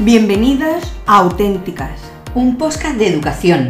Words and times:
Bienvenidas 0.00 0.92
a 1.06 1.16
Auténticas, 1.16 1.98
un 2.36 2.56
podcast 2.56 2.94
de 2.98 3.08
educación, 3.08 3.68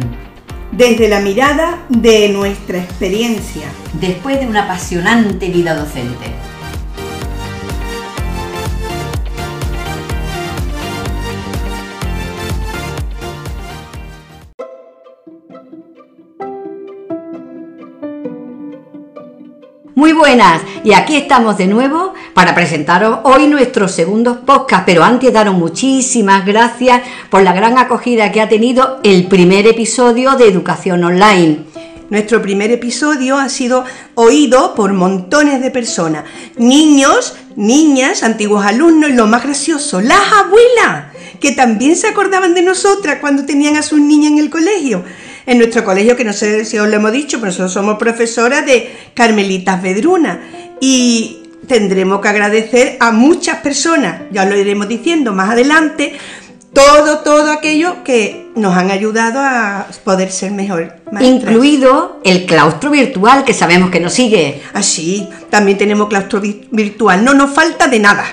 desde 0.71 1.09
la 1.09 1.21
mirada 1.21 1.83
de 1.89 2.29
nuestra 2.29 2.77
experiencia. 2.77 3.63
después 3.93 4.39
de 4.39 4.45
una 4.45 4.65
apasionante 4.65 5.49
vida 5.49 5.73
docente. 5.73 6.27
Muy 20.09 20.17
buenas, 20.17 20.63
y 20.83 20.93
aquí 20.93 21.15
estamos 21.17 21.55
de 21.59 21.67
nuevo 21.67 22.15
para 22.33 22.55
presentaros 22.55 23.19
hoy 23.25 23.45
nuestro 23.45 23.87
segundo 23.87 24.43
podcast, 24.43 24.83
pero 24.83 25.03
antes 25.03 25.31
daros 25.31 25.53
muchísimas 25.53 26.47
gracias 26.47 27.03
por 27.29 27.43
la 27.43 27.53
gran 27.53 27.77
acogida 27.77 28.31
que 28.31 28.41
ha 28.41 28.49
tenido 28.49 29.01
el 29.03 29.27
primer 29.27 29.67
episodio 29.67 30.31
de 30.31 30.47
Educación 30.47 31.03
Online. 31.03 31.59
Nuestro 32.09 32.41
primer 32.41 32.71
episodio 32.71 33.37
ha 33.37 33.49
sido 33.49 33.85
oído 34.15 34.73
por 34.73 34.93
montones 34.93 35.61
de 35.61 35.69
personas, 35.69 36.23
niños, 36.57 37.35
niñas, 37.55 38.23
antiguos 38.23 38.65
alumnos 38.65 39.11
y 39.11 39.13
lo 39.13 39.27
más 39.27 39.43
gracioso, 39.43 40.01
las 40.01 40.33
abuelas, 40.33 41.13
que 41.39 41.51
también 41.51 41.95
se 41.95 42.07
acordaban 42.07 42.55
de 42.55 42.63
nosotras 42.63 43.19
cuando 43.21 43.45
tenían 43.45 43.75
a 43.75 43.83
sus 43.83 43.99
niñas 44.01 44.31
en 44.31 44.39
el 44.39 44.49
colegio. 44.49 45.03
En 45.49 45.57
nuestro 45.57 45.83
colegio, 45.83 46.15
que 46.15 46.23
no 46.23 46.31
sé 46.31 46.63
si 46.63 46.77
os 46.77 46.87
lo 46.87 46.95
hemos 46.95 47.11
dicho, 47.11 47.39
pero 47.39 47.47
nosotros 47.47 47.73
somos 47.73 47.97
profesoras 47.97 48.63
de 48.67 48.87
Carmelitas 49.15 49.81
Vedruna 49.81 50.39
y 50.79 51.39
tendremos 51.67 52.21
que 52.21 52.27
agradecer 52.27 52.97
a 52.99 53.11
muchas 53.11 53.57
personas, 53.57 54.21
ya 54.31 54.43
os 54.43 54.49
lo 54.49 54.55
iremos 54.55 54.87
diciendo 54.87 55.33
más 55.33 55.49
adelante, 55.49 56.13
todo, 56.71 57.19
todo 57.19 57.51
aquello 57.51 58.03
que 58.03 58.49
nos 58.55 58.77
han 58.77 58.91
ayudado 58.91 59.39
a 59.39 59.87
poder 60.03 60.31
ser 60.31 60.51
mejor 60.51 60.93
maestras. 61.11 61.51
Incluido 61.51 62.21
el 62.23 62.45
claustro 62.45 62.91
virtual 62.91 63.43
que 63.43 63.55
sabemos 63.55 63.89
que 63.89 63.99
nos 63.99 64.13
sigue. 64.13 64.61
Así, 64.73 65.27
también 65.49 65.79
tenemos 65.79 66.09
claustro 66.09 66.41
vi- 66.41 66.67
virtual, 66.69 67.25
no 67.25 67.33
nos 67.33 67.49
falta 67.49 67.87
de 67.87 67.97
nada. 67.99 68.23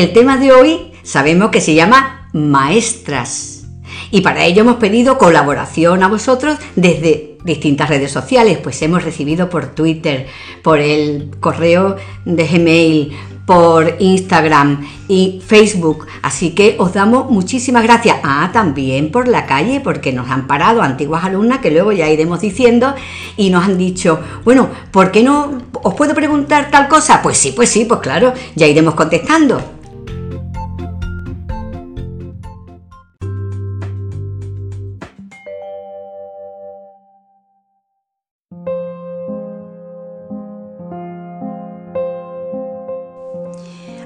El 0.00 0.14
tema 0.14 0.38
de 0.38 0.50
hoy 0.50 0.92
sabemos 1.02 1.50
que 1.50 1.60
se 1.60 1.74
llama 1.74 2.26
maestras. 2.32 3.66
Y 4.10 4.22
para 4.22 4.46
ello 4.46 4.62
hemos 4.62 4.76
pedido 4.76 5.18
colaboración 5.18 6.02
a 6.02 6.08
vosotros 6.08 6.56
desde 6.74 7.36
distintas 7.44 7.90
redes 7.90 8.10
sociales, 8.10 8.56
pues 8.62 8.80
hemos 8.80 9.04
recibido 9.04 9.50
por 9.50 9.74
Twitter, 9.74 10.26
por 10.62 10.78
el 10.78 11.28
correo 11.38 11.96
de 12.24 12.46
Gmail, 12.46 13.12
por 13.44 13.96
Instagram 13.98 14.88
y 15.06 15.42
Facebook. 15.46 16.06
Así 16.22 16.54
que 16.54 16.76
os 16.78 16.94
damos 16.94 17.30
muchísimas 17.30 17.82
gracias. 17.82 18.20
Ah, 18.22 18.48
también 18.54 19.10
por 19.10 19.28
la 19.28 19.44
calle, 19.44 19.80
porque 19.80 20.14
nos 20.14 20.30
han 20.30 20.46
parado 20.46 20.80
antiguas 20.80 21.24
alumnas 21.24 21.58
que 21.58 21.70
luego 21.70 21.92
ya 21.92 22.08
iremos 22.08 22.40
diciendo 22.40 22.94
y 23.36 23.50
nos 23.50 23.66
han 23.66 23.76
dicho, 23.76 24.18
bueno, 24.46 24.70
¿por 24.92 25.10
qué 25.10 25.22
no 25.22 25.58
os 25.82 25.92
puedo 25.92 26.14
preguntar 26.14 26.70
tal 26.70 26.88
cosa? 26.88 27.20
Pues 27.20 27.36
sí, 27.36 27.52
pues 27.52 27.68
sí, 27.68 27.84
pues 27.84 28.00
claro, 28.00 28.32
ya 28.54 28.66
iremos 28.66 28.94
contestando. 28.94 29.79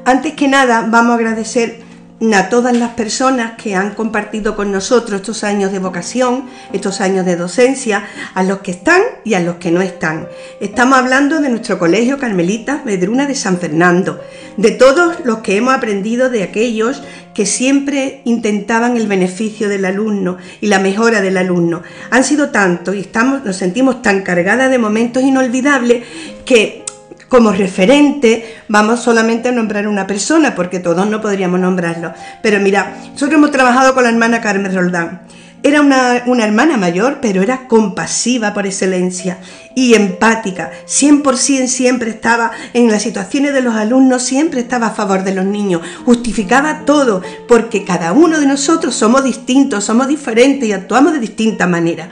Antes 0.06 0.34
que 0.34 0.48
nada, 0.48 0.86
vamos 0.90 1.12
a 1.12 1.14
agradecer 1.14 1.82
a 2.34 2.48
todas 2.48 2.76
las 2.76 2.90
personas 2.90 3.52
que 3.52 3.74
han 3.74 3.94
compartido 3.94 4.54
con 4.54 4.70
nosotros 4.70 5.20
estos 5.20 5.44
años 5.44 5.72
de 5.72 5.78
vocación, 5.78 6.44
estos 6.72 7.00
años 7.00 7.24
de 7.24 7.36
docencia, 7.36 8.06
a 8.34 8.42
los 8.42 8.58
que 8.58 8.70
están 8.70 9.00
y 9.24 9.34
a 9.34 9.40
los 9.40 9.56
que 9.56 9.70
no 9.70 9.80
están. 9.80 10.28
Estamos 10.60 10.98
hablando 10.98 11.40
de 11.40 11.48
nuestro 11.48 11.78
colegio 11.78 12.18
Carmelita 12.18 12.82
Vedruna 12.84 13.26
de 13.26 13.34
San 13.34 13.58
Fernando, 13.58 14.20
de 14.56 14.70
todos 14.72 15.24
los 15.24 15.38
que 15.38 15.56
hemos 15.56 15.74
aprendido 15.74 16.28
de 16.28 16.42
aquellos 16.42 17.02
que 17.34 17.46
siempre 17.46 18.20
intentaban 18.24 18.96
el 18.96 19.06
beneficio 19.06 19.68
del 19.68 19.86
alumno 19.86 20.36
y 20.60 20.66
la 20.68 20.78
mejora 20.78 21.20
del 21.20 21.36
alumno. 21.36 21.82
Han 22.10 22.24
sido 22.24 22.50
tantos 22.50 22.94
y 22.94 23.00
estamos, 23.00 23.44
nos 23.44 23.56
sentimos 23.56 24.02
tan 24.02 24.22
cargadas 24.22 24.70
de 24.70 24.78
momentos 24.78 25.22
inolvidables 25.22 26.04
que 26.44 26.83
como 27.28 27.52
referente 27.52 28.62
vamos 28.68 29.00
solamente 29.00 29.48
a 29.48 29.52
nombrar 29.52 29.88
una 29.88 30.06
persona, 30.06 30.54
porque 30.54 30.78
todos 30.78 31.06
no 31.08 31.20
podríamos 31.20 31.58
nombrarlo. 31.58 32.12
Pero 32.42 32.60
mira, 32.60 32.96
nosotros 33.12 33.32
hemos 33.32 33.50
trabajado 33.50 33.94
con 33.94 34.04
la 34.04 34.10
hermana 34.10 34.40
Carmen 34.40 34.72
Roldán. 34.74 35.22
Era 35.64 35.80
una, 35.80 36.22
una 36.26 36.44
hermana 36.44 36.76
mayor, 36.76 37.18
pero 37.22 37.42
era 37.42 37.66
compasiva 37.66 38.52
por 38.52 38.66
excelencia 38.66 39.38
y 39.74 39.94
empática. 39.94 40.70
100% 40.86 41.66
siempre 41.68 42.10
estaba 42.10 42.50
en 42.74 42.90
las 42.90 43.02
situaciones 43.02 43.54
de 43.54 43.62
los 43.62 43.74
alumnos, 43.74 44.22
siempre 44.22 44.60
estaba 44.60 44.88
a 44.88 44.94
favor 44.94 45.24
de 45.24 45.34
los 45.34 45.46
niños. 45.46 45.80
Justificaba 46.04 46.82
todo, 46.84 47.22
porque 47.48 47.82
cada 47.82 48.12
uno 48.12 48.38
de 48.38 48.46
nosotros 48.46 48.94
somos 48.94 49.24
distintos, 49.24 49.84
somos 49.84 50.06
diferentes 50.06 50.68
y 50.68 50.72
actuamos 50.72 51.14
de 51.14 51.20
distinta 51.20 51.66
manera. 51.66 52.10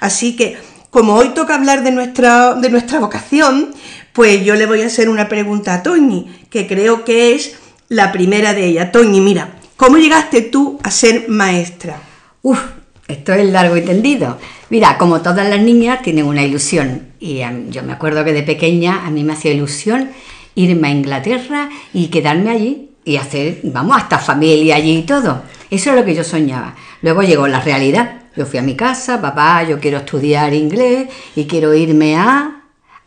Así 0.00 0.34
que, 0.34 0.58
como 0.94 1.14
hoy 1.16 1.30
toca 1.30 1.56
hablar 1.56 1.82
de 1.82 1.90
nuestra, 1.90 2.54
de 2.54 2.70
nuestra 2.70 3.00
vocación, 3.00 3.74
pues 4.12 4.44
yo 4.44 4.54
le 4.54 4.64
voy 4.66 4.80
a 4.82 4.86
hacer 4.86 5.08
una 5.08 5.28
pregunta 5.28 5.74
a 5.74 5.82
Toñi, 5.82 6.30
que 6.48 6.68
creo 6.68 7.04
que 7.04 7.34
es 7.34 7.56
la 7.88 8.12
primera 8.12 8.54
de 8.54 8.66
ella. 8.66 8.92
Toñi, 8.92 9.20
mira, 9.20 9.56
¿cómo 9.76 9.96
llegaste 9.96 10.40
tú 10.42 10.78
a 10.84 10.92
ser 10.92 11.28
maestra? 11.28 12.00
Uf, 12.42 12.60
esto 13.08 13.32
es 13.32 13.44
largo 13.50 13.76
y 13.76 13.82
tendido. 13.82 14.38
Mira, 14.70 14.96
como 14.96 15.20
todas 15.20 15.48
las 15.48 15.60
niñas 15.60 16.00
tienen 16.00 16.26
una 16.26 16.44
ilusión. 16.44 17.08
Y 17.18 17.42
mí- 17.42 17.72
yo 17.72 17.82
me 17.82 17.92
acuerdo 17.92 18.24
que 18.24 18.32
de 18.32 18.44
pequeña 18.44 19.04
a 19.04 19.10
mí 19.10 19.24
me 19.24 19.32
hacía 19.32 19.50
ilusión 19.50 20.10
irme 20.54 20.86
a 20.86 20.92
Inglaterra 20.92 21.70
y 21.92 22.06
quedarme 22.06 22.50
allí 22.50 22.90
y 23.04 23.16
hacer, 23.16 23.58
vamos, 23.64 23.96
hasta 23.96 24.20
familia 24.20 24.76
allí 24.76 24.98
y 24.98 25.02
todo. 25.02 25.42
Eso 25.72 25.90
es 25.90 25.96
lo 25.96 26.04
que 26.04 26.14
yo 26.14 26.22
soñaba. 26.22 26.76
Luego 27.02 27.22
llegó 27.22 27.48
la 27.48 27.58
realidad. 27.58 28.20
Yo 28.36 28.46
fui 28.46 28.58
a 28.58 28.62
mi 28.62 28.74
casa, 28.74 29.20
papá, 29.20 29.62
yo 29.62 29.78
quiero 29.78 29.98
estudiar 29.98 30.52
inglés 30.54 31.08
y 31.36 31.46
quiero 31.46 31.74
irme 31.74 32.16
a... 32.16 32.60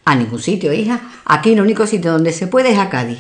A 0.06 0.16
ningún 0.16 0.40
sitio, 0.40 0.72
hija. 0.72 1.02
Aquí 1.26 1.52
el 1.52 1.60
único 1.60 1.86
sitio 1.86 2.14
donde 2.14 2.32
se 2.32 2.48
puede 2.48 2.72
es 2.72 2.78
a 2.78 2.90
Cádiz. 2.90 3.20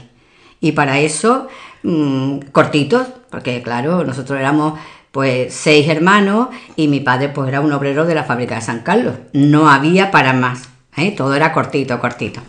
Y 0.61 0.71
para 0.71 0.99
eso, 0.99 1.49
mm, 1.83 2.37
cortitos, 2.53 3.07
porque 3.29 3.61
claro, 3.61 4.05
nosotros 4.05 4.39
éramos 4.39 4.79
pues 5.11 5.53
seis 5.53 5.89
hermanos 5.89 6.49
y 6.75 6.87
mi 6.87 6.99
padre 6.99 7.29
pues 7.29 7.49
era 7.49 7.59
un 7.59 7.73
obrero 7.73 8.05
de 8.05 8.15
la 8.15 8.23
fábrica 8.23 8.55
de 8.55 8.61
San 8.61 8.79
Carlos. 8.81 9.15
No 9.33 9.69
había 9.69 10.11
para 10.11 10.31
más, 10.31 10.69
¿eh? 10.95 11.11
todo 11.11 11.35
era 11.35 11.51
cortito, 11.51 11.99
cortito. 11.99 12.39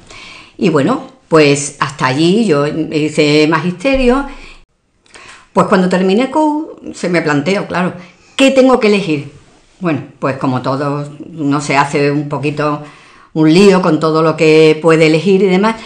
Y 0.57 0.69
bueno, 0.69 1.07
pues 1.29 1.77
hasta 1.81 2.07
allí 2.07 2.47
yo 2.47 2.67
hice 2.67 3.47
magisterio. 3.49 4.27
Pues 5.53 5.67
cuando 5.67 5.89
terminé 5.89 6.31
COU 6.31 6.93
se 6.95 7.09
me 7.09 7.23
planteó, 7.23 7.67
claro, 7.67 7.95
¿qué 8.37 8.51
tengo 8.51 8.79
que 8.79 8.87
elegir? 8.89 9.38
Bueno, 9.81 10.03
pues 10.19 10.37
como 10.39 10.63
todo, 10.63 11.09
no 11.31 11.61
se 11.61 11.77
hace 11.77 12.11
un 12.11 12.29
poquito 12.29 12.83
un 13.33 13.53
lío 13.53 13.81
con 13.81 14.01
todo 14.01 14.23
lo 14.23 14.37
que 14.37 14.79
puede 14.83 15.07
elegir 15.07 15.43
y 15.43 15.47
demás. 15.47 15.77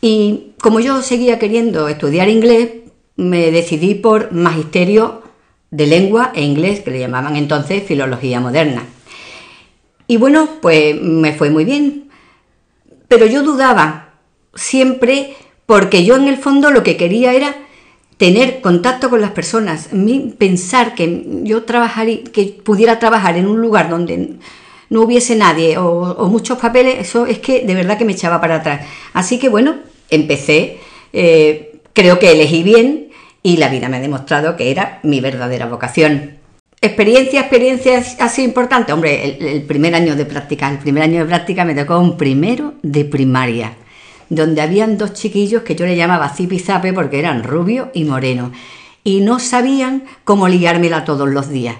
Y 0.00 0.52
como 0.60 0.80
yo 0.80 1.02
seguía 1.02 1.38
queriendo 1.38 1.88
estudiar 1.88 2.28
inglés, 2.28 2.70
me 3.16 3.50
decidí 3.50 3.94
por 3.94 4.32
magisterio 4.32 5.22
de 5.70 5.86
lengua 5.86 6.32
e 6.34 6.42
inglés, 6.42 6.80
que 6.80 6.90
le 6.90 7.00
llamaban 7.00 7.36
entonces 7.36 7.82
filología 7.82 8.40
moderna. 8.40 8.84
Y 10.06 10.16
bueno, 10.16 10.48
pues 10.62 11.00
me 11.00 11.32
fue 11.32 11.50
muy 11.50 11.64
bien. 11.64 12.10
Pero 13.08 13.26
yo 13.26 13.42
dudaba 13.42 14.14
siempre 14.54 15.34
porque 15.66 16.04
yo 16.04 16.16
en 16.16 16.28
el 16.28 16.36
fondo 16.36 16.70
lo 16.70 16.82
que 16.82 16.96
quería 16.96 17.32
era 17.32 17.54
tener 18.20 18.60
contacto 18.60 19.08
con 19.08 19.22
las 19.22 19.30
personas, 19.30 19.88
pensar 20.36 20.94
que 20.94 21.24
yo 21.42 21.62
trabajaría, 21.62 22.22
que 22.24 22.54
pudiera 22.62 22.98
trabajar 22.98 23.38
en 23.38 23.48
un 23.48 23.62
lugar 23.62 23.88
donde 23.88 24.34
no 24.90 25.00
hubiese 25.00 25.36
nadie 25.36 25.78
o, 25.78 25.88
o 25.88 26.28
muchos 26.28 26.58
papeles, 26.58 26.96
eso 26.98 27.24
es 27.24 27.38
que 27.38 27.64
de 27.64 27.74
verdad 27.74 27.96
que 27.96 28.04
me 28.04 28.12
echaba 28.12 28.38
para 28.38 28.56
atrás. 28.56 28.86
Así 29.14 29.38
que 29.38 29.48
bueno, 29.48 29.76
empecé, 30.10 30.80
eh, 31.14 31.80
creo 31.94 32.18
que 32.18 32.32
elegí 32.32 32.62
bien 32.62 33.08
y 33.42 33.56
la 33.56 33.70
vida 33.70 33.88
me 33.88 33.96
ha 33.96 34.00
demostrado 34.00 34.54
que 34.54 34.70
era 34.70 35.00
mi 35.02 35.22
verdadera 35.22 35.64
vocación. 35.64 36.32
Experiencia, 36.82 37.40
experiencia 37.40 38.04
así 38.18 38.42
importante. 38.42 38.92
Hombre, 38.92 39.38
el, 39.38 39.46
el 39.46 39.62
primer 39.62 39.94
año 39.94 40.14
de 40.14 40.26
práctica, 40.26 40.68
el 40.68 40.78
primer 40.78 41.04
año 41.04 41.20
de 41.20 41.26
práctica 41.26 41.64
me 41.64 41.74
tocó 41.74 41.98
un 41.98 42.18
primero 42.18 42.74
de 42.82 43.06
primaria, 43.06 43.76
donde 44.30 44.62
habían 44.62 44.96
dos 44.96 45.12
chiquillos 45.12 45.62
que 45.62 45.74
yo 45.74 45.84
le 45.84 45.96
llamaba 45.96 46.30
Zip 46.30 46.52
y 46.52 46.58
Zape 46.58 46.92
porque 46.92 47.18
eran 47.18 47.42
rubio 47.42 47.90
y 47.92 48.04
moreno. 48.04 48.52
y 49.02 49.20
no 49.20 49.38
sabían 49.38 50.04
cómo 50.24 50.46
liármela 50.46 51.04
todos 51.06 51.28
los 51.28 51.48
días. 51.48 51.76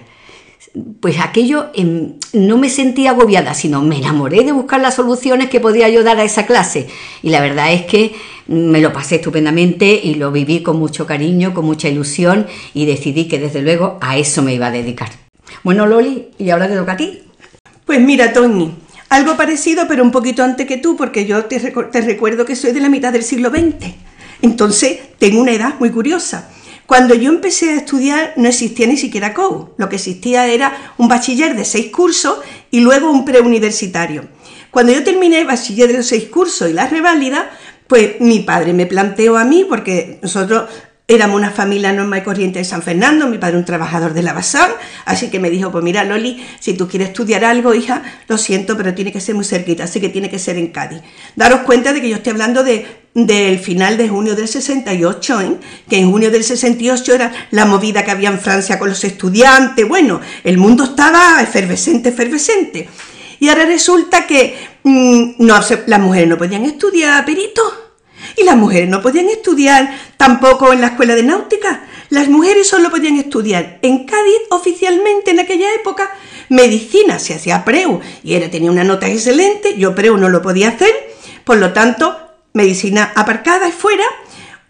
Pues 1.01 1.19
aquello 1.19 1.67
em, 1.75 2.13
no 2.33 2.57
me 2.57 2.69
sentía 2.69 3.11
agobiada, 3.11 3.53
sino 3.53 3.81
me 3.83 3.97
enamoré 3.97 4.43
de 4.43 4.51
buscar 4.51 4.81
las 4.81 4.95
soluciones 4.95 5.49
que 5.49 5.59
podía 5.59 5.87
yo 5.89 6.03
dar 6.03 6.19
a 6.19 6.23
esa 6.23 6.47
clase. 6.47 6.87
Y 7.21 7.29
la 7.29 7.41
verdad 7.41 7.73
es 7.73 7.83
que 7.83 8.15
me 8.47 8.81
lo 8.81 8.91
pasé 8.91 9.15
estupendamente 9.15 9.99
y 10.03 10.15
lo 10.15 10.31
viví 10.31 10.63
con 10.63 10.79
mucho 10.79 11.05
cariño, 11.05 11.53
con 11.53 11.65
mucha 11.65 11.89
ilusión 11.89 12.47
y 12.73 12.85
decidí 12.85 13.27
que 13.27 13.37
desde 13.37 13.61
luego 13.61 13.99
a 14.01 14.17
eso 14.17 14.41
me 14.41 14.55
iba 14.55 14.67
a 14.67 14.71
dedicar. 14.71 15.09
Bueno, 15.63 15.85
Loli, 15.85 16.29
¿y 16.39 16.49
ahora 16.49 16.67
te 16.67 16.75
toca 16.75 16.93
a 16.93 16.97
ti? 16.97 17.19
Pues 17.85 18.01
mira, 18.01 18.33
Tony, 18.33 18.71
algo 19.11 19.35
parecido, 19.35 19.87
pero 19.89 20.03
un 20.03 20.11
poquito 20.11 20.41
antes 20.41 20.65
que 20.65 20.77
tú, 20.77 20.95
porque 20.95 21.25
yo 21.25 21.43
te, 21.45 21.59
te 21.59 22.01
recuerdo 22.01 22.45
que 22.45 22.55
soy 22.55 22.71
de 22.71 22.79
la 22.79 22.87
mitad 22.87 23.11
del 23.11 23.23
siglo 23.23 23.49
XX. 23.49 23.93
Entonces, 24.41 24.99
tengo 25.19 25.41
una 25.41 25.51
edad 25.51 25.75
muy 25.79 25.91
curiosa. 25.91 26.49
Cuando 26.85 27.13
yo 27.13 27.29
empecé 27.29 27.71
a 27.71 27.75
estudiar 27.75 28.33
no 28.37 28.47
existía 28.47 28.87
ni 28.87 28.95
siquiera 28.95 29.33
COU, 29.33 29.73
lo 29.77 29.89
que 29.89 29.97
existía 29.97 30.47
era 30.47 30.93
un 30.97 31.09
bachiller 31.09 31.57
de 31.57 31.65
seis 31.65 31.91
cursos 31.91 32.39
y 32.71 32.79
luego 32.79 33.11
un 33.11 33.25
preuniversitario. 33.25 34.29
Cuando 34.71 34.93
yo 34.93 35.03
terminé 35.03 35.41
el 35.41 35.47
bachiller 35.47 35.91
de 35.91 36.03
seis 36.03 36.29
cursos 36.29 36.69
y 36.69 36.73
la 36.73 36.87
reválida, 36.87 37.51
pues 37.87 38.21
mi 38.21 38.39
padre 38.39 38.71
me 38.71 38.85
planteó 38.85 39.37
a 39.37 39.43
mí, 39.43 39.65
porque 39.67 40.19
nosotros 40.21 40.69
Éramos 41.07 41.35
una 41.35 41.49
familia 41.49 41.91
normal 41.91 42.19
y 42.19 42.23
corriente 42.23 42.59
de 42.59 42.65
San 42.65 42.81
Fernando, 42.81 43.27
mi 43.27 43.37
padre 43.37 43.57
un 43.57 43.65
trabajador 43.65 44.13
de 44.13 44.21
la 44.21 44.31
Basán, 44.31 44.71
así 45.03 45.29
que 45.29 45.39
me 45.39 45.49
dijo, 45.49 45.69
pues 45.69 45.83
mira 45.83 46.05
Loli, 46.05 46.41
si 46.59 46.73
tú 46.73 46.87
quieres 46.87 47.09
estudiar 47.09 47.43
algo, 47.43 47.73
hija, 47.73 48.01
lo 48.29 48.37
siento, 48.37 48.77
pero 48.77 48.93
tiene 48.93 49.11
que 49.11 49.19
ser 49.19 49.35
muy 49.35 49.43
cerquita, 49.43 49.83
así 49.83 49.99
que 49.99 50.07
tiene 50.07 50.29
que 50.29 50.39
ser 50.39 50.57
en 50.57 50.67
Cádiz. 50.67 51.01
Daros 51.35 51.61
cuenta 51.61 51.91
de 51.91 52.01
que 52.01 52.07
yo 52.07 52.15
estoy 52.15 52.31
hablando 52.31 52.63
de, 52.63 52.85
del 53.13 53.59
final 53.59 53.97
de 53.97 54.07
junio 54.07 54.35
del 54.35 54.47
68, 54.47 55.41
¿eh? 55.41 55.57
que 55.89 55.97
en 55.97 56.09
junio 56.09 56.31
del 56.31 56.45
68 56.45 57.13
era 57.13 57.31
la 57.51 57.65
movida 57.65 58.05
que 58.05 58.11
había 58.11 58.29
en 58.29 58.39
Francia 58.39 58.79
con 58.79 58.87
los 58.87 59.03
estudiantes, 59.03 59.85
bueno, 59.85 60.21
el 60.45 60.57
mundo 60.57 60.85
estaba 60.85 61.41
efervescente, 61.41 62.09
efervescente. 62.09 62.87
Y 63.41 63.49
ahora 63.49 63.65
resulta 63.65 64.27
que 64.27 64.55
mm, 64.83 65.43
las 65.87 65.99
mujeres 65.99 66.29
no 66.29 66.37
podían 66.37 66.63
estudiar 66.63 67.25
perito 67.25 67.80
y 68.37 68.43
las 68.43 68.55
mujeres 68.55 68.89
no 68.89 69.01
podían 69.01 69.29
estudiar 69.29 69.95
tampoco 70.17 70.73
en 70.73 70.81
la 70.81 70.87
escuela 70.87 71.15
de 71.15 71.23
náutica. 71.23 71.83
Las 72.09 72.27
mujeres 72.27 72.67
solo 72.67 72.89
podían 72.89 73.17
estudiar 73.17 73.79
en 73.81 74.05
Cádiz 74.05 74.41
oficialmente 74.49 75.31
en 75.31 75.39
aquella 75.39 75.73
época. 75.73 76.11
Medicina, 76.49 77.19
se 77.19 77.33
hacía 77.33 77.63
preu 77.63 78.01
y 78.23 78.33
era, 78.33 78.49
tenía 78.49 78.71
una 78.71 78.83
nota 78.83 79.07
excelente, 79.07 79.77
yo 79.77 79.95
preu 79.95 80.17
no 80.17 80.29
lo 80.29 80.41
podía 80.41 80.69
hacer, 80.69 80.93
por 81.45 81.57
lo 81.57 81.71
tanto, 81.71 82.17
medicina 82.53 83.13
aparcada 83.15 83.69
y 83.69 83.71
fuera, 83.71 84.03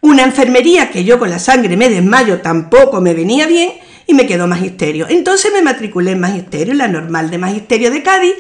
una 0.02 0.24
enfermería 0.24 0.92
que 0.92 1.04
yo 1.04 1.18
con 1.18 1.30
la 1.30 1.40
sangre 1.40 1.78
me 1.78 1.90
desmayo 1.90 2.42
tampoco 2.42 3.02
me 3.02 3.14
venía 3.14 3.48
bien 3.48 3.74
y 4.08 4.14
me 4.14 4.28
quedó 4.28 4.48
magisterio. 4.48 5.08
Entonces 5.10 5.52
me 5.52 5.62
matriculé 5.62 6.12
en 6.12 6.20
magisterio, 6.20 6.74
la 6.74 6.88
normal 6.88 7.30
de 7.30 7.38
magisterio 7.38 7.92
de 7.92 8.04
Cádiz, 8.04 8.36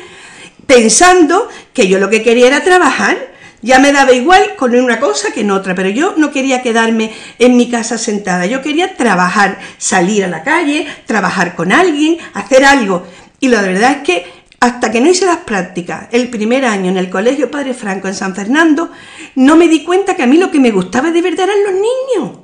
pensando 0.68 1.48
que 1.74 1.88
yo 1.88 1.98
lo 1.98 2.10
que 2.10 2.24
quería 2.24 2.48
era 2.48 2.64
trabajar 2.64 3.31
ya 3.62 3.80
me 3.80 3.92
daba 3.92 4.12
igual 4.14 4.56
con 4.56 4.76
una 4.76 5.00
cosa 5.00 5.32
que 5.32 5.42
en 5.42 5.52
otra, 5.52 5.76
pero 5.76 5.90
yo 5.90 6.16
no 6.18 6.32
quería 6.32 6.62
quedarme 6.62 7.14
en 7.40 7.58
mi 7.58 7.70
casa 7.70 7.98
sentada, 7.98 8.46
yo 8.46 8.62
quería 8.62 8.96
trabajar, 8.96 9.60
salir 9.78 10.24
a 10.24 10.28
la 10.28 10.44
calle, 10.44 10.88
trabajar 11.06 11.56
con 11.56 11.72
alguien, 11.72 12.18
hacer 12.34 12.66
algo. 12.66 13.06
Y 13.40 13.48
la 13.48 13.62
verdad 13.62 13.92
es 13.92 14.04
que 14.04 14.26
hasta 14.60 14.92
que 14.92 15.02
no 15.02 15.10
hice 15.10 15.26
las 15.26 15.38
prácticas 15.38 16.08
el 16.12 16.30
primer 16.30 16.66
año 16.66 16.90
en 16.90 16.98
el 16.98 17.10
Colegio 17.10 17.50
Padre 17.50 17.74
Franco 17.74 18.08
en 18.08 18.14
San 18.14 18.36
Fernando, 18.36 18.92
no 19.36 19.56
me 19.56 19.68
di 19.68 19.84
cuenta 19.84 20.16
que 20.16 20.24
a 20.24 20.28
mí 20.28 20.38
lo 20.38 20.52
que 20.52 20.60
me 20.60 20.72
gustaba 20.72 21.12
de 21.12 21.22
verdad 21.22 21.50
eran 21.50 21.64
los 21.64 21.74
niños. 21.74 22.40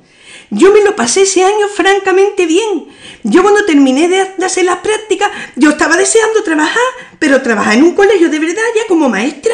Yo 0.50 0.72
me 0.72 0.82
lo 0.82 0.96
pasé 0.96 1.22
ese 1.22 1.44
año 1.44 1.68
francamente 1.74 2.46
bien. 2.46 2.86
Yo 3.22 3.42
cuando 3.42 3.64
terminé 3.66 4.08
de, 4.08 4.44
hacer 4.44 4.64
las 4.64 4.78
prácticas, 4.78 5.30
yo 5.56 5.70
estaba 5.70 5.96
deseando 5.96 6.42
trabajar, 6.42 6.82
pero 7.18 7.42
trabajar 7.42 7.74
en 7.74 7.84
un 7.84 7.94
colegio 7.94 8.30
de 8.30 8.38
verdad 8.38 8.62
ya 8.74 8.86
como 8.88 9.08
maestra 9.08 9.52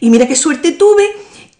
y 0.00 0.10
mira 0.10 0.26
qué 0.26 0.36
suerte 0.36 0.72
tuve 0.72 1.08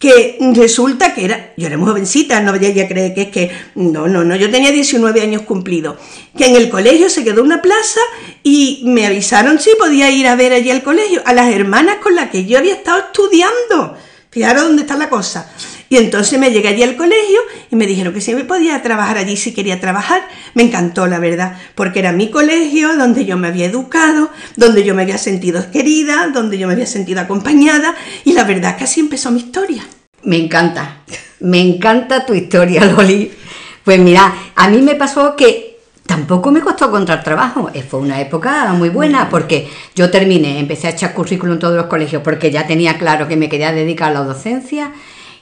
que 0.00 0.38
resulta 0.54 1.14
que 1.14 1.26
era, 1.26 1.52
yo 1.58 1.66
era 1.66 1.76
muy 1.76 1.86
jovencita, 1.86 2.40
no 2.40 2.54
ella 2.54 2.88
cree 2.88 3.12
que 3.12 3.20
es 3.20 3.28
que, 3.28 3.50
no, 3.74 4.08
no, 4.08 4.24
no, 4.24 4.34
yo 4.34 4.50
tenía 4.50 4.72
19 4.72 5.20
años 5.20 5.42
cumplidos, 5.42 5.96
que 6.38 6.46
en 6.46 6.56
el 6.56 6.70
colegio 6.70 7.10
se 7.10 7.22
quedó 7.22 7.42
una 7.42 7.60
plaza 7.60 8.00
y 8.42 8.82
me 8.86 9.04
avisaron 9.06 9.60
si 9.60 9.72
podía 9.78 10.10
ir 10.10 10.26
a 10.26 10.36
ver 10.36 10.54
allí 10.54 10.70
al 10.70 10.82
colegio, 10.82 11.20
a 11.26 11.34
las 11.34 11.52
hermanas 11.52 11.96
con 12.02 12.14
las 12.14 12.30
que 12.30 12.46
yo 12.46 12.56
había 12.56 12.72
estado 12.72 12.98
estudiando. 12.98 13.94
Fijaros 14.30 14.62
dónde 14.64 14.82
está 14.82 14.96
la 14.96 15.08
cosa. 15.08 15.50
Y 15.88 15.96
entonces 15.96 16.38
me 16.38 16.52
llegué 16.52 16.68
allí 16.68 16.84
al 16.84 16.96
colegio 16.96 17.40
y 17.68 17.74
me 17.74 17.84
dijeron 17.84 18.14
que 18.14 18.20
si 18.20 18.32
me 18.32 18.44
podía 18.44 18.80
trabajar 18.80 19.18
allí 19.18 19.36
si 19.36 19.52
quería 19.52 19.80
trabajar. 19.80 20.22
Me 20.54 20.62
encantó, 20.62 21.08
la 21.08 21.18
verdad, 21.18 21.58
porque 21.74 21.98
era 21.98 22.12
mi 22.12 22.30
colegio, 22.30 22.96
donde 22.96 23.24
yo 23.24 23.36
me 23.36 23.48
había 23.48 23.66
educado, 23.66 24.30
donde 24.56 24.84
yo 24.84 24.94
me 24.94 25.02
había 25.02 25.18
sentido 25.18 25.68
querida, 25.72 26.28
donde 26.32 26.58
yo 26.58 26.68
me 26.68 26.74
había 26.74 26.86
sentido 26.86 27.20
acompañada 27.20 27.96
y 28.24 28.34
la 28.34 28.44
verdad 28.44 28.76
así 28.80 29.00
empezó 29.00 29.32
mi 29.32 29.40
historia. 29.40 29.84
Me 30.22 30.36
encanta, 30.36 30.98
me 31.40 31.60
encanta 31.60 32.24
tu 32.24 32.34
historia, 32.34 32.84
Loli. 32.84 33.32
Pues 33.82 33.98
mira, 33.98 34.32
a 34.54 34.68
mí 34.68 34.82
me 34.82 34.94
pasó 34.94 35.34
que 35.34 35.69
tampoco 36.10 36.50
me 36.50 36.60
costó 36.60 36.86
encontrar 36.86 37.22
trabajo. 37.22 37.70
Eh, 37.72 37.84
fue 37.84 38.00
una 38.00 38.20
época 38.20 38.72
muy 38.72 38.88
buena 38.88 39.28
porque 39.28 39.68
yo 39.94 40.10
terminé, 40.10 40.58
empecé 40.58 40.88
a 40.88 40.90
echar 40.90 41.14
currículum 41.14 41.52
en 41.52 41.60
todos 41.60 41.76
los 41.76 41.86
colegios 41.86 42.20
porque 42.24 42.50
ya 42.50 42.66
tenía 42.66 42.98
claro 42.98 43.28
que 43.28 43.36
me 43.36 43.48
quería 43.48 43.70
dedicar 43.70 44.10
a 44.10 44.14
la 44.14 44.24
docencia 44.24 44.90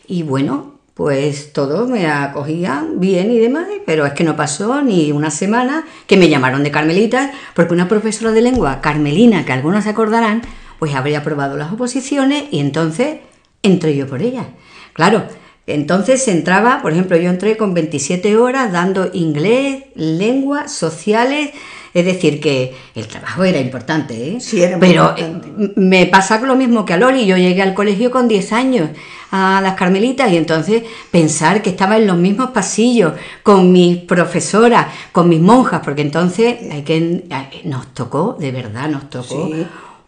y 0.07 0.25
bueno, 0.25 0.75
pues 0.93 1.55
todo 1.55 1.89
me 1.89 2.07
acogía 2.07 2.85
bien 2.97 3.31
y 3.31 3.39
demás, 3.39 3.67
pero 3.87 4.05
es 4.05 4.13
que 4.13 4.25
no 4.25 4.37
pasó 4.37 4.83
ni 4.83 5.11
una 5.11 5.31
semana 5.31 5.87
que 6.07 6.19
me 6.19 6.29
llamaron 6.29 6.63
de 6.63 6.71
Carmelita, 6.71 7.33
porque 7.55 7.73
una 7.73 7.89
profesora 7.89 8.33
de 8.33 8.43
lengua, 8.43 8.83
Carmelina, 8.83 9.47
que 9.47 9.55
algunos 9.55 9.85
se 9.85 9.91
acordarán, 9.91 10.43
pues 10.79 10.95
habría 10.95 11.21
aprobado 11.21 11.57
las 11.57 11.73
oposiciones 11.73 12.45
y 12.51 12.61
entonces 12.61 13.21
entré 13.63 13.97
yo 13.97 14.07
por 14.07 14.21
ella. 14.21 14.49
Claro, 14.93 15.25
entonces 15.69 16.27
entraba, 16.29 16.81
por 16.83 16.93
ejemplo, 16.93 17.17
yo 17.17 17.31
entré 17.31 17.57
con 17.57 17.75
27 17.75 18.37
horas 18.37 18.73
dando 18.73 19.11
inglés, 19.13 19.85
lengua, 19.95 20.69
sociales, 20.69 21.51
es 21.95 22.05
decir, 22.05 22.41
que 22.41 22.75
el 22.95 23.07
trabajo 23.07 23.45
era 23.45 23.59
importante, 23.59 24.37
¿eh? 24.37 24.41
Sí, 24.41 24.63
era 24.63 24.79
Pero 24.79 25.15
eh, 25.17 25.73
me 25.77 26.07
pasa 26.07 26.39
lo 26.41 26.55
mismo 26.55 26.85
que 26.85 26.95
a 26.95 26.97
Lori. 26.97 27.27
Yo 27.27 27.37
llegué 27.37 27.63
al 27.63 27.75
colegio 27.75 28.11
con 28.11 28.29
10 28.29 28.53
años 28.53 28.91
a 29.31 29.61
las 29.63 29.75
Carmelitas 29.75 30.31
y 30.31 30.37
entonces 30.37 30.83
pensar 31.11 31.61
que 31.61 31.71
estaba 31.71 31.97
en 31.97 32.07
los 32.07 32.17
mismos 32.17 32.51
pasillos 32.51 33.15
con 33.43 33.73
mis 33.73 33.99
profesoras, 33.99 34.87
con 35.13 35.29
mis 35.29 35.41
monjas, 35.41 35.81
porque 35.85 36.03
entonces 36.03 36.57
hay 36.71 36.83
que, 36.83 37.25
nos 37.65 37.93
tocó, 37.95 38.37
de 38.39 38.53
verdad 38.53 38.89
nos 38.89 39.11
tocó, 39.11 39.51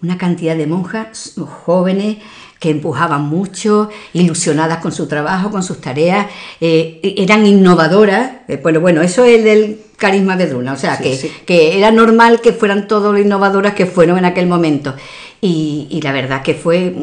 una 0.02 0.17
cantidad 0.17 0.57
de 0.57 0.67
monjas 0.67 1.35
jóvenes 1.64 2.19
que 2.61 2.71
empujaban 2.71 3.23
mucho, 3.23 3.88
ilusionadas 4.12 4.79
con 4.79 4.93
su 4.93 5.09
trabajo, 5.09 5.50
con 5.50 5.62
sus 5.62 5.81
tareas, 5.81 6.26
eh, 6.61 7.00
eran 7.17 7.47
innovadoras. 7.47 8.33
Eh, 8.47 8.61
bueno, 8.62 8.81
bueno, 8.81 9.00
eso 9.00 9.25
es 9.25 9.43
del 9.43 9.81
carisma 9.97 10.37
Bedruna, 10.37 10.75
o 10.75 10.76
sea, 10.76 10.99
que, 10.99 11.19
que, 11.47 11.79
era 11.79 11.90
normal 11.90 12.40
que 12.40 12.52
fueran 12.52 12.87
todas 12.87 13.12
las 13.12 13.23
innovadoras 13.23 13.75
que 13.75 13.87
fueron 13.87 14.19
en 14.19 14.26
aquel 14.26 14.47
momento. 14.47 14.95
Y, 15.40 15.88
y, 15.90 16.02
la 16.02 16.12
verdad 16.12 16.43
que 16.43 16.52
fue 16.55 16.95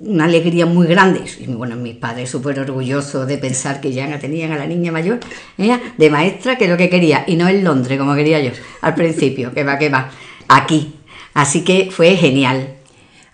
una 0.00 0.24
alegría 0.24 0.66
muy 0.66 0.86
grande. 0.86 1.22
Y 1.38 1.46
bueno, 1.46 1.76
mis 1.76 1.96
padres 1.96 2.30
súper 2.30 2.60
orgullosos 2.60 3.26
de 3.26 3.38
pensar 3.38 3.80
que 3.80 3.92
ya 3.92 4.18
tenían 4.18 4.52
a 4.52 4.58
la 4.58 4.66
niña 4.66 4.92
mayor 4.92 5.20
¿eh? 5.56 5.78
de 5.96 6.10
maestra, 6.10 6.56
que 6.56 6.64
es 6.64 6.70
lo 6.70 6.76
que 6.76 6.90
quería, 6.90 7.24
y 7.26 7.36
no 7.36 7.48
en 7.48 7.64
Londres, 7.64 7.98
como 7.98 8.14
quería 8.14 8.40
yo 8.40 8.50
al 8.82 8.94
principio, 8.94 9.52
que 9.52 9.64
va, 9.64 9.78
que 9.78 9.88
va, 9.88 10.10
aquí. 10.48 10.94
Así 11.32 11.62
que 11.62 11.90
fue 11.90 12.16
genial. 12.16 12.79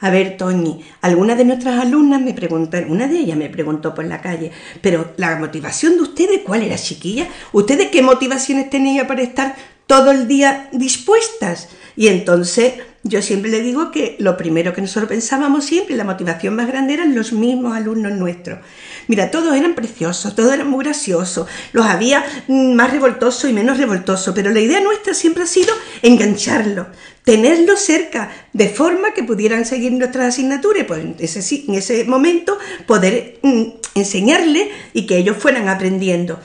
A 0.01 0.11
ver, 0.11 0.37
Toñi, 0.37 0.85
algunas 1.01 1.39
de 1.39 1.45
nuestras 1.45 1.81
alumnas 1.81 2.21
me 2.21 2.35
preguntaron, 2.35 2.91
una 2.91 3.07
de 3.07 3.19
ellas 3.19 3.37
me 3.37 3.49
preguntó 3.49 3.95
por 3.95 4.05
la 4.05 4.21
calle, 4.21 4.53
pero 4.83 5.13
la 5.17 5.37
motivación 5.37 5.97
de 5.97 6.03
ustedes, 6.03 6.41
¿cuál 6.45 6.63
era, 6.63 6.77
chiquilla? 6.77 7.27
¿Ustedes 7.53 7.89
qué 7.91 8.03
motivaciones 8.03 8.69
tenían 8.69 9.07
para 9.07 9.23
estar 9.23 9.57
todo 9.87 10.11
el 10.11 10.29
día 10.29 10.69
dispuestas? 10.73 11.69
Y 11.97 12.09
entonces 12.09 12.75
yo 13.09 13.23
siempre 13.23 13.51
le 13.51 13.61
digo 13.61 13.91
que 13.91 14.17
lo 14.19 14.37
primero 14.37 14.73
que 14.73 14.81
nosotros 14.81 15.09
pensábamos 15.09 15.65
siempre, 15.65 15.97
la 15.97 16.05
motivación 16.05 16.57
más 16.57 16.67
grande 16.67 16.95
eran 16.95 17.15
los 17.15 17.33
mismos 17.33 17.77
alumnos 17.77 18.13
nuestros. 18.13 18.59
Mira, 19.07 19.31
todos 19.31 19.55
eran 19.55 19.75
preciosos, 19.75 20.35
todos 20.35 20.53
eran 20.53 20.69
muy 20.69 20.85
graciosos, 20.85 21.49
los 21.73 21.87
había 21.87 22.25
mm, 22.49 22.75
más 22.75 22.91
revoltosos 22.91 23.49
y 23.49 23.53
menos 23.53 23.79
revoltosos, 23.79 24.35
pero 24.35 24.51
la 24.51 24.61
idea 24.61 24.81
nuestra 24.81 25.15
siempre 25.15 25.45
ha 25.45 25.47
sido 25.47 25.73
engancharlos, 26.03 26.89
tenerlos 27.25 27.81
cerca, 27.81 28.31
de 28.53 28.69
forma 28.69 29.15
que 29.15 29.23
pudieran 29.23 29.65
seguir 29.65 29.93
nuestras 29.93 30.35
asignaturas, 30.35 30.85
pues 30.85 31.01
en 31.01 31.17
ese, 31.19 31.65
en 31.69 31.75
ese 31.75 32.05
momento 32.05 32.59
poder 32.87 33.39
mm, 33.43 33.65
enseñarles 33.95 34.69
y 34.93 35.07
que 35.07 35.19
ellos 35.19 35.37
fueran 35.37 35.69
aprendiendo. 35.69 36.41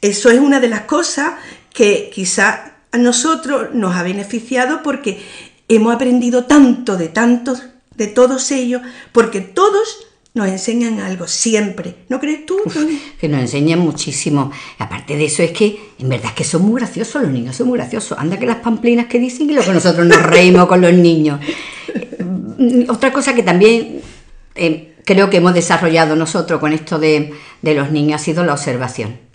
Eso 0.00 0.30
es 0.30 0.38
una 0.38 0.60
de 0.60 0.68
las 0.68 0.82
cosas 0.82 1.34
que 1.72 2.10
quizá 2.12 2.72
a 2.92 2.98
nosotros 2.98 3.68
nos 3.72 3.96
ha 3.96 4.02
beneficiado 4.02 4.82
porque 4.82 5.22
hemos 5.76 5.94
aprendido 5.94 6.44
tanto 6.44 6.96
de 6.96 7.08
tantos, 7.08 7.62
de 7.96 8.06
todos 8.06 8.50
ellos, 8.50 8.82
porque 9.12 9.40
todos 9.40 10.06
nos 10.34 10.48
enseñan 10.48 11.00
algo, 11.00 11.26
siempre. 11.26 11.94
¿No 12.08 12.18
crees 12.18 12.46
tú? 12.46 12.56
que 13.20 13.28
nos 13.28 13.40
enseñan 13.40 13.80
muchísimo. 13.80 14.50
Aparte 14.78 15.16
de 15.16 15.26
eso 15.26 15.42
es 15.42 15.50
que, 15.50 15.78
en 15.98 16.08
verdad 16.08 16.28
es 16.28 16.32
que 16.32 16.44
son 16.44 16.62
muy 16.62 16.80
graciosos, 16.80 17.22
los 17.22 17.30
niños 17.30 17.56
son 17.56 17.68
muy 17.68 17.78
graciosos. 17.78 18.18
Anda 18.18 18.38
que 18.38 18.46
las 18.46 18.56
pamplinas 18.56 19.06
que 19.06 19.18
dicen 19.18 19.50
y 19.50 19.52
lo 19.52 19.62
que 19.62 19.72
nosotros 19.72 20.06
nos 20.06 20.22
reímos 20.22 20.66
con 20.66 20.80
los 20.80 20.92
niños. 20.94 21.40
Otra 22.88 23.12
cosa 23.12 23.34
que 23.34 23.42
también 23.42 24.00
eh, 24.54 24.94
creo 25.04 25.28
que 25.28 25.38
hemos 25.38 25.52
desarrollado 25.52 26.16
nosotros 26.16 26.60
con 26.60 26.72
esto 26.72 26.98
de, 26.98 27.34
de 27.60 27.74
los 27.74 27.90
niños 27.90 28.20
ha 28.20 28.24
sido 28.24 28.44
la 28.44 28.54
observación. 28.54 29.31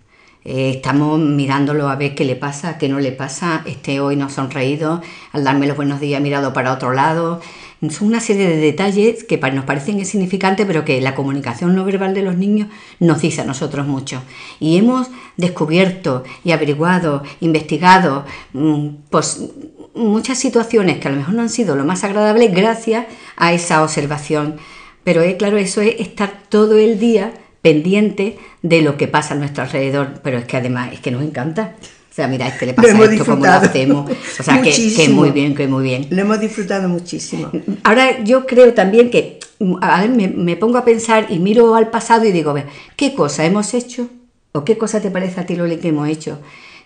Eh, 0.49 0.69
estamos 0.69 1.19
mirándolo 1.19 1.89
a 1.89 1.97
ver 1.97 2.15
qué 2.15 2.23
le 2.23 2.37
pasa, 2.37 2.77
qué 2.77 2.87
no 2.87 3.01
le 3.01 3.11
pasa. 3.11 3.63
Este 3.65 3.99
hoy 3.99 4.15
nos 4.15 4.31
ha 4.31 4.35
sonreído, 4.35 5.01
al 5.33 5.43
darme 5.43 5.67
los 5.67 5.75
buenos 5.75 5.99
días 5.99 6.21
mirado 6.21 6.53
para 6.53 6.71
otro 6.71 6.93
lado. 6.93 7.41
Son 7.89 8.07
una 8.07 8.21
serie 8.21 8.47
de 8.47 8.55
detalles 8.55 9.25
que 9.25 9.37
nos 9.37 9.65
parecen 9.65 9.99
insignificantes, 9.99 10.65
pero 10.65 10.85
que 10.85 11.01
la 11.01 11.15
comunicación 11.15 11.75
no 11.75 11.83
verbal 11.83 12.13
de 12.13 12.21
los 12.21 12.37
niños 12.37 12.69
nos 13.01 13.21
dice 13.21 13.41
a 13.41 13.43
nosotros 13.43 13.87
mucho. 13.87 14.21
Y 14.61 14.77
hemos 14.77 15.09
descubierto 15.35 16.23
y 16.45 16.53
averiguado, 16.53 17.23
investigado 17.41 18.23
mm, 18.53 18.87
pues, 19.09 19.49
muchas 19.95 20.39
situaciones 20.39 20.99
que 20.99 21.09
a 21.09 21.11
lo 21.11 21.17
mejor 21.17 21.33
no 21.33 21.41
han 21.41 21.49
sido 21.49 21.75
lo 21.75 21.83
más 21.83 22.05
agradables 22.05 22.53
gracias 22.53 23.05
a 23.35 23.51
esa 23.51 23.83
observación. 23.83 24.55
Pero 25.03 25.21
es 25.23 25.35
claro, 25.35 25.57
eso 25.57 25.81
es 25.81 25.99
estar 25.99 26.43
todo 26.47 26.77
el 26.77 26.99
día 26.99 27.33
pendiente 27.67 28.37
de 28.61 28.81
lo 28.81 28.95
que 28.95 29.09
pasa 29.09 29.33
a 29.33 29.37
nuestro 29.37 29.63
alrededor, 29.63 30.21
pero 30.23 30.37
es 30.37 30.45
que 30.45 30.55
además 30.55 30.93
es 30.93 31.01
que 31.01 31.11
nos 31.11 31.21
encanta. 31.21 31.75
O 32.09 32.13
sea, 32.17 32.29
mira, 32.29 32.47
este 32.47 32.65
le 32.65 32.73
pasa 32.73 32.97
esto, 33.03 33.25
cómo 33.25 33.45
lo 33.45 33.51
hacemos. 33.51 34.09
O 34.39 34.43
sea, 34.43 34.61
que, 34.61 34.71
que, 34.71 35.09
muy 35.09 35.31
bien, 35.31 35.53
que 35.53 35.67
muy 35.67 35.83
bien. 35.83 36.07
Lo 36.09 36.21
hemos 36.21 36.39
disfrutado 36.39 36.87
muchísimo. 36.87 37.51
Ahora 37.83 38.23
yo 38.23 38.45
creo 38.45 38.73
también 38.73 39.11
que 39.11 39.39
a 39.81 40.01
ver, 40.01 40.09
me, 40.11 40.29
me, 40.29 40.55
pongo 40.55 40.77
a 40.77 40.85
pensar 40.85 41.27
y 41.29 41.39
miro 41.39 41.75
al 41.75 41.89
pasado 41.89 42.23
y 42.23 42.31
digo, 42.31 42.55
¿qué 42.95 43.13
cosa 43.13 43.43
hemos 43.43 43.73
hecho? 43.73 44.07
¿O 44.53 44.63
qué 44.63 44.77
cosa 44.77 45.01
te 45.01 45.11
parece 45.11 45.41
a 45.41 45.45
ti, 45.45 45.57
Loli, 45.57 45.75
que 45.77 45.89
hemos 45.89 46.07
hecho? 46.07 46.39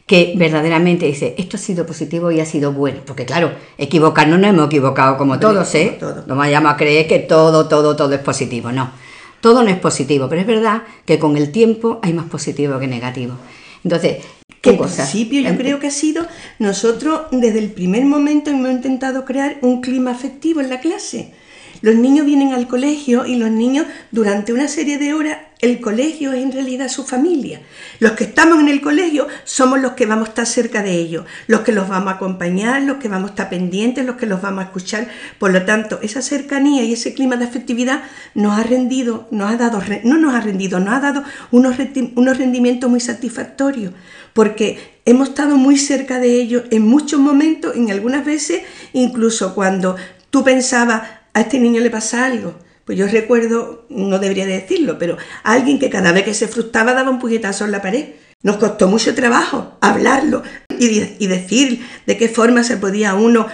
Que 0.07 0.33
verdaderamente 0.35 1.05
dice, 1.05 1.35
esto 1.37 1.57
ha 1.57 1.59
sido 1.59 1.85
positivo 1.85 2.31
y 2.31 2.39
ha 2.39 2.45
sido 2.45 2.73
bueno. 2.73 3.01
Porque 3.05 3.25
claro, 3.25 3.51
equivocarnos 3.77 4.39
no 4.39 4.47
hemos 4.47 4.65
equivocado 4.65 5.15
como 5.17 5.39
todos, 5.39 5.75
¿eh? 5.75 5.99
No 6.25 6.35
vayamos 6.35 6.73
a 6.73 6.77
creer 6.77 7.07
que 7.07 7.19
todo, 7.19 7.67
todo, 7.67 7.95
todo 7.95 8.13
es 8.15 8.21
positivo, 8.21 8.71
no 8.71 9.10
todo 9.41 9.63
no 9.63 9.69
es 9.69 9.79
positivo, 9.79 10.29
pero 10.29 10.41
es 10.41 10.47
verdad 10.47 10.83
que 11.05 11.19
con 11.19 11.35
el 11.35 11.51
tiempo 11.51 11.99
hay 12.01 12.13
más 12.13 12.25
positivo 12.25 12.79
que 12.79 12.87
negativo. 12.87 13.35
Entonces, 13.83 14.17
¿qué 14.61 14.77
cosa? 14.77 15.03
principio 15.03 15.41
yo 15.41 15.57
creo 15.57 15.79
que 15.79 15.87
ha 15.87 15.91
sido, 15.91 16.25
nosotros 16.59 17.23
desde 17.31 17.59
el 17.59 17.71
primer 17.71 18.05
momento 18.05 18.51
hemos 18.51 18.71
intentado 18.71 19.25
crear 19.25 19.57
un 19.61 19.81
clima 19.81 20.11
afectivo 20.11 20.61
en 20.61 20.69
la 20.69 20.79
clase. 20.79 21.33
Los 21.81 21.95
niños 21.95 22.27
vienen 22.27 22.53
al 22.53 22.67
colegio 22.67 23.25
y 23.25 23.35
los 23.35 23.49
niños 23.49 23.87
durante 24.11 24.53
una 24.53 24.67
serie 24.67 24.99
de 24.99 25.15
horas, 25.15 25.39
el 25.61 25.79
colegio 25.79 26.33
es 26.33 26.41
en 26.41 26.51
realidad 26.51 26.89
su 26.89 27.03
familia. 27.03 27.61
Los 27.99 28.13
que 28.13 28.23
estamos 28.23 28.59
en 28.59 28.67
el 28.67 28.81
colegio 28.81 29.27
somos 29.43 29.79
los 29.79 29.91
que 29.91 30.07
vamos 30.07 30.27
a 30.27 30.29
estar 30.29 30.45
cerca 30.47 30.81
de 30.81 30.95
ellos, 30.95 31.25
los 31.45 31.61
que 31.61 31.71
los 31.71 31.87
vamos 31.87 32.11
a 32.11 32.15
acompañar, 32.15 32.81
los 32.81 32.97
que 32.97 33.07
vamos 33.07 33.29
a 33.29 33.33
estar 33.33 33.49
pendientes, 33.49 34.03
los 34.03 34.15
que 34.15 34.25
los 34.25 34.41
vamos 34.41 34.63
a 34.63 34.67
escuchar. 34.67 35.07
Por 35.37 35.51
lo 35.51 35.63
tanto, 35.63 35.99
esa 36.01 36.23
cercanía 36.23 36.83
y 36.83 36.93
ese 36.93 37.13
clima 37.13 37.35
de 37.35 37.45
afectividad 37.45 38.03
nos 38.33 38.57
ha 38.57 38.63
rendido, 38.63 39.27
nos 39.29 39.51
ha 39.51 39.57
dado, 39.57 39.81
no 40.03 40.17
nos 40.17 40.33
ha 40.33 40.41
rendido, 40.41 40.79
nos 40.79 40.95
ha 40.95 40.99
dado 40.99 41.23
unos, 41.51 41.75
unos 42.15 42.37
rendimientos 42.37 42.89
muy 42.89 42.99
satisfactorios, 42.99 43.93
porque 44.33 44.99
hemos 45.05 45.29
estado 45.29 45.57
muy 45.57 45.77
cerca 45.77 46.19
de 46.19 46.41
ellos 46.41 46.63
en 46.71 46.87
muchos 46.87 47.19
momentos, 47.19 47.75
en 47.75 47.91
algunas 47.91 48.25
veces, 48.25 48.63
incluso 48.93 49.53
cuando 49.53 49.95
tú 50.31 50.43
pensabas, 50.43 51.03
a 51.33 51.41
este 51.41 51.59
niño 51.59 51.81
le 51.81 51.89
pasa 51.89 52.25
algo. 52.25 52.55
Pues 52.91 52.99
yo 52.99 53.07
recuerdo, 53.07 53.85
no 53.87 54.19
debería 54.19 54.45
decirlo, 54.45 54.97
pero 54.99 55.15
alguien 55.43 55.79
que 55.79 55.89
cada 55.89 56.11
vez 56.11 56.25
que 56.25 56.33
se 56.33 56.49
frustraba 56.49 56.93
daba 56.93 57.09
un 57.09 57.19
puñetazo 57.19 57.63
en 57.63 57.71
la 57.71 57.81
pared. 57.81 58.15
Nos 58.43 58.57
costó 58.57 58.89
mucho 58.89 59.15
trabajo 59.15 59.77
hablarlo 59.79 60.43
y, 60.77 61.25
decir 61.25 61.87
de 62.05 62.17
qué 62.17 62.27
forma 62.27 62.65
se 62.65 62.75
podía 62.75 63.15
uno 63.15 63.47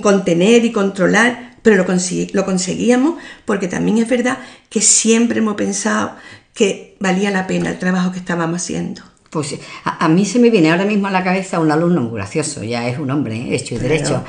contener 0.00 0.64
y 0.64 0.70
controlar, 0.70 1.56
pero 1.62 1.78
lo, 1.78 1.84
lo 2.32 2.44
conseguíamos 2.44 3.20
porque 3.44 3.66
también 3.66 3.98
es 3.98 4.08
verdad 4.08 4.38
que 4.70 4.80
siempre 4.80 5.40
hemos 5.40 5.56
pensado 5.56 6.14
que 6.52 6.96
valía 7.00 7.32
la 7.32 7.48
pena 7.48 7.70
el 7.70 7.80
trabajo 7.80 8.12
que 8.12 8.20
estábamos 8.20 8.62
haciendo. 8.62 9.02
Pues 9.28 9.56
a, 9.82 10.08
mí 10.08 10.24
se 10.24 10.38
me 10.38 10.50
viene 10.50 10.70
ahora 10.70 10.84
mismo 10.84 11.08
a 11.08 11.10
la 11.10 11.24
cabeza 11.24 11.58
un 11.58 11.72
alumno 11.72 12.02
muy 12.02 12.14
gracioso, 12.14 12.62
ya 12.62 12.86
es 12.86 13.00
un 13.00 13.10
hombre 13.10 13.34
¿eh? 13.34 13.56
hecho 13.56 13.74
y 13.74 13.78
derecho, 13.78 14.22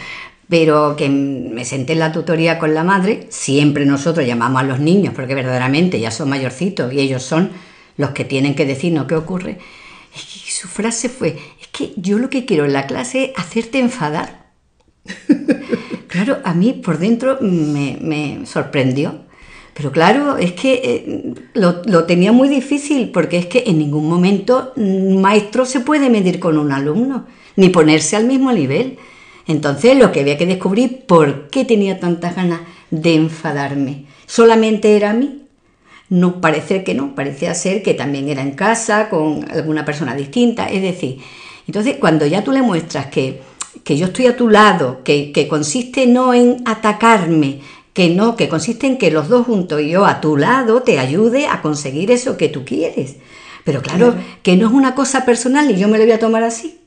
pero 0.48 0.96
que 0.96 1.10
me 1.10 1.66
senté 1.66 1.94
en 1.94 2.00
la 2.00 2.12
tutoría 2.12 2.60
con 2.60 2.74
la 2.74 2.84
madre, 2.84 3.26
siempre 3.30 3.86
nosotros 3.86 4.28
llamamos 4.28 4.62
a 4.62 4.66
los 4.66 4.80
niños 4.80 5.14
porque 5.16 5.34
verdaderamente 5.34 6.00
ya 6.00 6.12
son 6.12 6.30
mayorcitos 6.30 6.94
y 6.94 7.00
ellos 7.00 7.24
son 7.24 7.50
los 7.98 8.12
que 8.12 8.26
tienen 8.26 8.56
que 8.56 8.66
decirnos 8.66 9.08
qué 9.08 9.16
ocurre. 9.16 9.58
Y 10.14 10.50
su 10.52 10.68
frase 10.68 11.10
fue, 11.10 11.38
es 11.60 11.68
que 11.68 11.94
yo 11.98 12.20
lo 12.20 12.30
que 12.30 12.46
quiero 12.46 12.66
en 12.66 12.74
la 12.74 12.86
clase 12.86 13.26
es 13.26 13.32
hacerte 13.40 13.80
enfadar. 13.80 14.46
claro, 16.08 16.40
a 16.44 16.54
mí 16.54 16.74
por 16.74 17.00
dentro 17.00 17.40
me, 17.42 18.42
sorprendió. 18.46 19.26
Pero 19.74 19.92
claro, 19.92 20.38
es 20.38 20.54
que 20.54 20.74
eh, 20.84 21.34
lo, 21.54 21.82
lo, 21.86 22.06
tenía 22.06 22.32
muy 22.32 22.48
difícil 22.48 23.10
porque 23.10 23.38
es 23.38 23.48
que 23.48 23.66
en 23.68 23.78
ningún 23.78 24.08
momento 24.08 24.72
un 24.78 25.20
maestro 25.20 25.66
se 25.66 25.82
puede 25.82 26.10
medir 26.10 26.40
con 26.40 26.58
un 26.58 26.72
alumno, 26.72 27.26
ni 27.58 27.68
ponerse 27.68 28.16
al 28.16 28.26
mismo 28.26 28.54
nivel. 28.54 28.98
Entonces 29.48 29.98
lo 29.98 30.12
que 30.12 30.22
había 30.22 30.38
que 30.38 30.46
descubrir, 30.46 31.06
¿por 31.06 31.50
qué 31.50 31.66
tenía 31.66 32.00
tantas 32.00 32.36
ganas 32.36 32.62
de 32.90 33.16
enfadarme? 33.16 34.06
¿Solamente 34.26 34.96
era 34.96 35.12
a 35.12 35.14
mí? 35.14 35.44
No, 36.10 36.42
parece 36.42 36.84
que 36.84 36.94
no, 36.94 37.16
parecía 37.16 37.54
ser 37.54 37.82
que 37.82 37.94
también 37.94 38.30
era 38.30 38.42
en 38.42 38.52
casa, 38.52 39.10
con 39.10 39.50
alguna 39.52 39.86
persona 39.86 40.16
distinta, 40.16 40.68
es 40.68 40.82
decir, 40.82 41.18
entonces 41.68 41.98
cuando 42.00 42.26
ya 42.28 42.44
tú 42.44 42.52
le 42.52 42.62
muestras 42.62 43.08
que, 43.08 43.42
que 43.84 43.98
yo 43.98 44.08
estoy 44.08 44.28
a 44.28 44.38
tu 44.38 44.50
lado, 44.50 45.02
que, 45.04 45.32
que 45.32 45.48
consiste 45.48 46.06
no 46.06 46.34
en 46.34 46.62
atacarme, 46.66 47.62
que 47.94 48.10
no, 48.10 48.36
que 48.36 48.50
consiste 48.50 48.88
en 48.88 48.98
que 48.98 49.10
los 49.10 49.30
dos 49.30 49.48
juntos 49.48 49.82
y 49.82 49.90
yo 49.90 50.06
a 50.06 50.22
tu 50.22 50.38
lado 50.38 50.84
te 50.84 51.00
ayude 51.00 51.48
a 51.48 51.62
conseguir 51.62 52.12
eso 52.12 52.38
que 52.38 52.50
tú 52.50 52.66
quieres. 52.66 53.16
Pero 53.64 53.82
claro, 53.82 54.12
claro, 54.12 54.28
que 54.44 54.58
no 54.58 54.68
es 54.68 54.74
una 54.74 54.94
cosa 54.94 55.26
personal 55.26 55.72
y 55.72 55.78
yo 55.78 55.88
me 55.88 55.98
lo 55.98 56.04
voy 56.04 56.14
a 56.14 56.20
tomar 56.20 56.44
así. 56.44 56.78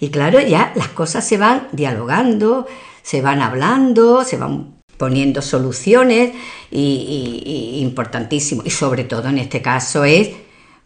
Y 0.00 0.10
claro, 0.10 0.40
ya 0.40 0.72
las 0.76 0.88
cosas 0.88 1.26
se 1.26 1.38
van 1.38 1.68
dialogando, 1.72 2.66
se 3.02 3.20
van 3.20 3.40
hablando, 3.40 4.24
se 4.24 4.36
van 4.36 4.78
poniendo 4.96 5.42
soluciones 5.42 6.32
y, 6.70 7.78
importantísimo. 7.80 8.62
Y 8.64 8.70
sobre 8.70 9.04
todo 9.04 9.28
en 9.28 9.38
este 9.38 9.62
caso 9.62 10.04
es 10.04 10.30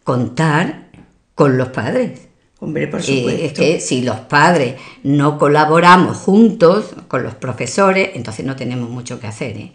contar 0.05 0.91
con 1.35 1.59
los 1.59 1.69
padres. 1.69 2.29
Hombre, 2.61 2.87
por 2.87 3.03
supuesto. 3.03 3.45
es 3.45 3.53
que 3.53 3.81
si 3.81 4.03
los 4.03 4.21
padres 4.21 4.77
no 5.03 5.37
colaboramos 5.37 6.17
juntos 6.17 6.95
con 7.09 7.25
los 7.25 7.35
profesores, 7.35 8.11
entonces 8.15 8.47
no 8.47 8.55
tenemos 8.55 8.89
mucho 8.89 9.19
que 9.19 9.27
hacer. 9.27 9.57
¿eh? 9.57 9.73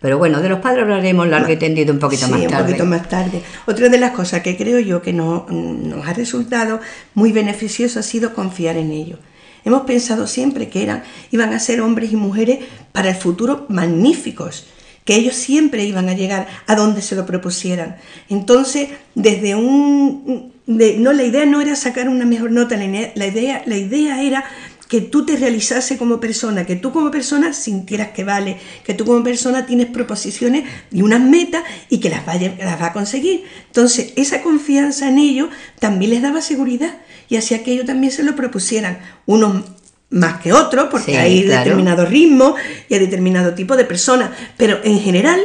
Pero 0.00 0.16
bueno, 0.18 0.40
de 0.40 0.48
los 0.48 0.60
padres 0.60 0.84
hablaremos 0.84 1.26
largo 1.26 1.52
y 1.52 1.56
tendido 1.56 1.92
un 1.92 1.98
poquito 1.98 2.28
más 2.28 2.40
tarde. 2.42 2.56
un 2.56 2.66
poquito 2.66 2.86
más 2.86 3.08
tarde. 3.08 3.42
Otra 3.66 3.88
de 3.88 3.98
las 3.98 4.12
cosas 4.12 4.42
que 4.42 4.56
creo 4.56 4.78
yo 4.78 5.02
que 5.02 5.12
nos 5.12 6.06
ha 6.06 6.12
resultado 6.12 6.80
muy 7.14 7.32
beneficioso 7.32 7.98
ha 7.98 8.02
sido 8.02 8.32
confiar 8.32 8.76
en 8.76 8.92
ellos. 8.92 9.18
Hemos 9.64 9.82
pensado 9.82 10.26
siempre 10.26 10.68
que 10.68 10.82
eran, 10.84 11.02
iban 11.30 11.52
a 11.52 11.58
ser 11.58 11.80
hombres 11.80 12.12
y 12.12 12.16
mujeres 12.16 12.60
para 12.92 13.10
el 13.10 13.16
futuro 13.16 13.66
magníficos, 13.68 14.66
que 15.04 15.16
ellos 15.16 15.34
siempre 15.34 15.84
iban 15.84 16.08
a 16.08 16.14
llegar 16.14 16.46
a 16.66 16.76
donde 16.76 17.02
se 17.02 17.16
lo 17.16 17.26
propusieran. 17.26 17.96
Entonces, 18.28 18.88
desde 19.16 19.56
un... 19.56 20.52
no, 20.66 21.12
la 21.12 21.22
idea 21.24 21.44
no 21.44 21.60
era 21.60 21.74
sacar 21.74 22.08
una 22.08 22.24
mejor 22.24 22.52
nota, 22.52 22.76
la 22.76 23.26
idea, 23.26 23.62
la 23.66 23.76
idea 23.76 24.22
era 24.22 24.44
que 24.88 25.02
tú 25.02 25.26
te 25.26 25.36
realizase 25.36 25.98
como 25.98 26.18
persona, 26.18 26.64
que 26.64 26.74
tú 26.74 26.92
como 26.92 27.10
persona 27.10 27.52
sintieras 27.52 28.08
que 28.08 28.24
vale, 28.24 28.56
que 28.84 28.94
tú 28.94 29.04
como 29.04 29.22
persona 29.22 29.66
tienes 29.66 29.86
proposiciones 29.86 30.64
y 30.90 31.02
unas 31.02 31.20
metas 31.20 31.62
y 31.90 31.98
que 31.98 32.08
las, 32.08 32.24
vaya, 32.24 32.54
las 32.58 32.80
va 32.80 32.86
a 32.86 32.92
conseguir. 32.92 33.44
Entonces, 33.66 34.14
esa 34.16 34.42
confianza 34.42 35.08
en 35.08 35.18
ellos 35.18 35.50
también 35.78 36.12
les 36.12 36.22
daba 36.22 36.40
seguridad 36.40 36.96
y 37.28 37.36
hacía 37.36 37.62
que 37.62 37.72
ellos 37.72 37.84
también 37.84 38.12
se 38.12 38.22
lo 38.22 38.34
propusieran, 38.34 38.98
unos 39.26 39.64
más 40.10 40.40
que 40.40 40.54
otros, 40.54 40.88
porque 40.90 41.18
hay 41.18 41.42
determinado 41.42 42.06
ritmo 42.06 42.54
y 42.88 42.94
hay 42.94 43.00
determinado 43.00 43.52
tipo 43.52 43.76
de 43.76 43.84
personas, 43.84 44.30
pero 44.56 44.78
en 44.82 44.98
general 45.00 45.38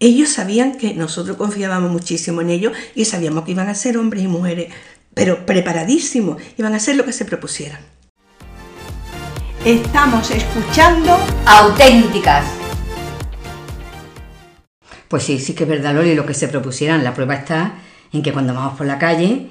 ellos 0.00 0.30
sabían 0.30 0.78
que 0.78 0.94
nosotros 0.94 1.36
confiábamos 1.36 1.90
muchísimo 1.90 2.40
en 2.40 2.48
ellos 2.48 2.72
y 2.94 3.04
sabíamos 3.04 3.44
que 3.44 3.50
iban 3.50 3.68
a 3.68 3.74
ser 3.74 3.98
hombres 3.98 4.24
y 4.24 4.28
mujeres, 4.28 4.72
pero 5.12 5.44
preparadísimos, 5.44 6.40
iban 6.56 6.72
a 6.72 6.76
hacer 6.78 6.96
lo 6.96 7.04
que 7.04 7.12
se 7.12 7.26
propusieran. 7.26 7.97
Estamos 9.68 10.30
escuchando 10.30 11.14
auténticas. 11.44 12.46
Pues 15.08 15.24
sí, 15.24 15.38
sí 15.38 15.52
que 15.52 15.64
es 15.64 15.68
verdad, 15.68 15.94
Loli, 15.94 16.14
lo 16.14 16.24
que 16.24 16.32
se 16.32 16.48
propusieran. 16.48 17.04
La 17.04 17.12
prueba 17.12 17.34
está 17.34 17.74
en 18.10 18.22
que 18.22 18.32
cuando 18.32 18.54
vamos 18.54 18.78
por 18.78 18.86
la 18.86 18.98
calle, 18.98 19.48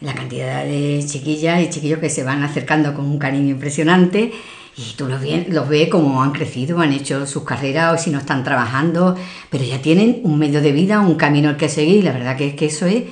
la 0.00 0.14
cantidad 0.14 0.64
de 0.64 1.04
chiquillas 1.06 1.60
y 1.60 1.68
chiquillos 1.68 1.98
que 1.98 2.08
se 2.08 2.24
van 2.24 2.42
acercando 2.44 2.94
con 2.94 3.04
un 3.04 3.18
cariño 3.18 3.50
impresionante 3.50 4.32
y 4.74 4.94
tú 4.96 5.06
los, 5.06 5.20
ves, 5.20 5.50
los 5.50 5.68
ves 5.68 5.90
como 5.90 6.22
han 6.22 6.32
crecido, 6.32 6.80
han 6.80 6.94
hecho 6.94 7.26
sus 7.26 7.44
carreras, 7.44 7.92
o 7.92 8.02
si 8.02 8.08
no 8.08 8.20
están 8.20 8.44
trabajando, 8.44 9.18
pero 9.50 9.64
ya 9.64 9.82
tienen 9.82 10.22
un 10.24 10.38
medio 10.38 10.62
de 10.62 10.72
vida, 10.72 11.00
un 11.00 11.16
camino 11.16 11.50
al 11.50 11.58
que 11.58 11.68
seguir. 11.68 12.04
La 12.04 12.12
verdad 12.12 12.38
que 12.38 12.46
es 12.46 12.54
que 12.54 12.64
eso 12.64 12.86
es 12.86 13.04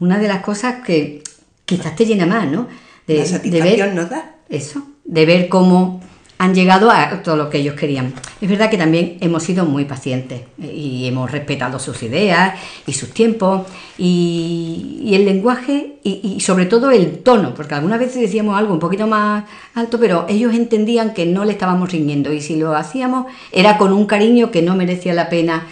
una 0.00 0.18
de 0.18 0.26
las 0.26 0.42
cosas 0.42 0.82
que 0.84 1.22
quizás 1.64 1.94
te 1.94 2.04
llena 2.04 2.26
más, 2.26 2.50
¿no? 2.50 2.66
De, 3.06 3.24
satisfacción 3.24 3.94
nos 3.94 4.10
da. 4.10 4.34
Eso, 4.48 4.82
de 5.10 5.26
ver 5.26 5.48
cómo 5.48 6.00
han 6.38 6.54
llegado 6.54 6.90
a 6.90 7.22
todo 7.22 7.36
lo 7.36 7.50
que 7.50 7.58
ellos 7.58 7.74
querían. 7.74 8.14
Es 8.40 8.48
verdad 8.48 8.70
que 8.70 8.78
también 8.78 9.18
hemos 9.20 9.42
sido 9.42 9.66
muy 9.66 9.84
pacientes 9.84 10.40
eh, 10.62 10.72
y 10.72 11.06
hemos 11.06 11.30
respetado 11.30 11.78
sus 11.78 12.02
ideas 12.02 12.58
y 12.86 12.94
sus 12.94 13.10
tiempos 13.10 13.66
y, 13.98 15.10
el 15.12 15.26
lenguaje 15.26 15.96
y, 16.04 16.38
sobre 16.40 16.66
todo 16.66 16.92
el 16.92 17.18
tono, 17.18 17.52
porque 17.52 17.74
algunas 17.74 17.98
veces 17.98 18.22
decíamos 18.22 18.56
algo 18.56 18.72
un 18.72 18.78
poquito 18.78 19.06
más 19.08 19.44
alto, 19.74 19.98
pero 19.98 20.24
ellos 20.28 20.54
entendían 20.54 21.12
que 21.12 21.26
no 21.26 21.44
le 21.44 21.52
estábamos 21.52 21.90
riñendo 21.90 22.32
y 22.32 22.40
si 22.40 22.56
lo 22.56 22.74
hacíamos 22.74 23.26
era 23.50 23.76
con 23.76 23.92
un 23.92 24.06
cariño 24.06 24.50
que 24.52 24.62
no 24.62 24.76
merecía 24.76 25.12
la 25.12 25.28
pena 25.28 25.66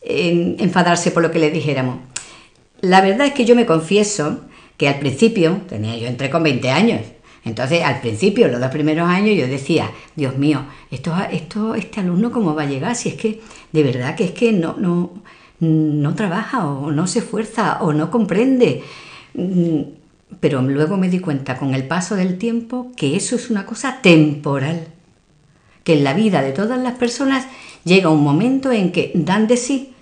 enfadarse 0.00 1.10
por 1.10 1.22
lo 1.22 1.32
que 1.32 1.40
les 1.40 1.52
dijéramos. 1.52 1.98
La 2.80 3.00
verdad 3.00 3.26
es 3.26 3.34
que 3.34 3.44
yo 3.44 3.56
me 3.56 3.66
confieso 3.66 4.40
que 4.78 4.88
al 4.88 5.00
principio, 5.00 5.60
tenía 5.68 5.96
yo 5.98 6.06
entre 6.06 6.30
con 6.30 6.44
20 6.44 6.70
años, 6.70 7.00
entonces, 7.48 7.82
al 7.82 8.00
principio, 8.00 8.48
los 8.48 8.60
dos 8.60 8.70
primeros 8.70 9.08
años, 9.08 9.36
yo 9.36 9.46
decía, 9.46 9.90
Dios 10.14 10.36
mío, 10.36 10.64
esto, 10.90 11.14
esto, 11.30 11.74
este 11.74 12.00
alumno 12.00 12.30
cómo 12.30 12.54
va 12.54 12.62
a 12.62 12.66
llegar, 12.66 12.94
si 12.94 13.10
es 13.10 13.14
que 13.14 13.40
de 13.72 13.82
verdad 13.82 14.14
que 14.14 14.24
es 14.24 14.30
que 14.32 14.52
no, 14.52 14.76
no, 14.78 15.10
no 15.60 16.14
trabaja 16.14 16.66
o 16.66 16.90
no 16.90 17.06
se 17.06 17.20
esfuerza 17.20 17.78
o 17.80 17.92
no 17.92 18.10
comprende. 18.10 18.82
Mm, 19.34 19.80
pero 20.40 20.62
luego 20.62 20.96
me 20.96 21.08
di 21.08 21.20
cuenta 21.20 21.56
con 21.56 21.74
el 21.74 21.86
paso 21.86 22.14
del 22.14 22.38
tiempo 22.38 22.92
que 22.96 23.16
eso 23.16 23.34
es 23.34 23.50
una 23.50 23.64
cosa 23.66 24.00
temporal, 24.02 24.88
que 25.84 25.94
en 25.94 26.04
la 26.04 26.14
vida 26.14 26.42
de 26.42 26.52
todas 26.52 26.78
las 26.78 26.94
personas 26.94 27.46
llega 27.84 28.10
un 28.10 28.22
momento 28.22 28.70
en 28.72 28.92
que 28.92 29.12
dan 29.14 29.46
de 29.46 29.56
sí, 29.56 29.94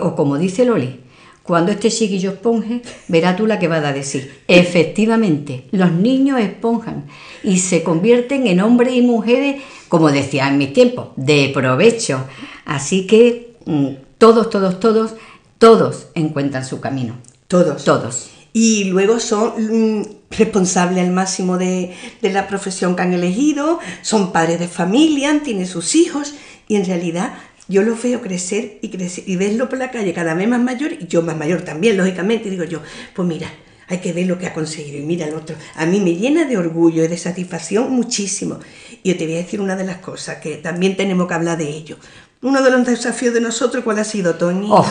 o 0.00 0.14
como 0.14 0.38
dice 0.38 0.64
Loli, 0.64 1.00
cuando 1.42 1.72
este 1.72 1.90
chiquillo 1.90 2.30
esponje, 2.30 2.82
verá 3.08 3.34
tú 3.34 3.46
la 3.46 3.58
que 3.58 3.68
va 3.68 3.76
a 3.76 3.80
dar 3.80 3.94
de 3.94 4.04
sí. 4.04 4.30
Efectivamente, 4.46 5.66
los 5.72 5.90
niños 5.92 6.40
esponjan 6.40 7.04
y 7.42 7.58
se 7.58 7.82
convierten 7.82 8.46
en 8.46 8.60
hombres 8.60 8.94
y 8.94 9.02
mujeres, 9.02 9.60
como 9.88 10.12
decía 10.12 10.48
en 10.48 10.58
mis 10.58 10.72
tiempos, 10.72 11.08
de 11.16 11.50
provecho. 11.52 12.24
Así 12.64 13.06
que 13.06 13.56
mm, 13.66 13.88
todos, 14.18 14.50
todos, 14.50 14.78
todos, 14.78 15.14
todos 15.58 16.06
encuentran 16.14 16.64
su 16.64 16.80
camino. 16.80 17.16
Todos. 17.48 17.84
Todos. 17.84 18.30
Y 18.52 18.84
luego 18.84 19.18
son 19.18 20.00
mm, 20.00 20.04
responsables 20.30 21.04
al 21.04 21.12
máximo 21.12 21.58
de, 21.58 21.92
de 22.20 22.32
la 22.32 22.46
profesión 22.46 22.94
que 22.94 23.02
han 23.02 23.12
elegido, 23.14 23.80
son 24.02 24.30
padres 24.30 24.60
de 24.60 24.68
familia, 24.68 25.40
tienen 25.42 25.66
sus 25.66 25.96
hijos 25.96 26.34
y 26.68 26.76
en 26.76 26.84
realidad 26.84 27.34
yo 27.68 27.82
los 27.82 28.02
veo 28.02 28.20
crecer 28.20 28.78
y 28.82 28.90
crecer 28.90 29.24
y 29.26 29.36
verlo 29.36 29.68
por 29.68 29.78
la 29.78 29.90
calle 29.90 30.12
cada 30.12 30.34
vez 30.34 30.48
más 30.48 30.60
mayor 30.60 30.92
y 30.92 31.06
yo 31.06 31.22
más 31.22 31.36
mayor 31.36 31.62
también, 31.62 31.96
lógicamente, 31.96 32.50
digo 32.50 32.64
yo, 32.64 32.80
pues 33.14 33.26
mira, 33.26 33.48
hay 33.88 33.98
que 33.98 34.12
ver 34.12 34.26
lo 34.26 34.38
que 34.38 34.46
ha 34.46 34.54
conseguido 34.54 34.98
y 34.98 35.02
mira 35.02 35.26
el 35.26 35.34
otro. 35.34 35.54
A 35.76 35.86
mí 35.86 36.00
me 36.00 36.14
llena 36.14 36.44
de 36.44 36.56
orgullo 36.56 37.04
y 37.04 37.08
de 37.08 37.18
satisfacción 37.18 37.90
muchísimo. 37.92 38.58
Y 39.02 39.10
yo 39.10 39.18
te 39.18 39.26
voy 39.26 39.34
a 39.34 39.38
decir 39.38 39.60
una 39.60 39.76
de 39.76 39.84
las 39.84 39.98
cosas 39.98 40.38
que 40.38 40.56
también 40.56 40.96
tenemos 40.96 41.28
que 41.28 41.34
hablar 41.34 41.58
de 41.58 41.68
ello. 41.68 41.98
Uno 42.40 42.62
de 42.62 42.70
los 42.70 42.86
desafíos 42.86 43.34
de 43.34 43.40
nosotros, 43.40 43.84
¿cuál 43.84 43.98
ha 43.98 44.04
sido, 44.04 44.34
Tony? 44.36 44.66
Oh, 44.70 44.86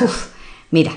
mira, 0.72 0.92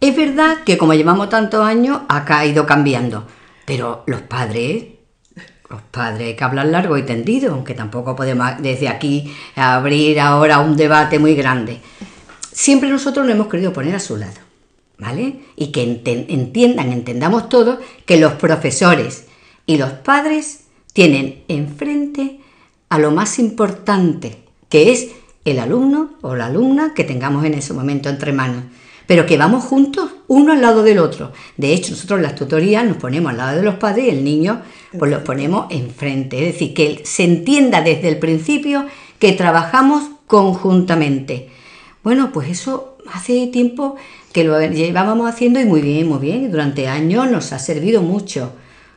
es 0.00 0.16
verdad 0.16 0.64
que 0.64 0.76
como 0.76 0.94
llevamos 0.94 1.30
tantos 1.30 1.64
años, 1.64 2.00
acá 2.08 2.40
ha 2.40 2.46
ido 2.46 2.66
cambiando, 2.66 3.26
pero 3.64 4.02
los 4.06 4.22
padres 4.22 4.97
los 5.70 5.82
padres 5.82 6.28
hay 6.28 6.36
que 6.36 6.44
hablar 6.44 6.66
largo 6.66 6.96
y 6.96 7.02
tendido, 7.02 7.52
aunque 7.52 7.74
tampoco 7.74 8.16
podemos 8.16 8.52
desde 8.60 8.88
aquí 8.88 9.34
abrir 9.54 10.18
ahora 10.20 10.60
un 10.60 10.76
debate 10.76 11.18
muy 11.18 11.34
grande. 11.34 11.80
Siempre 12.52 12.88
nosotros 12.88 13.26
nos 13.26 13.34
hemos 13.34 13.48
querido 13.48 13.72
poner 13.72 13.94
a 13.94 14.00
su 14.00 14.16
lado, 14.16 14.40
¿vale? 14.98 15.40
Y 15.56 15.68
que 15.68 15.82
entiendan, 15.82 16.92
entendamos 16.92 17.48
todos, 17.48 17.78
que 18.06 18.18
los 18.18 18.32
profesores 18.34 19.26
y 19.66 19.76
los 19.76 19.90
padres 19.92 20.64
tienen 20.94 21.44
enfrente 21.48 22.40
a 22.88 22.98
lo 22.98 23.10
más 23.10 23.38
importante, 23.38 24.38
que 24.70 24.90
es 24.90 25.08
el 25.44 25.58
alumno 25.58 26.14
o 26.22 26.34
la 26.34 26.46
alumna 26.46 26.94
que 26.94 27.04
tengamos 27.04 27.44
en 27.44 27.54
ese 27.54 27.74
momento 27.74 28.08
entre 28.08 28.32
manos 28.32 28.64
pero 29.08 29.24
que 29.24 29.38
vamos 29.38 29.64
juntos, 29.64 30.10
uno 30.26 30.52
al 30.52 30.60
lado 30.60 30.82
del 30.82 30.98
otro. 30.98 31.32
De 31.56 31.72
hecho, 31.72 31.92
nosotros 31.92 32.18
en 32.18 32.24
las 32.24 32.34
tutorías 32.34 32.84
nos 32.84 32.98
ponemos 32.98 33.30
al 33.30 33.38
lado 33.38 33.56
de 33.56 33.62
los 33.62 33.76
padres 33.76 34.04
y 34.04 34.10
el 34.10 34.22
niño 34.22 34.60
pues 34.96 35.10
los 35.10 35.22
ponemos 35.22 35.66
enfrente. 35.70 36.38
Es 36.46 36.54
decir, 36.54 36.74
que 36.74 37.02
se 37.04 37.24
entienda 37.24 37.82
desde 37.82 38.08
el 38.08 38.18
principio 38.18 38.86
que 39.18 39.32
trabajamos 39.32 40.04
conjuntamente. 40.26 41.48
Bueno, 42.02 42.30
pues 42.32 42.48
eso 42.48 42.96
hace 43.12 43.48
tiempo 43.48 43.96
que 44.32 44.44
lo 44.44 44.60
llevábamos 44.60 45.28
haciendo 45.28 45.60
y 45.60 45.64
muy 45.64 45.80
bien, 45.80 46.08
muy 46.08 46.18
bien, 46.18 46.50
durante 46.50 46.88
años 46.88 47.30
nos 47.30 47.52
ha 47.52 47.58
servido 47.58 48.02
mucho. 48.02 48.52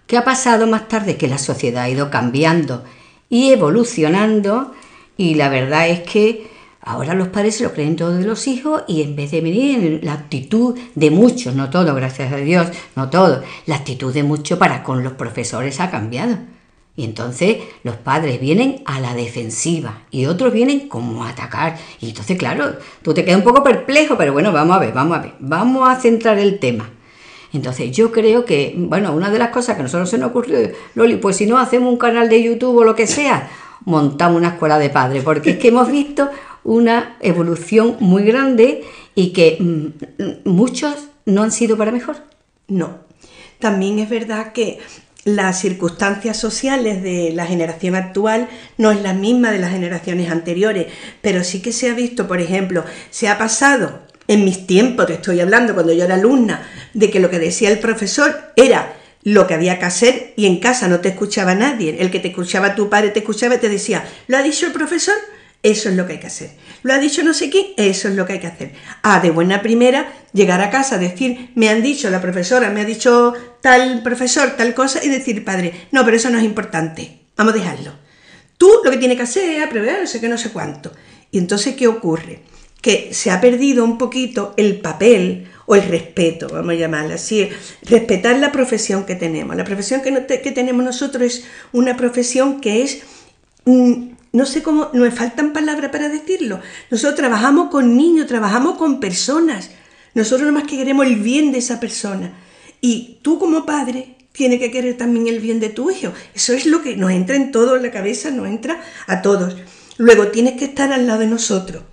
¿Qué 0.07 0.17
ha 0.17 0.23
pasado 0.23 0.67
más 0.67 0.87
tarde? 0.87 1.17
Que 1.17 1.27
la 1.27 1.37
sociedad 1.37 1.83
ha 1.83 1.89
ido 1.89 2.09
cambiando 2.11 2.83
y 3.29 3.51
evolucionando 3.51 4.73
y 5.17 5.35
la 5.35 5.49
verdad 5.49 5.87
es 5.87 6.01
que 6.01 6.50
Ahora 6.83 7.13
los 7.13 7.27
padres 7.27 7.57
se 7.57 7.63
lo 7.63 7.73
creen 7.73 7.95
todos 7.95 8.17
de 8.17 8.25
los 8.25 8.47
hijos 8.47 8.83
y 8.87 9.03
en 9.03 9.15
vez 9.15 9.31
de 9.31 9.41
venir 9.41 9.85
en 9.85 10.05
la 10.05 10.13
actitud 10.13 10.77
de 10.95 11.11
muchos, 11.11 11.55
no 11.55 11.69
todos, 11.69 11.95
gracias 11.95 12.33
a 12.33 12.37
Dios, 12.37 12.67
no 12.95 13.09
todos, 13.09 13.43
la 13.67 13.75
actitud 13.75 14.11
de 14.11 14.23
muchos 14.23 14.57
para 14.57 14.83
con 14.83 15.03
los 15.03 15.13
profesores 15.13 15.79
ha 15.79 15.91
cambiado. 15.91 16.37
Y 16.95 17.05
entonces 17.05 17.57
los 17.83 17.95
padres 17.95 18.41
vienen 18.41 18.81
a 18.85 18.99
la 18.99 19.13
defensiva 19.13 20.01
y 20.11 20.25
otros 20.25 20.51
vienen 20.51 20.89
como 20.89 21.23
a 21.23 21.29
atacar. 21.29 21.77
Y 22.01 22.09
entonces, 22.09 22.37
claro, 22.37 22.75
tú 23.01 23.13
te 23.13 23.23
quedas 23.23 23.37
un 23.37 23.43
poco 23.43 23.63
perplejo, 23.63 24.17
pero 24.17 24.33
bueno, 24.33 24.51
vamos 24.51 24.75
a 24.75 24.79
ver, 24.79 24.91
vamos 24.91 25.17
a 25.17 25.21
ver, 25.21 25.33
vamos 25.39 25.87
a 25.87 25.95
centrar 25.99 26.37
el 26.39 26.59
tema. 26.59 26.89
Entonces 27.53 27.91
yo 27.91 28.11
creo 28.11 28.43
que, 28.43 28.73
bueno, 28.77 29.13
una 29.13 29.29
de 29.29 29.39
las 29.39 29.49
cosas 29.49 29.75
que 29.75 29.81
a 29.81 29.83
nosotros 29.83 30.09
se 30.09 30.17
nos 30.17 30.29
ocurrió, 30.29 30.57
Loli, 30.95 31.17
pues 31.17 31.37
si 31.37 31.45
no 31.45 31.59
hacemos 31.59 31.91
un 31.91 31.97
canal 31.97 32.27
de 32.27 32.41
YouTube 32.41 32.77
o 32.77 32.83
lo 32.83 32.95
que 32.95 33.07
sea, 33.07 33.49
montamos 33.85 34.37
una 34.37 34.49
escuela 34.49 34.77
de 34.77 34.89
padres, 34.89 35.23
porque 35.23 35.51
es 35.51 35.57
que 35.57 35.69
hemos 35.69 35.89
visto 35.91 36.29
una 36.63 37.17
evolución 37.21 37.97
muy 37.99 38.23
grande 38.23 38.83
y 39.15 39.33
que 39.33 39.57
mm, 39.59 40.49
muchos 40.49 41.09
no 41.25 41.43
han 41.43 41.51
sido 41.51 41.77
para 41.77 41.91
mejor. 41.91 42.17
No. 42.67 42.99
También 43.59 43.99
es 43.99 44.09
verdad 44.09 44.53
que 44.53 44.79
las 45.23 45.59
circunstancias 45.59 46.37
sociales 46.37 47.03
de 47.03 47.31
la 47.33 47.45
generación 47.45 47.95
actual 47.95 48.49
no 48.77 48.91
es 48.91 49.01
la 49.01 49.13
misma 49.13 49.51
de 49.51 49.59
las 49.59 49.71
generaciones 49.71 50.31
anteriores, 50.31 50.87
pero 51.21 51.43
sí 51.43 51.61
que 51.61 51.71
se 51.71 51.89
ha 51.89 51.93
visto, 51.93 52.27
por 52.27 52.41
ejemplo, 52.41 52.83
se 53.11 53.27
ha 53.27 53.37
pasado 53.37 54.01
en 54.27 54.45
mis 54.45 54.65
tiempos, 54.65 55.07
te 55.07 55.13
estoy 55.13 55.39
hablando 55.39 55.73
cuando 55.73 55.93
yo 55.93 56.05
era 56.05 56.15
alumna, 56.15 56.67
de 56.93 57.11
que 57.11 57.19
lo 57.19 57.29
que 57.29 57.37
decía 57.37 57.69
el 57.69 57.79
profesor 57.79 58.53
era 58.55 58.95
lo 59.23 59.45
que 59.45 59.53
había 59.53 59.77
que 59.77 59.85
hacer 59.85 60.33
y 60.35 60.47
en 60.47 60.59
casa 60.59 60.87
no 60.87 60.99
te 60.99 61.09
escuchaba 61.09 61.53
nadie. 61.53 61.97
El 61.99 62.09
que 62.09 62.19
te 62.19 62.29
escuchaba 62.29 62.73
tu 62.73 62.89
padre 62.89 63.09
te 63.09 63.19
escuchaba 63.19 63.55
y 63.55 63.59
te 63.59 63.69
decía, 63.69 64.03
¿lo 64.27 64.37
ha 64.37 64.41
dicho 64.41 64.65
el 64.65 64.71
profesor? 64.71 65.15
Eso 65.63 65.89
es 65.89 65.95
lo 65.95 66.07
que 66.07 66.13
hay 66.13 66.19
que 66.19 66.27
hacer. 66.27 66.51
Lo 66.81 66.93
ha 66.93 66.97
dicho 66.97 67.21
no 67.23 67.33
sé 67.33 67.49
quién, 67.51 67.67
eso 67.77 68.07
es 68.07 68.15
lo 68.15 68.25
que 68.25 68.33
hay 68.33 68.39
que 68.39 68.47
hacer. 68.47 68.73
Ah, 69.03 69.19
de 69.19 69.29
buena 69.29 69.61
primera, 69.61 70.11
llegar 70.33 70.59
a 70.61 70.71
casa, 70.71 70.97
decir, 70.97 71.51
me 71.55 71.69
han 71.69 71.83
dicho, 71.83 72.09
la 72.09 72.21
profesora 72.21 72.71
me 72.71 72.81
ha 72.81 72.85
dicho 72.85 73.33
tal 73.61 74.01
profesor, 74.01 74.55
tal 74.57 74.73
cosa, 74.73 75.03
y 75.03 75.09
decir, 75.09 75.45
padre, 75.45 75.87
no, 75.91 76.03
pero 76.03 76.17
eso 76.17 76.31
no 76.31 76.39
es 76.39 76.43
importante, 76.43 77.19
vamos 77.37 77.53
a 77.53 77.57
dejarlo. 77.57 77.93
Tú 78.57 78.69
lo 78.83 78.89
que 78.89 78.97
tienes 78.97 79.17
que 79.17 79.23
hacer 79.23 79.49
es 79.49 79.63
aprobar 79.63 80.01
no 80.01 80.07
sé 80.07 80.19
qué, 80.19 80.27
no 80.27 80.37
sé 80.37 80.49
cuánto. 80.49 80.91
Y 81.29 81.37
entonces, 81.37 81.75
¿qué 81.75 81.87
ocurre? 81.87 82.41
Que 82.81 83.13
se 83.13 83.29
ha 83.29 83.39
perdido 83.39 83.83
un 83.83 83.99
poquito 83.99 84.55
el 84.57 84.79
papel 84.81 85.47
o 85.67 85.75
el 85.75 85.83
respeto, 85.83 86.47
vamos 86.49 86.71
a 86.71 86.77
llamarlo 86.77 87.13
así, 87.13 87.49
respetar 87.83 88.37
la 88.39 88.51
profesión 88.51 89.05
que 89.05 89.15
tenemos. 89.15 89.55
La 89.55 89.63
profesión 89.63 90.01
que, 90.01 90.41
que 90.41 90.51
tenemos 90.51 90.83
nosotros 90.83 91.23
es 91.23 91.45
una 91.71 91.95
profesión 91.95 92.59
que 92.59 92.81
es 92.81 93.03
mm, 93.65 94.11
no 94.33 94.45
sé 94.45 94.63
cómo, 94.63 94.89
no 94.93 95.01
me 95.01 95.11
faltan 95.11 95.53
palabras 95.53 95.91
para 95.91 96.09
decirlo. 96.09 96.61
Nosotros 96.89 97.15
trabajamos 97.15 97.69
con 97.69 97.97
niños, 97.97 98.27
trabajamos 98.27 98.77
con 98.77 98.99
personas. 98.99 99.71
Nosotros 100.13 100.47
no 100.47 100.53
más 100.53 100.67
que 100.67 100.77
queremos 100.77 101.05
el 101.05 101.17
bien 101.17 101.51
de 101.51 101.57
esa 101.57 101.79
persona. 101.79 102.33
Y 102.79 103.19
tú 103.21 103.39
como 103.39 103.65
padre 103.65 104.15
tienes 104.31 104.59
que 104.59 104.71
querer 104.71 104.97
también 104.97 105.27
el 105.27 105.39
bien 105.39 105.59
de 105.59 105.69
tu 105.69 105.91
hijo. 105.91 106.13
Eso 106.33 106.53
es 106.53 106.65
lo 106.65 106.81
que 106.81 106.95
nos 106.95 107.11
entra 107.11 107.35
en 107.35 107.51
todo 107.51 107.75
en 107.75 107.83
la 107.83 107.91
cabeza, 107.91 108.31
nos 108.31 108.47
entra 108.47 108.81
a 109.07 109.21
todos. 109.21 109.57
Luego 109.97 110.27
tienes 110.27 110.57
que 110.57 110.65
estar 110.65 110.91
al 110.93 111.07
lado 111.07 111.19
de 111.19 111.27
nosotros. 111.27 111.83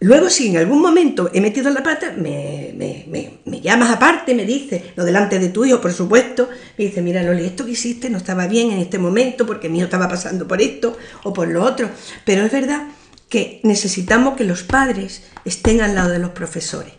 Luego, 0.00 0.28
si 0.28 0.48
en 0.48 0.58
algún 0.58 0.82
momento 0.82 1.30
he 1.32 1.40
metido 1.40 1.70
la 1.70 1.82
pata, 1.82 2.12
me, 2.12 2.74
me, 2.76 3.60
llamas 3.60 3.90
aparte, 3.90 4.34
me 4.34 4.44
dices, 4.44 4.82
lo 4.94 5.04
delante 5.04 5.38
de 5.38 5.48
tu 5.48 5.64
hijo, 5.64 5.80
por 5.80 5.92
supuesto, 5.92 6.50
me 6.76 6.84
dice, 6.84 7.00
mira 7.00 7.22
Loli, 7.22 7.46
esto 7.46 7.64
que 7.64 7.72
hiciste 7.72 8.10
no 8.10 8.18
estaba 8.18 8.46
bien 8.46 8.70
en 8.70 8.78
este 8.78 8.98
momento 8.98 9.46
porque 9.46 9.68
mi 9.68 9.78
hijo 9.78 9.86
estaba 9.86 10.08
pasando 10.08 10.46
por 10.46 10.60
esto 10.60 10.96
o 11.24 11.32
por 11.32 11.48
lo 11.48 11.64
otro. 11.64 11.88
Pero 12.24 12.44
es 12.44 12.52
verdad 12.52 12.88
que 13.30 13.60
necesitamos 13.62 14.36
que 14.36 14.44
los 14.44 14.62
padres 14.62 15.22
estén 15.44 15.80
al 15.80 15.94
lado 15.94 16.10
de 16.10 16.18
los 16.18 16.30
profesores. 16.30 16.92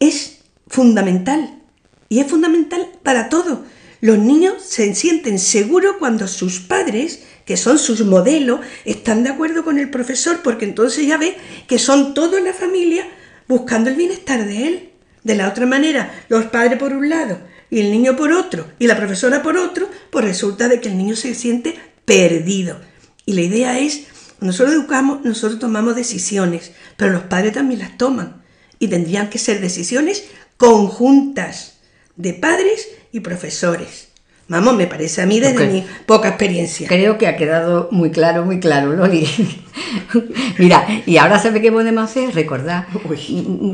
Es 0.00 0.38
fundamental 0.66 1.60
y 2.08 2.20
es 2.20 2.26
fundamental 2.26 2.88
para 3.02 3.28
todo. 3.28 3.64
Los 4.00 4.18
niños 4.18 4.54
se 4.62 4.94
sienten 4.94 5.38
seguros 5.38 5.96
cuando 5.98 6.26
sus 6.26 6.58
padres 6.58 7.22
que 7.44 7.56
son 7.56 7.78
sus 7.78 8.04
modelos, 8.04 8.60
están 8.84 9.24
de 9.24 9.30
acuerdo 9.30 9.64
con 9.64 9.78
el 9.78 9.90
profesor, 9.90 10.40
porque 10.42 10.64
entonces 10.64 11.06
ya 11.06 11.16
ve 11.16 11.36
que 11.66 11.78
son 11.78 12.14
toda 12.14 12.40
la 12.40 12.52
familia 12.52 13.06
buscando 13.48 13.90
el 13.90 13.96
bienestar 13.96 14.46
de 14.46 14.66
él. 14.66 14.88
De 15.24 15.36
la 15.36 15.48
otra 15.48 15.66
manera, 15.66 16.12
los 16.28 16.46
padres 16.46 16.78
por 16.78 16.92
un 16.92 17.08
lado 17.08 17.38
y 17.70 17.80
el 17.80 17.90
niño 17.90 18.16
por 18.16 18.32
otro 18.32 18.66
y 18.78 18.86
la 18.86 18.96
profesora 18.96 19.42
por 19.42 19.56
otro, 19.56 19.88
pues 20.10 20.24
resulta 20.24 20.68
de 20.68 20.80
que 20.80 20.88
el 20.88 20.98
niño 20.98 21.16
se 21.16 21.34
siente 21.34 21.74
perdido. 22.04 22.80
Y 23.24 23.34
la 23.34 23.42
idea 23.42 23.78
es, 23.78 24.04
nosotros 24.40 24.74
educamos, 24.74 25.24
nosotros 25.24 25.60
tomamos 25.60 25.94
decisiones, 25.96 26.72
pero 26.96 27.12
los 27.12 27.22
padres 27.22 27.52
también 27.52 27.80
las 27.80 27.96
toman. 27.96 28.42
Y 28.78 28.88
tendrían 28.88 29.30
que 29.30 29.38
ser 29.38 29.60
decisiones 29.60 30.24
conjuntas 30.56 31.78
de 32.16 32.34
padres 32.34 32.88
y 33.12 33.20
profesores. 33.20 34.08
Vamos, 34.48 34.74
me 34.74 34.86
parece 34.86 35.22
a 35.22 35.26
mí 35.26 35.40
desde 35.40 35.66
mi 35.66 35.84
poca 36.04 36.28
experiencia. 36.28 36.86
Creo 36.88 37.16
que 37.16 37.26
ha 37.26 37.36
quedado 37.36 37.88
muy 37.90 38.10
claro, 38.10 38.44
muy 38.44 38.60
claro, 38.60 38.92
Loli. 38.92 39.26
Mira, 40.58 40.86
y 41.06 41.16
ahora 41.16 41.38
¿sabe 41.38 41.62
qué 41.62 41.72
podemos 41.72 42.04
hacer? 42.04 42.34
Recordar, 42.34 42.86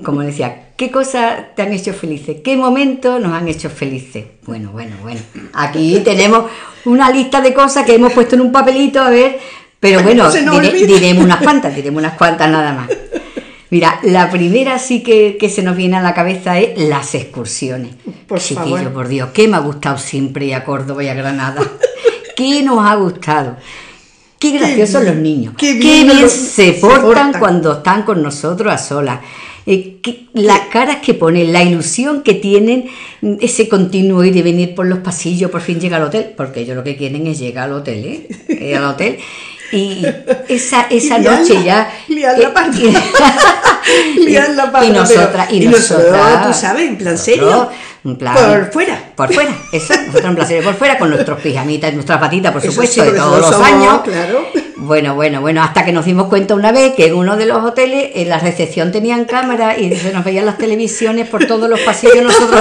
como 0.04 0.20
decía, 0.22 0.68
¿qué 0.76 0.90
cosas 0.90 1.54
te 1.56 1.62
han 1.62 1.72
hecho 1.72 1.92
felices? 1.94 2.38
¿Qué 2.44 2.56
momentos 2.56 3.20
nos 3.20 3.32
han 3.32 3.48
hecho 3.48 3.70
felices? 3.70 4.24
Bueno, 4.44 4.70
bueno, 4.70 4.94
bueno. 5.02 5.20
Aquí 5.52 6.00
tenemos 6.04 6.44
una 6.84 7.10
lista 7.10 7.40
de 7.40 7.52
cosas 7.54 7.84
que 7.84 7.94
hemos 7.94 8.12
puesto 8.12 8.36
en 8.36 8.42
un 8.42 8.52
papelito, 8.52 9.00
a 9.00 9.10
ver, 9.10 9.38
pero 9.80 10.02
bueno, 10.02 10.30
diremos 10.30 11.24
unas 11.24 11.42
cuantas, 11.42 11.74
diremos 11.74 12.00
unas 12.00 12.14
cuantas 12.14 12.50
nada 12.50 12.72
más. 12.72 12.88
Mira, 13.70 14.00
la 14.02 14.30
primera 14.30 14.78
sí 14.78 15.02
que, 15.02 15.36
se 15.48 15.62
nos 15.62 15.76
viene 15.76 15.96
a 15.96 16.02
la 16.02 16.14
cabeza 16.14 16.58
es 16.58 16.78
las 16.88 17.14
excursiones. 17.14 17.94
Por 18.26 18.40
Chiquillo, 18.40 18.92
por 18.92 19.08
Dios, 19.08 19.30
¿qué 19.34 19.46
me 19.46 19.56
ha 19.56 19.60
gustado 19.60 19.98
siempre 19.98 20.46
ir 20.46 20.54
a 20.54 20.64
Córdoba 20.64 21.04
y 21.04 21.08
a 21.08 21.14
Granada? 21.14 21.62
¿Qué 22.36 22.62
nos 22.62 22.84
ha 22.84 22.94
gustado? 22.94 23.56
Qué 24.38 24.52
graciosos 24.52 25.04
los 25.04 25.16
niños. 25.16 25.54
Qué 25.58 25.74
bien, 25.74 26.10
se, 26.30 26.74
portan 26.74 27.32
cuando 27.38 27.72
están 27.72 28.04
con 28.04 28.22
nosotros 28.22 28.72
a 28.72 28.78
solas. 28.78 29.20
Eh, 29.66 30.00
las 30.32 30.60
caras 30.68 30.98
que 31.04 31.12
ponen, 31.12 31.52
la 31.52 31.62
ilusión 31.62 32.22
que 32.22 32.34
tienen, 32.34 32.88
ese 33.40 33.68
continuo 33.68 34.24
ir 34.24 34.34
y 34.34 34.40
venir 34.40 34.74
por 34.74 34.86
los 34.86 35.00
pasillos, 35.00 35.50
por 35.50 35.60
fin 35.60 35.78
llega 35.78 35.98
al 35.98 36.04
hotel, 36.04 36.32
porque 36.36 36.60
ellos 36.60 36.76
lo 36.76 36.84
que 36.84 36.96
quieren 36.96 37.26
es 37.26 37.38
llegar 37.38 37.64
al 37.64 37.74
hotel, 37.74 38.04
¿eh? 38.06 38.28
eh 38.48 38.76
al 38.76 38.84
hotel 38.84 39.18
y 39.72 40.06
esa, 40.48 40.82
esa 40.90 41.18
noche 41.18 41.62
ya. 41.62 41.90
Liar 42.08 42.38
la 42.38 42.52
parte. 42.54 42.92
la 44.54 44.72
parte. 44.72 44.86
Y 44.86 44.90
nosotras, 44.90 45.52
y, 45.52 45.60
nosotras, 45.60 46.46
tú 46.46 46.54
sabes, 46.54 46.88
en 46.88 46.96
plan 46.96 47.18
serio. 47.18 47.70
por 48.02 48.72
fuera. 48.72 49.12
Por 49.14 49.32
fuera, 49.32 49.56
eso. 49.72 49.94
Nosotros 49.94 50.24
en 50.24 50.34
plan 50.34 50.48
serio 50.48 50.64
por 50.64 50.74
fuera, 50.74 50.98
con 50.98 51.10
nuestros 51.10 51.40
pijamitas, 51.40 51.92
nuestras 51.94 52.18
patitas, 52.18 52.52
por 52.52 52.62
supuesto, 52.62 53.04
de 53.04 53.12
todos 53.12 53.40
los 53.40 53.60
años. 53.60 54.00
Claro. 54.04 54.46
Bueno, 54.80 55.16
bueno, 55.16 55.40
bueno, 55.40 55.60
hasta 55.60 55.84
que 55.84 55.90
nos 55.90 56.04
dimos 56.04 56.28
cuenta 56.28 56.54
una 56.54 56.70
vez 56.70 56.94
que 56.94 57.06
en 57.06 57.14
uno 57.14 57.36
de 57.36 57.46
los 57.46 57.64
hoteles, 57.64 58.12
en 58.14 58.28
la 58.28 58.38
recepción 58.38 58.92
tenían 58.92 59.24
cámara 59.24 59.76
y 59.76 59.92
se 59.96 60.12
nos 60.12 60.24
veían 60.24 60.46
las 60.46 60.56
televisiones 60.56 61.28
por 61.28 61.46
todos 61.46 61.68
los 61.68 61.80
pasillos 61.80 62.22
nosotros. 62.22 62.60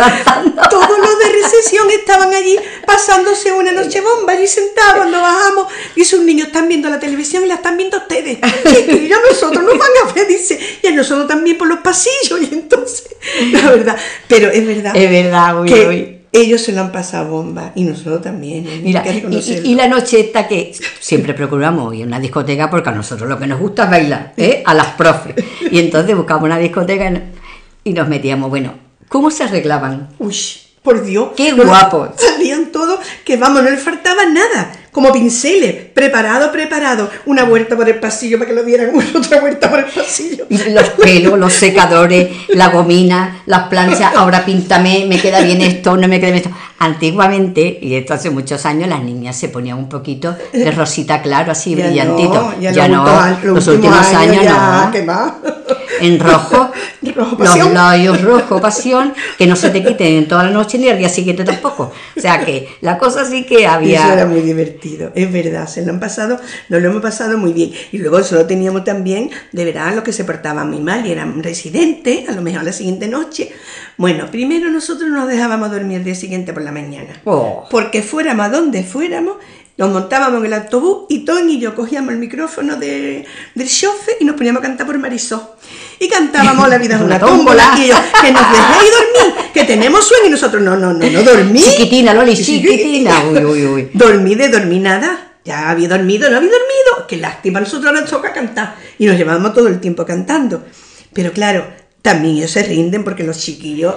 Todos 0.67 0.97
los 0.99 1.19
de 1.19 1.43
recepción 1.43 1.88
estaban 1.91 2.34
allí 2.34 2.58
pasándose 2.88 3.51
una 3.51 3.71
noche 3.71 4.01
bomba, 4.01 4.34
allí 4.34 4.47
sentados 4.47 4.95
cuando 4.95 5.21
bajamos. 5.21 5.67
Dice 5.95 6.15
un 6.15 6.25
niño, 6.25 6.45
están 6.45 6.67
viendo 6.67 6.89
la 6.89 6.99
televisión 6.99 7.43
y 7.43 7.47
la 7.47 7.56
están 7.56 7.77
viendo 7.77 7.97
ustedes. 7.97 8.39
Y 8.39 9.12
a 9.12 9.17
nosotros 9.30 9.63
nos 9.63 9.77
van 9.77 9.89
a 10.03 10.13
ver, 10.13 10.27
dice, 10.27 10.60
y 10.82 10.88
a 10.88 10.91
nosotros 10.91 11.27
también 11.27 11.56
por 11.56 11.67
los 11.67 11.80
pasillos. 11.80 12.41
Y 12.41 12.49
entonces, 12.51 13.15
la 13.51 13.69
verdad, 13.69 13.95
pero 14.27 14.49
es 14.49 14.65
verdad. 14.65 14.95
Es 14.95 15.10
verdad, 15.10 15.62
uy, 15.62 15.69
que, 15.69 16.16
ellos 16.41 16.62
se 16.62 16.71
lo 16.71 16.82
han 16.82 16.91
pasado 16.91 17.30
bomba 17.30 17.71
y 17.76 17.84
nosotros 17.84 18.21
también. 18.21 18.67
¿eh? 18.67 18.82
Mira, 18.84 19.04
y, 19.08 19.76
la 19.76 19.88
noche 19.88 20.19
esta 20.19 20.47
que 20.47 20.73
siempre 21.00 21.34
procuramos 21.34 21.93
ir 21.95 22.04
a 22.04 22.08
una 22.08 22.19
discoteca 22.19 22.69
porque 22.69 22.89
a 22.89 22.93
nosotros 22.93 23.28
lo 23.28 23.39
que 23.39 23.47
nos 23.47 23.60
gusta 23.60 23.86
es 23.86 23.89
bailar, 23.89 24.34
¿eh? 24.38 24.63
a 24.65 24.73
las 24.73 24.88
profes. 24.88 25.36
Y 25.71 25.80
entonces 25.80 26.15
buscamos 26.15 26.43
una 26.43 26.58
discoteca 26.58 27.12
y 27.84 27.93
nos 27.93 28.08
metíamos. 28.08 28.50
Bueno, 28.50 28.73
¿cómo 29.10 29.32
se 29.32 29.43
arreglaban? 29.43 30.10
Uy, 30.19 30.36
por 30.84 31.04
Dios. 31.04 31.30
¡Qué 31.36 31.54
guapos! 31.54 32.10
Salían 32.17 32.71
todos 32.71 33.00
que 33.26 33.38
vamos, 33.38 33.63
no 33.63 33.69
les 33.69 33.82
faltaba 33.82 34.26
nada 34.26 34.71
como 34.98 35.12
pinceles, 35.12 35.76
preparado, 35.94 36.52
preparado, 36.52 37.08
una 37.28 37.44
vuelta 37.44 37.76
por 37.76 37.88
el 37.88 38.00
pasillo 38.00 38.40
para 38.40 38.50
que 38.50 38.56
lo 38.56 38.64
vieran, 38.64 38.90
otra 39.16 39.40
vuelta 39.40 39.70
por 39.70 39.78
el 39.78 39.86
pasillo. 39.86 40.48
Los 40.50 40.90
pelos, 40.90 41.38
los 41.38 41.54
secadores, 41.54 42.30
la 42.48 42.70
gomina, 42.70 43.44
las 43.46 43.68
planchas, 43.68 44.16
ahora 44.16 44.44
píntame, 44.44 45.06
me 45.08 45.22
queda 45.22 45.42
bien 45.42 45.62
esto, 45.62 45.96
no 45.98 46.08
me 46.08 46.20
queda 46.20 46.32
bien 46.32 46.44
esto. 46.44 46.50
Antiguamente, 46.80 47.78
y 47.80 47.94
esto 47.94 48.16
hace 48.16 48.32
muchos 48.32 48.66
años, 48.66 48.90
las 48.90 49.04
niñas 49.04 49.36
se 49.36 49.50
ponían 49.50 49.78
un 49.78 49.88
poquito 49.88 50.36
de 50.52 50.72
rosita 50.72 51.22
claro, 51.22 51.52
así 51.52 51.76
brillantito. 51.76 52.56
ya, 52.60 52.88
no, 52.88 53.06
los, 53.44 53.68
últimos 53.68 54.04
años, 54.16 54.46
no. 54.46 55.58
En 56.00 56.20
rojo, 56.20 56.72
los 57.40 57.74
labios 57.74 58.22
rojo, 58.22 58.62
pasión, 58.62 59.14
que 59.38 59.48
no 59.48 59.56
se 59.56 59.70
te 59.70 59.84
quiten 59.84 60.28
toda 60.28 60.44
la 60.44 60.52
noche 60.52 60.78
ni 60.78 60.90
al 60.90 60.98
día 60.98 61.10
siguiente 61.10 61.44
tampoco. 61.44 61.92
O 62.16 62.20
sea 62.20 62.44
que 62.44 62.70
la 62.82 62.98
cosa 62.98 63.26
sí 63.26 63.46
que 63.46 63.66
había. 63.66 64.04
Eso 64.06 64.14
era 64.14 64.26
muy 64.26 64.42
divertido, 64.42 64.87
es 65.15 65.32
verdad, 65.32 65.67
se 65.67 65.86
lo 65.86 65.91
han 65.91 66.00
pasado, 66.00 66.39
nos 66.69 66.82
lo 66.82 66.89
hemos 66.89 67.02
pasado 67.02 67.38
muy 67.38 67.54
bien. 67.54 67.71
Y 67.91 67.97
luego 67.97 68.23
solo 68.23 68.45
teníamos 68.45 68.84
también, 68.84 69.30
de 69.52 69.65
verdad, 69.65 69.93
los 69.95 70.04
que 70.04 70.13
se 70.13 70.23
portaban 70.23 70.69
muy 70.69 70.80
mal 70.80 71.06
y 71.06 71.12
eran 71.12 71.43
residentes, 71.43 72.30
a 72.30 72.34
lo 72.34 72.41
mejor 72.41 72.63
la 72.63 72.73
siguiente 72.73 73.08
noche. 73.08 73.52
Bueno, 73.97 74.30
primero 74.32 74.69
nosotros 74.69 75.10
nos 75.10 75.28
dejábamos 75.28 75.71
dormir 75.71 75.97
el 75.97 76.04
día 76.04 76.15
siguiente 76.15 76.54
por 76.54 76.63
la 76.63 76.71
mañana. 76.71 77.21
Oh. 77.26 77.67
Porque 77.69 78.02
fuéramos 78.02 78.45
a 78.45 78.50
donde 78.50 78.84
fuéramos, 78.84 79.38
nos 79.78 79.91
montábamos 79.91 80.39
en 80.39 80.45
el 80.47 80.54
autobús 80.54 81.06
y 81.10 81.26
Tony 81.26 81.54
y 81.54 81.60
yo 81.60 81.76
cogíamos 81.76 82.13
el 82.13 82.19
micrófono 82.19 82.78
de, 82.78 83.26
del 83.54 83.67
chofer 83.67 84.15
y 84.19 84.26
nos 84.26 84.36
poníamos 84.36 84.62
a 84.62 84.65
cantar 84.65 84.88
por 84.88 84.97
Marisol. 84.97 85.41
Y 86.00 86.08
cantábamos 86.08 86.70
La 86.70 86.78
vida 86.78 86.96
es 86.96 87.02
una 87.04 87.20
tómbola. 87.20 87.74
Y 87.78 87.88
que 87.88 88.32
nos 88.32 88.52
dejéis 88.52 88.92
dormir, 88.92 89.52
que 89.54 89.64
tenemos 89.64 90.08
sueño. 90.08 90.28
Y 90.28 90.30
nosotros, 90.30 90.62
no, 90.62 90.76
no, 90.76 90.94
no, 90.94 91.10
no 91.10 91.24
dormí. 91.24 91.62
Chiquitina, 91.62 92.14
Loli, 92.14 92.36
chiquitina. 92.36 93.24
Uy, 93.32 93.46
uy, 93.46 93.66
uy. 93.66 93.90
Dormí 93.94 94.36
de 94.36 94.50
dormir 94.50 94.82
nada. 94.82 95.24
Ya 95.44 95.70
había 95.70 95.88
dormido, 95.88 96.30
no 96.30 96.38
había 96.38 96.50
dormido. 96.50 97.08
Qué 97.08 97.18
lástima, 97.18 97.62
nosotros 97.62 97.94
nos 97.94 98.10
toca 98.10 98.34
cantar. 98.34 98.76
Y 99.00 99.06
nos 99.06 99.18
llevábamos 99.18 99.54
todo 99.54 99.68
el 99.70 99.80
tiempo 99.80 100.06
cantando. 100.06 100.66
Pero 101.14 101.32
claro, 101.32 101.66
también 102.02 102.36
ellos 102.36 102.52
se 102.52 102.64
rinden 102.64 103.04
porque 103.04 103.24
los 103.24 103.38
chiquillos 103.38 103.96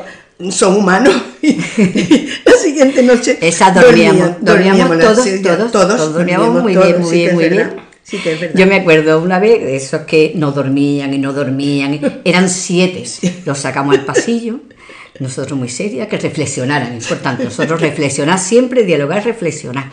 son 0.51 0.77
humanos. 0.77 1.15
la 1.43 2.53
siguiente 2.53 3.03
noche. 3.03 3.37
Esa 3.41 3.73
dormíamos, 3.73 4.37
dormíamos, 4.41 4.99
todos, 4.99 5.73
todos, 5.73 6.13
dormíamos 6.15 6.63
muy 6.63 6.77
bien, 6.77 7.01
muy 7.01 7.13
bien, 7.13 7.35
muy 7.35 7.49
bien. 7.49 7.90
Yo 8.55 8.67
me 8.67 8.77
acuerdo 8.77 9.21
una 9.21 9.39
vez 9.39 9.61
de 9.61 9.77
esos 9.77 10.03
que 10.03 10.33
no 10.35 10.53
dormían 10.53 11.15
y 11.15 11.19
no 11.19 11.33
dormían, 11.33 12.01
eran 12.25 12.49
siete, 12.49 13.05
los 13.45 13.59
sacamos 13.59 13.97
al 13.97 14.05
pasillo, 14.05 14.61
nosotros 15.19 15.59
muy 15.59 15.69
serias, 15.69 16.09
que 16.09 16.19
reflexionaran, 16.19 16.95
importante, 16.95 17.45
nosotros 17.45 17.81
reflexionar 17.81 18.39
siempre, 18.39 18.85
dialogar, 18.85 19.25
reflexionar. 19.25 19.91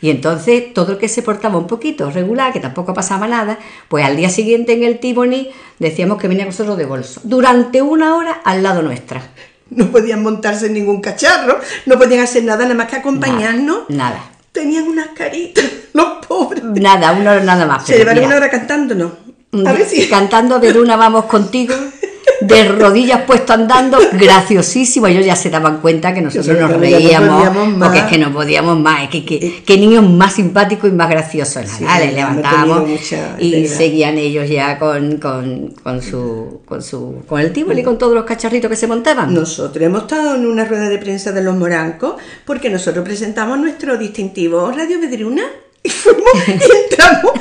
Y 0.00 0.10
entonces 0.10 0.74
todo 0.74 0.92
el 0.92 0.98
que 0.98 1.08
se 1.08 1.22
portaba 1.22 1.56
un 1.56 1.66
poquito 1.66 2.10
regular, 2.10 2.52
que 2.52 2.60
tampoco 2.60 2.92
pasaba 2.92 3.26
nada, 3.26 3.58
pues 3.88 4.04
al 4.04 4.16
día 4.16 4.28
siguiente 4.28 4.72
en 4.72 4.82
el 4.82 4.98
Tiboni 4.98 5.48
decíamos 5.78 6.18
que 6.18 6.28
venía 6.28 6.44
nosotros 6.44 6.76
de 6.76 6.84
bolso, 6.84 7.20
durante 7.24 7.80
una 7.80 8.16
hora 8.16 8.32
al 8.44 8.62
lado 8.62 8.82
nuestra 8.82 9.22
no 9.70 9.90
podían 9.90 10.22
montarse 10.22 10.66
en 10.66 10.74
ningún 10.74 11.00
cacharro, 11.00 11.58
no 11.86 11.98
podían 11.98 12.20
hacer 12.20 12.44
nada, 12.44 12.64
nada 12.64 12.74
más 12.74 12.88
que 12.88 12.96
acompañarnos. 12.96 13.88
Nada. 13.88 14.33
Tenían 14.54 14.86
unas 14.86 15.08
caritas, 15.08 15.64
los 15.92 16.24
pobres. 16.26 16.62
Nada, 16.62 17.10
una 17.10 17.32
hora 17.32 17.42
nada 17.42 17.66
más. 17.66 17.84
Se 17.84 17.98
llevaron 17.98 18.24
una 18.24 18.36
hora 18.36 18.48
cantando, 18.48 18.94
¿no? 18.94 19.68
A 19.68 19.72
ver 19.72 19.84
si... 19.88 20.08
Cantando 20.08 20.60
de 20.60 20.78
una 20.78 20.94
vamos 20.96 21.24
contigo 21.24 21.74
de 22.40 22.68
rodillas 22.68 23.22
puesto 23.22 23.52
andando, 23.52 23.98
graciosísimo. 24.12 25.06
Ellos 25.06 25.24
ya 25.24 25.36
se 25.36 25.50
daban 25.50 25.80
cuenta 25.80 26.12
que 26.12 26.20
nosotros 26.20 26.58
nos 26.58 26.78
reíamos, 26.78 27.48
porque 27.78 27.98
es 27.98 28.04
que 28.04 28.18
no 28.18 28.32
podíamos 28.32 28.78
más. 28.78 29.08
que, 29.08 29.24
que, 29.24 29.78
niños 29.78 30.08
más 30.08 30.34
simpáticos 30.34 30.90
y 30.90 30.92
más 30.92 31.08
graciosos. 31.08 31.80
le 31.80 32.12
levantábamos 32.12 32.90
y 33.38 33.66
seguían 33.66 34.18
ellos 34.18 34.48
ya 34.48 34.78
con, 34.78 35.18
con, 35.18 35.74
con, 35.82 36.02
su, 36.02 36.62
con, 36.64 36.82
su, 36.82 37.22
con 37.26 37.40
el 37.40 37.52
tíbol 37.52 37.78
y 37.78 37.82
con 37.82 37.98
todos 37.98 38.14
los 38.14 38.24
cacharritos 38.24 38.70
que 38.70 38.76
se 38.76 38.86
montaban. 38.86 39.32
Nosotros 39.32 39.84
hemos 39.84 40.02
estado 40.02 40.36
en 40.36 40.46
una 40.46 40.64
rueda 40.64 40.88
de 40.88 40.98
prensa 40.98 41.32
de 41.32 41.42
los 41.42 41.56
morancos 41.56 42.14
porque 42.44 42.70
nosotros 42.70 43.04
presentamos 43.04 43.58
nuestro 43.58 43.96
distintivo 43.96 44.70
Radio 44.70 45.00
Vedruna 45.00 45.42
y 45.82 45.90
fuimos 45.90 46.32
y 46.48 46.52
entramos 46.52 47.32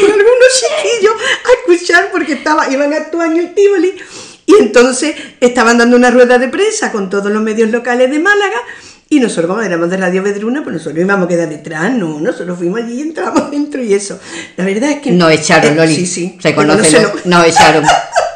con 0.00 0.10
algunos 0.10 0.48
chiquillos 0.54 1.14
a 1.14 1.72
escuchar 1.72 2.10
porque 2.10 2.34
estaba, 2.34 2.70
iban 2.70 2.92
actuando 2.92 3.40
en 3.40 3.54
Tivoli 3.54 3.94
y 4.46 4.54
entonces 4.60 5.14
estaban 5.40 5.78
dando 5.78 5.96
una 5.96 6.10
rueda 6.10 6.38
de 6.38 6.48
prensa 6.48 6.90
con 6.90 7.10
todos 7.10 7.30
los 7.30 7.42
medios 7.42 7.70
locales 7.70 8.10
de 8.10 8.18
Málaga 8.18 8.62
y 9.10 9.20
nosotros 9.20 9.46
como 9.46 9.62
éramos 9.62 9.88
de 9.88 9.96
Radio 9.96 10.22
Vedruna, 10.22 10.62
pues 10.62 10.74
nosotros 10.74 11.02
íbamos 11.02 11.26
a 11.26 11.28
quedar 11.28 11.48
detrás, 11.48 11.92
no, 11.92 12.20
nosotros 12.20 12.58
fuimos 12.58 12.80
allí 12.80 12.98
y 12.98 13.00
entramos 13.02 13.50
dentro 13.50 13.82
y 13.82 13.94
eso. 13.94 14.18
La 14.56 14.64
verdad 14.64 14.90
es 14.90 15.00
que... 15.00 15.12
No 15.12 15.30
echaron, 15.30 15.72
eh, 15.72 15.76
Loli. 15.76 15.96
Sí, 15.96 16.06
sí. 16.06 16.38
Se 16.40 16.54
conoce, 16.54 17.06
no, 17.24 17.42
echaron. 17.42 17.84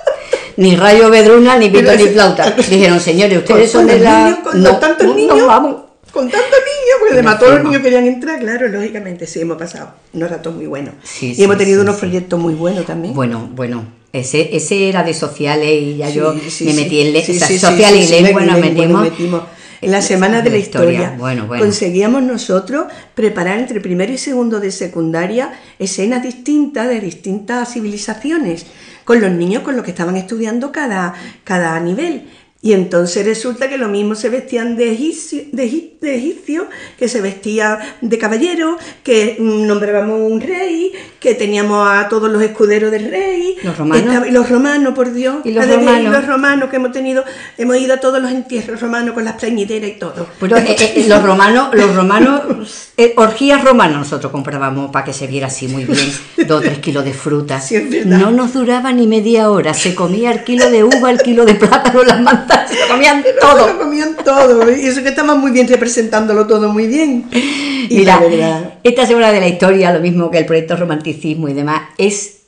ni 0.57 0.77
Rayo 0.77 1.11
Vedruna, 1.11 1.59
ni 1.59 1.69
pito, 1.69 1.95
ni 1.95 2.07
flauta. 2.07 2.51
Dijeron, 2.53 3.01
señores, 3.01 3.39
ustedes 3.39 3.71
son 3.71 3.87
de 3.87 3.99
la... 3.99 4.43
no, 4.55 4.79
tantos 4.79 5.15
niños, 5.15 5.47
vamos. 5.47 5.92
Con 6.13 6.31
tantos 6.31 6.51
niños, 6.51 6.97
porque 7.01 7.15
además 7.15 7.39
todos 7.39 7.55
los 7.55 7.65
niños 7.65 7.83
querían 7.83 8.07
entrar, 8.07 8.39
claro, 8.39 8.69
lógicamente, 8.69 9.27
sí, 9.27 9.41
hemos 9.41 9.57
pasado 9.57 9.95
unos 10.13 10.31
ratos 10.31 10.55
muy 10.55 10.67
buenos. 10.67 10.95
Sí, 11.03 11.31
y 11.31 11.35
sí, 11.35 11.45
hemos 11.45 11.57
tenido 11.59 11.79
sí, 11.81 11.83
unos 11.89 11.97
proyectos 11.97 12.39
muy 12.39 12.55
buenos 12.55 12.85
también. 12.87 13.15
Bueno, 13.15 13.49
bueno. 13.53 13.85
Ese, 14.13 14.55
ese 14.55 14.91
era 14.91 15.03
de 15.05 15.15
sociales 15.15 15.71
y 15.73 15.97
ya 15.97 16.11
yo 16.11 16.35
me 16.35 16.73
metí 16.75 17.01
en 17.01 17.15
le- 17.15 17.25
sociales 17.25 18.11
y 18.11 18.23
lengua, 18.23 18.45
nos 18.45 18.59
metimos. 18.61 19.43
En 19.81 19.91
la 19.91 20.03
semana 20.03 20.43
de 20.43 20.51
la 20.51 20.59
historia, 20.59 21.15
Bueno, 21.19 21.47
bueno. 21.47 21.65
conseguíamos 21.65 22.23
nosotros 22.23 22.87
preparar 23.15 23.59
entre 23.59 23.81
primero 23.81 24.13
y 24.13 24.19
segundo 24.19 24.61
de 24.61 24.71
secundaria 24.71 25.55
escenas 25.79 26.23
distintas 26.23 26.89
de 26.89 27.01
distintas 27.01 27.73
civilizaciones, 27.73 28.67
con 29.05 29.21
los 29.21 29.31
niños 29.33 29.63
con 29.63 29.75
los 29.77 29.85
que 29.85 29.91
estaban 29.91 30.17
estudiando 30.17 30.71
cada, 30.73 31.15
cada 31.43 31.81
nivel. 31.81 32.29
Y 32.65 32.75
entonces 32.75 33.27
resulta 33.27 33.69
que 33.69 33.77
lo 33.77 33.89
mismo 33.89 34.15
se 34.15 34.29
vestían 34.29 34.77
de 34.77 34.93
egipcio, 34.93 35.43
de, 35.51 35.65
egip- 35.69 35.99
de 36.01 36.15
egipcio, 36.15 36.69
que 36.97 37.09
se 37.09 37.21
vestía 37.21 37.97
de 38.01 38.19
caballero, 38.19 38.79
que 39.03 39.35
mm, 39.37 39.67
nombrábamos 39.67 40.21
un 40.21 40.41
rey, 40.41 40.93
que 41.19 41.35
teníamos 41.35 41.89
a 41.91 42.09
todos 42.09 42.31
los 42.31 42.41
escuderos 42.41 42.93
del 42.93 43.11
rey. 43.11 43.57
Los 43.65 43.77
romanos. 43.77 44.29
Y 44.29 44.31
los 44.31 44.49
romanos, 44.49 44.95
por 44.95 45.13
Dios. 45.13 45.39
Y 45.45 45.51
los 45.51 45.67
romanos. 45.69 46.13
los 46.13 46.27
romanos 46.29 46.71
que 46.71 46.77
hemos 46.77 46.93
tenido, 46.93 47.25
hemos 47.59 47.77
ido 47.79 47.95
a 47.95 47.97
todos 48.01 48.23
los 48.23 48.31
entierros 48.31 48.81
romanos 48.81 49.13
con 49.15 49.25
las 49.25 49.35
plañideras 49.35 49.91
y 49.91 49.95
todo. 49.99 50.29
Pero 50.39 50.57
eh, 50.59 50.77
eh, 50.79 51.05
los 51.09 51.21
romanos, 51.21 51.71
los 51.75 51.93
romanos, 51.97 52.43
eh, 52.97 53.13
orgías 53.17 53.65
romanas 53.65 53.99
nosotros 53.99 54.31
comprábamos 54.31 54.93
para 54.93 55.05
que 55.07 55.13
se 55.13 55.27
viera 55.27 55.49
así 55.49 55.67
muy 55.67 55.85
bien, 55.85 56.09
dos 56.47 56.59
o 56.59 56.61
tres 56.61 56.79
kilos 56.79 57.05
de 57.05 57.13
fruta. 57.13 57.61
Sí, 57.61 58.03
no 58.07 58.31
nos 58.31 58.53
duraba 58.53 58.93
ni 58.93 59.09
media 59.09 59.51
hora, 59.51 59.75
se 59.75 59.97
comía 59.97 60.31
el 60.31 60.45
kilo 60.45 60.71
de 60.71 60.85
uva, 60.85 61.11
el 61.11 61.19
kilo 61.21 61.45
de 61.45 61.55
plátano, 61.57 62.05
las 62.05 62.21
manzanas, 62.21 62.52
se 62.69 62.81
lo 62.81 62.89
comían 62.89 63.23
Lo 63.23 63.41
todo. 63.49 63.79
comían 63.79 64.17
todo. 64.25 64.71
Y 64.77 64.87
eso 64.87 65.03
que 65.03 65.09
estaban 65.11 65.41
muy 65.41 65.51
bien 65.53 65.69
representándolo 65.69 66.47
todo 66.47 66.73
muy 66.73 66.87
bien. 66.87 67.27
Y 67.33 67.99
Mira, 67.99 68.21
la 68.21 68.27
verdad, 68.29 68.75
esta 68.83 69.07
semana 69.07 69.33
de 69.33 69.41
la 69.41 69.49
historia, 69.49 69.93
lo 69.93 70.01
mismo 70.01 70.31
que 70.31 70.39
el 70.39 70.47
proyecto 70.47 70.77
Romanticismo 70.77 71.49
y 71.49 71.53
demás, 71.55 71.83
es 71.99 72.39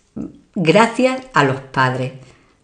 gracias 0.55 1.21
a 1.33 1.45
los 1.45 1.61
padres, 1.61 2.13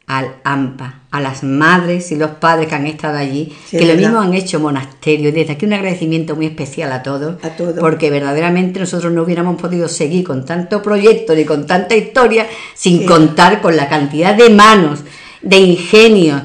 al 0.06 0.34
AMPA, 0.44 1.02
a 1.12 1.20
las 1.20 1.42
madres 1.44 2.10
y 2.12 2.16
los 2.16 2.30
padres 2.32 2.66
que 2.68 2.74
han 2.74 2.86
estado 2.86 3.16
allí, 3.18 3.52
Sí, 3.66 3.76
que 3.76 3.82
lo 3.84 3.88
verdad. 3.94 4.00
mismo 4.02 4.20
han 4.20 4.34
hecho 4.34 4.58
monasterio. 4.60 5.28
Y 5.28 5.32
desde 5.32 5.52
aquí 5.52 5.66
un 5.66 5.72
agradecimiento 5.72 6.34
muy 6.36 6.46
especial 6.46 6.92
a 6.92 7.02
todos, 7.02 7.44
A 7.44 7.50
todos. 7.50 7.78
porque 7.78 8.10
verdaderamente 8.10 8.80
nosotros 8.80 9.12
no 9.12 9.22
hubiéramos 9.22 9.60
podido 9.60 9.88
seguir 9.88 10.24
con 10.24 10.44
tanto 10.44 10.82
proyecto 10.82 11.34
ni 11.34 11.44
con 11.44 11.66
tanta 11.66 11.96
historia 11.96 12.46
sin 12.74 13.00
Sí. 13.00 13.06
contar 13.06 13.60
con 13.60 13.76
la 13.76 13.88
cantidad 13.88 14.34
de 14.34 14.50
manos, 14.50 15.00
de 15.42 15.58
ingenio, 15.58 16.42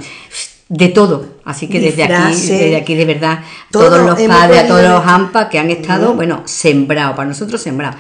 de 0.68 0.88
todo. 0.90 1.36
Así 1.44 1.68
que 1.68 1.80
desde 1.80 2.04
aquí, 2.04 2.34
desde 2.34 2.76
aquí 2.76 2.96
de 2.96 3.06
verdad, 3.06 3.40
todo 3.70 3.90
todos 3.90 4.00
los 4.00 4.20
padres, 4.28 4.64
a 4.64 4.68
todos 4.68 4.82
los. 4.82 5.06
AMPA 5.06 5.48
que 5.50 5.60
han 5.60 5.70
estado, 5.70 6.16
bueno, 6.16 6.42
sembrados, 6.46 7.16
para 7.16 7.28
nosotros 7.28 7.62
sembrados. 7.62 7.98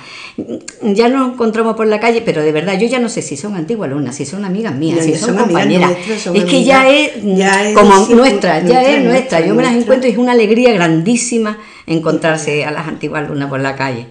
Ya 0.82 1.08
nos 1.10 1.34
encontramos 1.34 1.76
por 1.76 1.86
la 1.86 2.00
calle, 2.00 2.24
pero 2.26 2.42
de 2.42 2.52
verdad, 2.52 2.80
yo 2.80 2.88
ya 2.88 3.00
no 3.00 3.08
sé 3.08 3.22
si 3.22 3.38
son 3.38 3.56
antiguas 3.56 3.92
alumnas, 3.92 4.16
si 4.16 4.26
son 4.26 4.46
amigas 4.46 4.74
mías, 4.74 5.06
si 5.06 5.16
son, 5.16 5.38
compañeras. 5.38 5.92
nuestras, 5.92 6.22
son 6.22 6.36
es 6.36 6.46
que 6.46 6.64
ya 6.64 6.90
es, 6.90 7.12
Ya 7.24 7.70
es 7.70 7.76
como 7.76 7.94
nuestra, 8.08 8.60
ya 8.60 8.64
nuestra, 8.64 8.90
es 8.90 9.04
nuestra. 9.04 9.40
Yo 9.42 9.54
me 9.54 9.62
las 9.62 9.74
nuestra. 9.74 9.82
encuentro 9.82 10.10
y 10.10 10.14
es 10.14 10.18
una 10.18 10.32
alegría 10.32 10.74
grandísima 10.74 11.60
encontrarse 11.86 12.66
a 12.66 12.72
las 12.72 12.88
antiguas 12.88 13.26
alumnas 13.26 13.48
por 13.50 13.60
la 13.60 13.76
calle. 13.76 14.08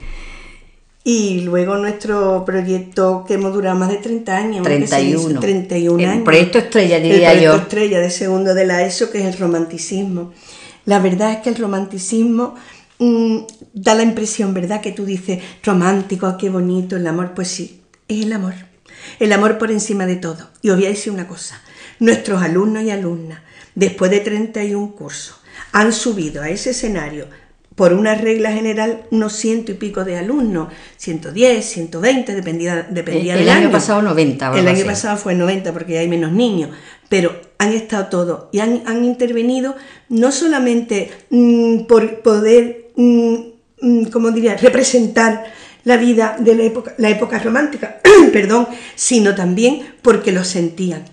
Y 1.06 1.42
luego 1.42 1.76
nuestro 1.76 2.44
proyecto 2.46 3.24
que 3.28 3.34
hemos 3.34 3.52
durado 3.52 3.76
más 3.78 3.90
de 3.90 3.98
30 3.98 4.36
años. 4.36 4.66
¿qué 4.66 4.86
se 4.86 5.02
dice? 5.02 5.34
31. 5.34 5.40
31 5.40 5.98
El 6.00 6.08
años. 6.08 6.24
proyecto 6.24 6.58
estrella, 6.58 6.96
El 6.96 7.02
diría 7.02 7.30
proyecto 7.30 7.56
yo. 7.56 7.62
estrella 7.62 8.00
de 8.00 8.10
segundo 8.10 8.54
de 8.54 8.66
la 8.66 8.82
ESO, 8.86 9.10
que 9.10 9.18
es 9.20 9.26
el 9.26 9.38
romanticismo. 9.38 10.32
La 10.86 11.00
verdad 11.00 11.32
es 11.32 11.38
que 11.40 11.50
el 11.50 11.56
romanticismo 11.56 12.54
mm, 12.98 13.38
da 13.74 13.94
la 13.94 14.02
impresión, 14.02 14.54
¿verdad? 14.54 14.80
Que 14.80 14.92
tú 14.92 15.04
dices, 15.04 15.42
romántico, 15.62 16.36
qué 16.38 16.48
bonito 16.48 16.96
el 16.96 17.06
amor. 17.06 17.32
Pues 17.34 17.48
sí, 17.48 17.82
es 18.08 18.24
el 18.24 18.32
amor. 18.32 18.54
El 19.20 19.32
amor 19.34 19.58
por 19.58 19.70
encima 19.70 20.06
de 20.06 20.16
todo. 20.16 20.48
Y 20.62 20.70
os 20.70 20.76
voy 20.76 20.86
a 20.86 20.90
decir 20.90 21.12
una 21.12 21.28
cosa. 21.28 21.60
Nuestros 21.98 22.42
alumnos 22.42 22.82
y 22.82 22.90
alumnas, 22.90 23.40
después 23.74 24.10
de 24.10 24.20
31 24.20 24.92
cursos, 24.96 25.36
han 25.72 25.92
subido 25.92 26.42
a 26.42 26.48
ese 26.48 26.70
escenario 26.70 27.26
por 27.74 27.92
una 27.92 28.14
regla 28.14 28.52
general 28.52 29.02
unos 29.10 29.32
ciento 29.34 29.72
y 29.72 29.74
pico 29.74 30.04
de 30.04 30.16
alumnos, 30.16 30.68
110, 30.96 31.64
120, 31.64 32.34
dependía, 32.34 32.86
dependía 32.88 33.32
El- 33.34 33.40
del 33.40 33.48
el 33.48 33.54
año. 33.54 33.60
año 33.66 33.72
pasado 33.72 34.02
90 34.02 34.52
o 34.52 34.56
El 34.56 34.68
año 34.68 34.84
pasado 34.86 35.16
fue 35.16 35.34
90 35.34 35.72
porque 35.72 35.98
hay 35.98 36.06
menos 36.08 36.30
niños, 36.32 36.70
pero 37.08 37.34
han 37.58 37.72
estado 37.72 38.06
todos 38.06 38.44
y 38.52 38.60
han, 38.60 38.82
han 38.86 39.04
intervenido 39.04 39.74
no 40.08 40.30
solamente 40.30 41.10
mm, 41.30 41.80
por 41.86 42.20
poder, 42.22 42.90
mm, 42.96 43.34
mm, 43.80 44.04
como 44.06 44.30
diría, 44.30 44.56
representar 44.56 45.44
la 45.84 45.96
vida 45.96 46.36
de 46.38 46.54
la 46.54 46.62
época, 46.62 46.94
la 46.98 47.10
época 47.10 47.38
romántica, 47.40 48.00
perdón, 48.32 48.68
sino 48.94 49.34
también 49.34 49.82
porque 50.00 50.32
lo 50.32 50.44
sentían. 50.44 51.04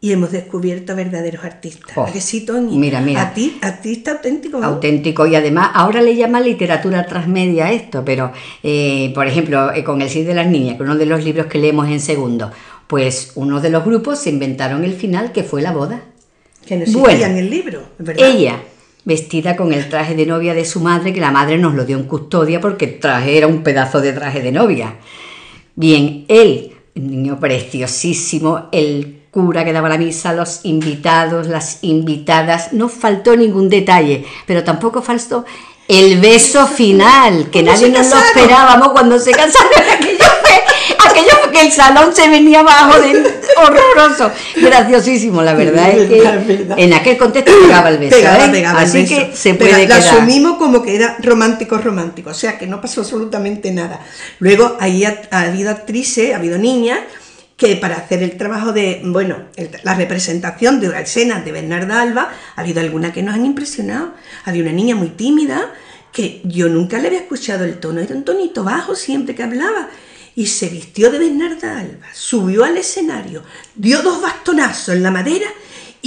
Y 0.00 0.12
hemos 0.12 0.30
descubierto 0.30 0.94
verdaderos 0.94 1.44
artistas. 1.44 1.90
Oh, 1.96 2.02
¿A 2.02 2.12
que 2.12 2.20
sí, 2.20 2.46
Toñi? 2.46 2.78
mira, 2.78 3.00
mira. 3.00 3.22
A 3.22 3.34
ti, 3.34 3.58
artista 3.60 4.12
auténtico. 4.12 4.62
auténtico 4.62 5.26
y 5.26 5.34
además 5.34 5.70
ahora 5.74 6.00
le 6.02 6.14
llaman 6.14 6.44
literatura 6.44 7.04
transmedia 7.04 7.72
esto, 7.72 8.04
pero 8.04 8.30
eh, 8.62 9.10
por 9.12 9.26
ejemplo 9.26 9.72
eh, 9.72 9.82
con 9.82 10.00
el 10.00 10.08
Cid 10.08 10.26
de 10.26 10.34
las 10.34 10.46
Niñas, 10.46 10.76
que 10.76 10.84
uno 10.84 10.94
de 10.94 11.06
los 11.06 11.24
libros 11.24 11.46
que 11.46 11.58
leemos 11.58 11.88
en 11.88 11.98
segundo, 11.98 12.52
pues 12.86 13.32
uno 13.34 13.60
de 13.60 13.70
los 13.70 13.84
grupos 13.84 14.20
se 14.20 14.30
inventaron 14.30 14.84
el 14.84 14.92
final 14.94 15.32
que 15.32 15.42
fue 15.42 15.62
la 15.62 15.72
boda. 15.72 16.02
Que 16.64 16.76
no 16.76 16.82
existía 16.82 17.02
Bueno, 17.02 17.24
en 17.24 17.36
el 17.36 17.50
libro, 17.50 17.82
¿verdad? 17.98 18.24
Ella 18.24 18.62
vestida 19.04 19.56
con 19.56 19.72
el 19.72 19.88
traje 19.88 20.14
de 20.14 20.26
novia 20.26 20.54
de 20.54 20.64
su 20.64 20.80
madre, 20.80 21.12
que 21.12 21.20
la 21.20 21.32
madre 21.32 21.58
nos 21.58 21.74
lo 21.74 21.84
dio 21.84 21.96
en 21.96 22.04
custodia 22.04 22.60
porque 22.60 22.84
el 22.84 23.00
traje 23.00 23.36
era 23.36 23.48
un 23.48 23.64
pedazo 23.64 24.00
de 24.00 24.12
traje 24.12 24.42
de 24.42 24.52
novia. 24.52 24.96
Bien, 25.74 26.24
él, 26.28 26.72
niño 26.94 27.40
preciosísimo, 27.40 28.68
el 28.70 29.17
cura 29.38 29.64
que 29.64 29.72
daba 29.72 29.88
la 29.88 29.98
misa, 29.98 30.32
los 30.32 30.60
invitados, 30.64 31.46
las 31.46 31.78
invitadas, 31.82 32.72
no 32.72 32.88
faltó 32.88 33.36
ningún 33.36 33.68
detalle, 33.68 34.24
pero 34.46 34.64
tampoco 34.64 35.00
faltó 35.00 35.44
el 35.86 36.20
beso 36.20 36.66
final, 36.66 37.50
que 37.52 37.60
¿Cómo 37.60 37.72
nadie 37.72 37.88
nos 37.90 38.10
lo 38.10 38.16
esperábamos 38.18 38.88
cuando 38.88 39.16
se 39.18 39.30
casaron. 39.30 39.70
Aquello 39.94 40.24
fue, 40.42 41.08
aquello 41.10 41.50
que 41.52 41.60
el 41.62 41.72
salón 41.72 42.14
se 42.14 42.28
venía 42.28 42.60
abajo 42.60 43.00
de 43.00 43.10
horroroso, 43.56 44.32
graciosísimo, 44.56 45.40
la 45.40 45.54
verdad 45.54 45.90
es 45.90 46.08
que 46.08 46.20
verdad. 46.20 46.78
en 46.78 46.92
aquel 46.94 47.16
contexto 47.16 47.52
pegaba 47.62 47.90
el 47.90 47.98
beso. 47.98 48.16
Pegaba, 48.16 48.44
¿eh? 48.44 48.48
pegaba 48.50 48.82
el 48.82 48.88
Así 48.88 49.02
beso. 49.02 49.14
que 49.14 49.36
se 49.36 49.54
puede 49.54 49.70
la 49.72 49.78
quedar. 49.78 49.98
asumimos 50.00 50.58
como 50.58 50.82
que 50.82 50.96
era 50.96 51.16
romántico, 51.22 51.78
romántico, 51.78 52.30
o 52.30 52.34
sea 52.34 52.58
que 52.58 52.66
no 52.66 52.80
pasó 52.80 53.02
absolutamente 53.02 53.70
nada. 53.70 54.00
Luego 54.40 54.76
ahí 54.80 55.04
ha, 55.04 55.22
ha 55.30 55.42
habido 55.42 55.70
actrices, 55.70 56.34
ha 56.34 56.36
habido 56.38 56.58
niñas 56.58 56.98
que 57.58 57.74
para 57.76 57.96
hacer 57.96 58.22
el 58.22 58.38
trabajo 58.38 58.72
de, 58.72 59.02
bueno, 59.04 59.36
el- 59.56 59.68
la 59.82 59.94
representación 59.94 60.80
de 60.80 60.86
escenas 61.02 61.44
de 61.44 61.52
Bernarda 61.52 62.00
Alba, 62.00 62.32
ha 62.56 62.60
habido 62.60 62.80
algunas 62.80 63.12
que 63.12 63.22
nos 63.22 63.34
han 63.34 63.44
impresionado. 63.44 64.14
Había 64.46 64.62
una 64.62 64.72
niña 64.72 64.94
muy 64.94 65.08
tímida 65.10 65.74
que 66.12 66.40
yo 66.44 66.68
nunca 66.68 66.98
le 66.98 67.08
había 67.08 67.18
escuchado 67.20 67.64
el 67.64 67.78
tono, 67.80 68.00
era 68.00 68.14
un 68.14 68.24
tonito 68.24 68.62
bajo 68.64 68.94
siempre 68.94 69.34
que 69.34 69.42
hablaba. 69.42 69.90
Y 70.36 70.46
se 70.46 70.68
vistió 70.68 71.10
de 71.10 71.18
Bernarda 71.18 71.80
Alba, 71.80 72.06
subió 72.14 72.62
al 72.64 72.76
escenario, 72.76 73.42
dio 73.74 74.02
dos 74.02 74.22
bastonazos 74.22 74.94
en 74.94 75.02
la 75.02 75.10
madera 75.10 75.48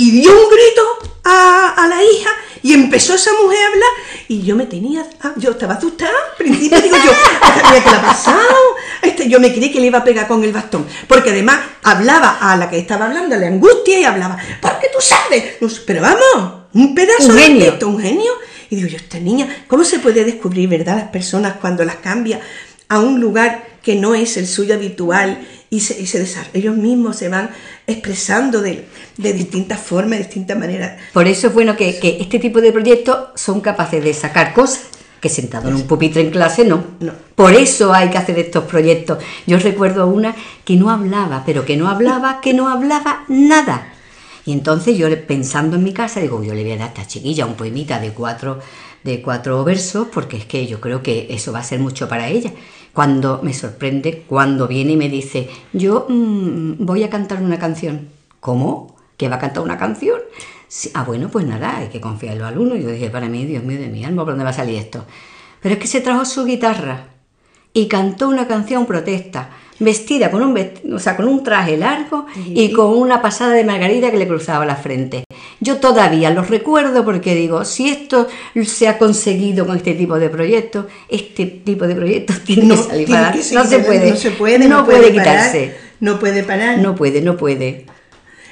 y 0.02 0.12
dio 0.12 0.32
un 0.32 0.50
grito 0.50 0.82
a, 1.24 1.76
a 1.84 1.88
la 1.88 2.02
hija 2.04 2.30
y 2.64 2.74
empezó 2.74 3.14
esa 3.16 3.32
mujer 3.44 3.60
a 3.64 3.68
hablar 3.68 3.90
y 4.28 4.42
yo 4.44 4.56
me 4.56 4.66
tenía, 4.66 5.06
ah, 5.22 5.34
yo 5.38 5.52
estaba 5.52 5.76
asustada, 5.76 6.12
al 6.32 6.38
principio 6.38 6.80
digo 6.82 6.96
yo, 7.06 7.12
"Esta 7.12 7.72
niña, 7.72 7.84
¿qué 7.84 7.90
le 7.92 7.96
ha 7.98 8.02
pasado? 8.02 8.56
Este, 9.02 9.30
yo 9.30 9.40
me 9.40 9.52
creí 9.54 9.72
que 9.72 9.80
le 9.80 9.88
iba 9.88 10.00
a 10.00 10.04
pegar 10.04 10.28
con 10.28 10.44
el 10.44 10.52
bastón, 10.54 10.86
porque 11.08 11.32
además 11.32 11.60
hablaba 11.84 12.38
a 12.40 12.56
la 12.58 12.70
que 12.70 12.78
estaba 12.80 13.06
hablando, 13.08 13.36
le 13.36 13.48
angustia 13.48 14.00
y 14.00 14.04
hablaba, 14.06 14.38
porque 14.62 14.88
tú 14.94 15.00
sabes, 15.02 15.58
pero 15.86 16.02
vamos, 16.02 16.62
un 16.74 16.96
pedazo 16.96 17.30
Un 17.30 17.36
de 17.36 17.42
genio. 17.44 17.66
artista, 17.66 17.86
un 17.88 18.00
genio. 18.00 18.32
Y 18.70 18.76
digo 18.78 18.88
yo, 18.88 18.96
esta 18.98 19.20
niña, 19.20 19.64
¿cómo 19.68 19.84
se 19.84 20.00
puede 20.00 20.24
descubrir, 20.24 20.70
verdad, 20.70 20.96
las 20.96 21.10
personas 21.10 21.58
cuando 21.60 21.84
las 21.84 21.98
cambia 21.98 22.40
a 22.91 22.99
un 22.99 23.21
lugar 23.21 23.63
que 23.82 23.95
no 23.95 24.15
es 24.15 24.36
el 24.36 24.45
suyo 24.45 24.75
habitual 24.75 25.47
y 25.69 25.80
se, 25.80 26.01
y 26.01 26.08
se 26.08 26.27
ellos 26.54 26.75
mismos 26.75 27.15
se 27.15 27.30
van 27.30 27.49
expresando 27.88 28.62
de, 28.62 28.86
de 29.15 29.32
distintas 29.32 29.80
formas, 29.80 30.19
de 30.19 30.25
distintas 30.25 30.58
maneras. 30.60 30.99
Por 31.13 31.25
eso 31.25 31.47
es 31.47 31.54
bueno 31.54 31.77
que, 31.77 31.97
que 31.99 32.17
este 32.19 32.38
tipo 32.38 32.60
de 32.60 32.73
proyectos 32.73 33.30
son 33.36 33.62
capaces 33.62 34.04
de 34.04 34.13
sacar 34.13 34.54
cosas 34.54 34.88
que 35.21 35.30
sentado 35.30 35.69
en 35.69 35.75
un 35.75 35.84
pupitre 35.84 36.19
en 36.19 36.32
clase 36.32 36.65
no. 36.65 36.84
No. 36.99 37.13
Por 37.36 37.54
eso 37.54 37.93
hay 37.93 38.10
que 38.10 38.17
hacer 38.17 38.38
estos 38.38 38.65
proyectos. 38.65 39.19
Yo 39.47 39.58
recuerdo 39.58 40.08
una 40.08 40.36
que 40.65 40.75
no 40.75 40.89
hablaba, 40.89 41.43
pero 41.45 41.63
que 41.63 41.77
no 41.77 41.88
hablaba, 41.88 42.41
que 42.41 42.54
no 42.54 42.67
hablaba 42.67 43.23
nada. 43.30 43.93
Y 44.45 44.51
entonces 44.51 44.97
yo 44.97 45.08
pensando 45.27 45.77
en 45.77 45.84
mi 45.84 45.93
casa 45.93 46.19
digo, 46.19 46.43
yo 46.43 46.54
le 46.54 46.63
voy 46.63 46.73
a 46.73 46.75
dar 46.75 46.88
a 46.88 46.89
esta 46.89 47.08
chiquilla 47.08 47.45
un 47.45 47.54
poemita 47.54 47.99
de 47.99 48.12
cuatro, 48.12 48.60
de 49.04 49.21
cuatro 49.21 49.63
versos, 49.63 50.08
porque 50.12 50.36
es 50.36 50.45
que 50.45 50.67
yo 50.67 50.82
creo 50.82 51.01
que 51.01 51.27
eso 51.30 51.54
va 51.54 51.60
a 51.60 51.63
ser 51.63 51.80
mucho 51.80 52.10
para 52.10 52.27
ella. 52.27 52.51
Cuando 52.93 53.39
me 53.41 53.54
sorprende, 53.54 54.25
cuando 54.27 54.67
viene 54.67 54.93
y 54.93 54.97
me 54.97 55.10
dice, 55.10 55.49
yo 55.73 56.06
mm, 56.10 56.86
voy 56.86 57.04
a 57.04 57.10
cantar 57.10 57.41
una 57.41 57.58
canción. 57.58 58.10
¿Cómo? 58.39 58.95
¿Que 59.17 59.30
va 59.30 59.38
a 59.38 59.39
cantar 59.39 59.63
una 59.63 59.77
canción? 59.77 60.19
ah, 60.93 61.04
bueno, 61.04 61.30
pues 61.30 61.45
nada, 61.45 61.77
hay 61.77 61.89
que 61.89 62.01
confiar 62.01 62.34
en 62.34 62.39
los 62.39 62.47
alumnos. 62.47 62.80
Yo 62.80 62.89
dije, 62.89 63.10
para 63.10 63.27
mí, 63.27 63.45
Dios 63.45 63.63
mío 63.63 63.80
de 63.80 63.88
mi 63.88 64.04
alma, 64.06 64.23
¿por 64.23 64.34
dónde 64.34 64.43
va 64.43 64.51
a 64.51 64.54
salir 64.54 64.77
esto? 64.77 65.06
Pero 65.62 65.75
es 65.75 65.82
que 65.82 65.88
se 65.88 66.01
trajo 66.01 66.25
su 66.25 66.45
guitarra 66.45 67.08
y 67.73 67.88
cantó 67.88 68.27
una 68.30 68.47
canción 68.47 68.86
protesta, 68.86 69.49
vestida 69.82 70.30
con 70.30 70.44
un, 70.44 70.72
o 70.94 71.00
sea, 71.00 71.17
con 71.17 71.28
un 71.28 71.44
traje 71.44 71.76
largo 71.76 72.28
y 72.48 72.72
con 72.72 72.96
una 72.96 73.22
pasada 73.22 73.54
de 73.54 73.63
margarita 73.63 74.12
que 74.12 74.17
le 74.17 74.28
cruzaba 74.28 74.65
la 74.65 74.76
frente. 74.76 75.24
Yo 75.60 75.78
todavía 75.78 76.30
los 76.30 76.50
recuerdo 76.50 77.04
porque 77.04 77.36
digo, 77.36 77.65
si 77.65 77.89
esto 77.89 78.28
se 78.63 78.88
ha 78.88 78.98
conseguido 78.98 79.65
con 79.65 79.78
este 79.78 79.96
tipo 79.96 80.20
de 80.20 80.30
proyectos, 80.30 80.86
este 81.10 81.46
tipo 81.48 81.88
de 81.88 81.96
proyectos 81.96 82.39
tiene 82.46 82.70
que 82.70 82.78
salir 82.78 83.10
para 83.10 83.32
no, 83.32 83.41
se 83.41 83.80
puede, 83.80 84.12
no 84.12 84.15
se 84.15 84.32
puede, 84.32 84.67
no, 84.67 84.86
puede, 84.86 85.12
quitarse. 85.12 85.76
no 86.00 86.20
puede 86.20 86.44
parar. 86.44 86.78
No 86.78 86.96
puede, 86.96 87.22
no 87.22 87.36
puede. 87.36 87.86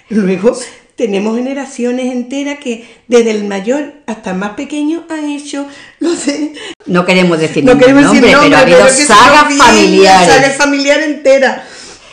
Luego 0.10 0.58
tenemos 1.00 1.38
generaciones 1.38 2.12
enteras 2.12 2.60
que 2.60 2.86
desde 3.08 3.32
el 3.32 3.46
mayor 3.46 3.94
hasta 4.06 4.32
el 4.32 4.38
más 4.38 4.56
pequeño 4.56 5.06
han 5.08 5.30
hecho 5.30 5.66
lo 6.00 6.14
de... 6.14 6.54
No 6.88 7.06
queremos 7.06 7.40
decir 7.40 7.64
no 7.64 7.78
queremos 7.78 8.04
nombre, 8.04 8.20
decir 8.20 8.36
nombre, 8.36 8.50
pero 8.50 8.58
ha 8.58 8.84
habido 8.84 8.90
sagas 8.90 9.54
familiares. 9.56 10.28
Sagas 10.28 10.58
familiares 10.58 11.06
enteras 11.08 11.62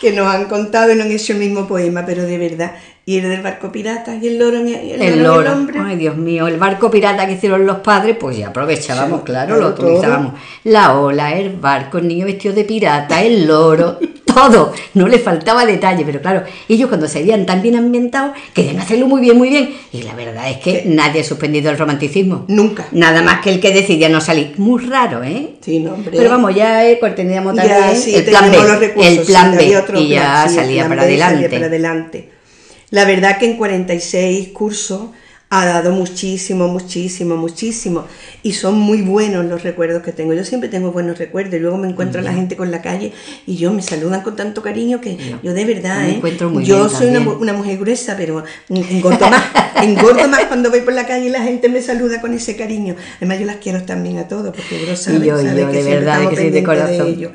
que 0.00 0.12
nos 0.12 0.32
han 0.32 0.44
contado 0.44 0.92
y 0.92 0.94
no 0.94 1.02
han 1.02 1.10
hecho 1.10 1.32
el 1.32 1.40
mismo 1.40 1.66
poema, 1.66 2.06
pero 2.06 2.22
de 2.22 2.38
verdad. 2.38 2.76
Y 3.08 3.18
el 3.18 3.28
del 3.28 3.40
barco 3.40 3.70
pirata 3.70 4.16
y 4.20 4.26
el 4.26 4.36
loro, 4.36 4.66
y 4.66 4.74
el, 4.74 5.00
el 5.00 5.22
loro, 5.22 5.52
hombre. 5.52 5.78
Ay, 5.80 5.94
Dios 5.94 6.16
mío, 6.16 6.48
el 6.48 6.56
barco 6.56 6.90
pirata 6.90 7.24
que 7.24 7.34
hicieron 7.34 7.64
los 7.64 7.76
padres, 7.76 8.16
pues 8.18 8.36
ya 8.36 8.48
aprovechábamos, 8.48 9.22
claro, 9.22 9.60
lo 9.60 9.68
utilizábamos. 9.68 10.32
La 10.64 10.98
ola, 10.98 11.32
el 11.32 11.50
barco, 11.50 11.98
el 11.98 12.08
niño 12.08 12.26
vestido 12.26 12.52
de 12.52 12.64
pirata, 12.64 13.22
el 13.22 13.46
loro, 13.46 14.00
todo, 14.24 14.72
no 14.94 15.06
le 15.06 15.20
faltaba 15.20 15.64
detalle, 15.64 16.04
pero 16.04 16.20
claro, 16.20 16.42
ellos 16.68 16.88
cuando 16.88 17.06
se 17.06 17.20
veían 17.20 17.46
tan 17.46 17.62
bien 17.62 17.76
ambientados, 17.76 18.32
querían 18.52 18.80
hacerlo 18.80 19.06
muy 19.06 19.20
bien, 19.20 19.38
muy 19.38 19.50
bien, 19.50 19.72
y 19.92 20.02
la 20.02 20.16
verdad 20.16 20.50
es 20.50 20.56
que 20.56 20.82
nadie 20.86 21.20
ha 21.20 21.24
suspendido 21.24 21.70
el 21.70 21.78
romanticismo. 21.78 22.44
Nunca. 22.48 22.88
Nada 22.90 23.22
más 23.22 23.40
que 23.40 23.50
el 23.50 23.60
que 23.60 23.72
decidía 23.72 24.08
no 24.08 24.20
salir. 24.20 24.54
Muy 24.58 24.82
raro, 24.82 25.22
¿eh? 25.22 25.50
Sí, 25.60 25.78
no, 25.78 25.94
hombre. 25.94 26.10
Pero 26.16 26.28
vamos, 26.28 26.56
ya 26.56 26.84
eh, 26.84 26.98
teníamos 27.14 27.54
también 27.54 27.78
el 27.84 28.24
plan 28.24 28.50
B, 28.50 29.06
el 29.06 29.20
plan 29.20 29.56
B, 29.56 30.00
y 30.00 30.08
ya 30.08 30.48
salía, 30.48 30.88
para 30.88 31.02
adelante. 31.02 31.42
salía 31.42 31.50
para 31.50 31.66
adelante. 31.66 32.35
La 32.90 33.04
verdad 33.04 33.38
que 33.38 33.46
en 33.46 33.56
46 33.56 34.48
cursos 34.48 35.10
ha 35.48 35.64
dado 35.64 35.92
muchísimo, 35.92 36.66
muchísimo, 36.66 37.36
muchísimo. 37.36 38.04
Y 38.42 38.52
son 38.52 38.78
muy 38.78 39.02
buenos 39.02 39.44
los 39.44 39.62
recuerdos 39.62 40.02
que 40.02 40.12
tengo. 40.12 40.34
Yo 40.34 40.44
siempre 40.44 40.68
tengo 40.68 40.90
buenos 40.90 41.18
recuerdos 41.18 41.54
y 41.54 41.58
luego 41.60 41.78
me 41.78 41.88
encuentro 41.88 42.20
a 42.20 42.24
la 42.24 42.32
gente 42.32 42.56
con 42.56 42.70
la 42.70 42.82
calle 42.82 43.12
y 43.46 43.56
yo 43.56 43.72
me 43.72 43.82
saludan 43.82 44.22
con 44.22 44.34
tanto 44.34 44.60
cariño 44.60 45.00
que 45.00 45.16
yo 45.42 45.54
de 45.54 45.64
verdad, 45.64 46.08
¿eh? 46.08 46.20
yo 46.62 46.88
soy 46.88 47.08
una, 47.08 47.52
mujer 47.52 47.78
gruesa, 47.78 48.16
pero 48.16 48.42
engordo 48.68 49.30
más, 49.30 49.44
engordo 49.82 50.28
más 50.28 50.44
cuando 50.46 50.70
voy 50.70 50.80
por 50.80 50.94
la 50.94 51.06
calle 51.06 51.26
y 51.26 51.30
la 51.30 51.42
gente 51.42 51.68
me 51.68 51.80
saluda 51.80 52.20
con 52.20 52.34
ese 52.34 52.56
cariño. 52.56 52.96
Además 53.18 53.38
yo 53.38 53.46
las 53.46 53.56
quiero 53.56 53.82
también 53.84 54.18
a 54.18 54.26
todos 54.26 54.54
porque 54.54 54.84
yo 54.84 54.96
sabe, 54.96 55.26
yo, 55.26 55.36
sabe 55.36 55.66
que 55.70 55.82
de 55.82 55.94
verdad, 55.94 56.28
que 56.28 56.50
de 56.50 56.64
corazón. 56.64 57.32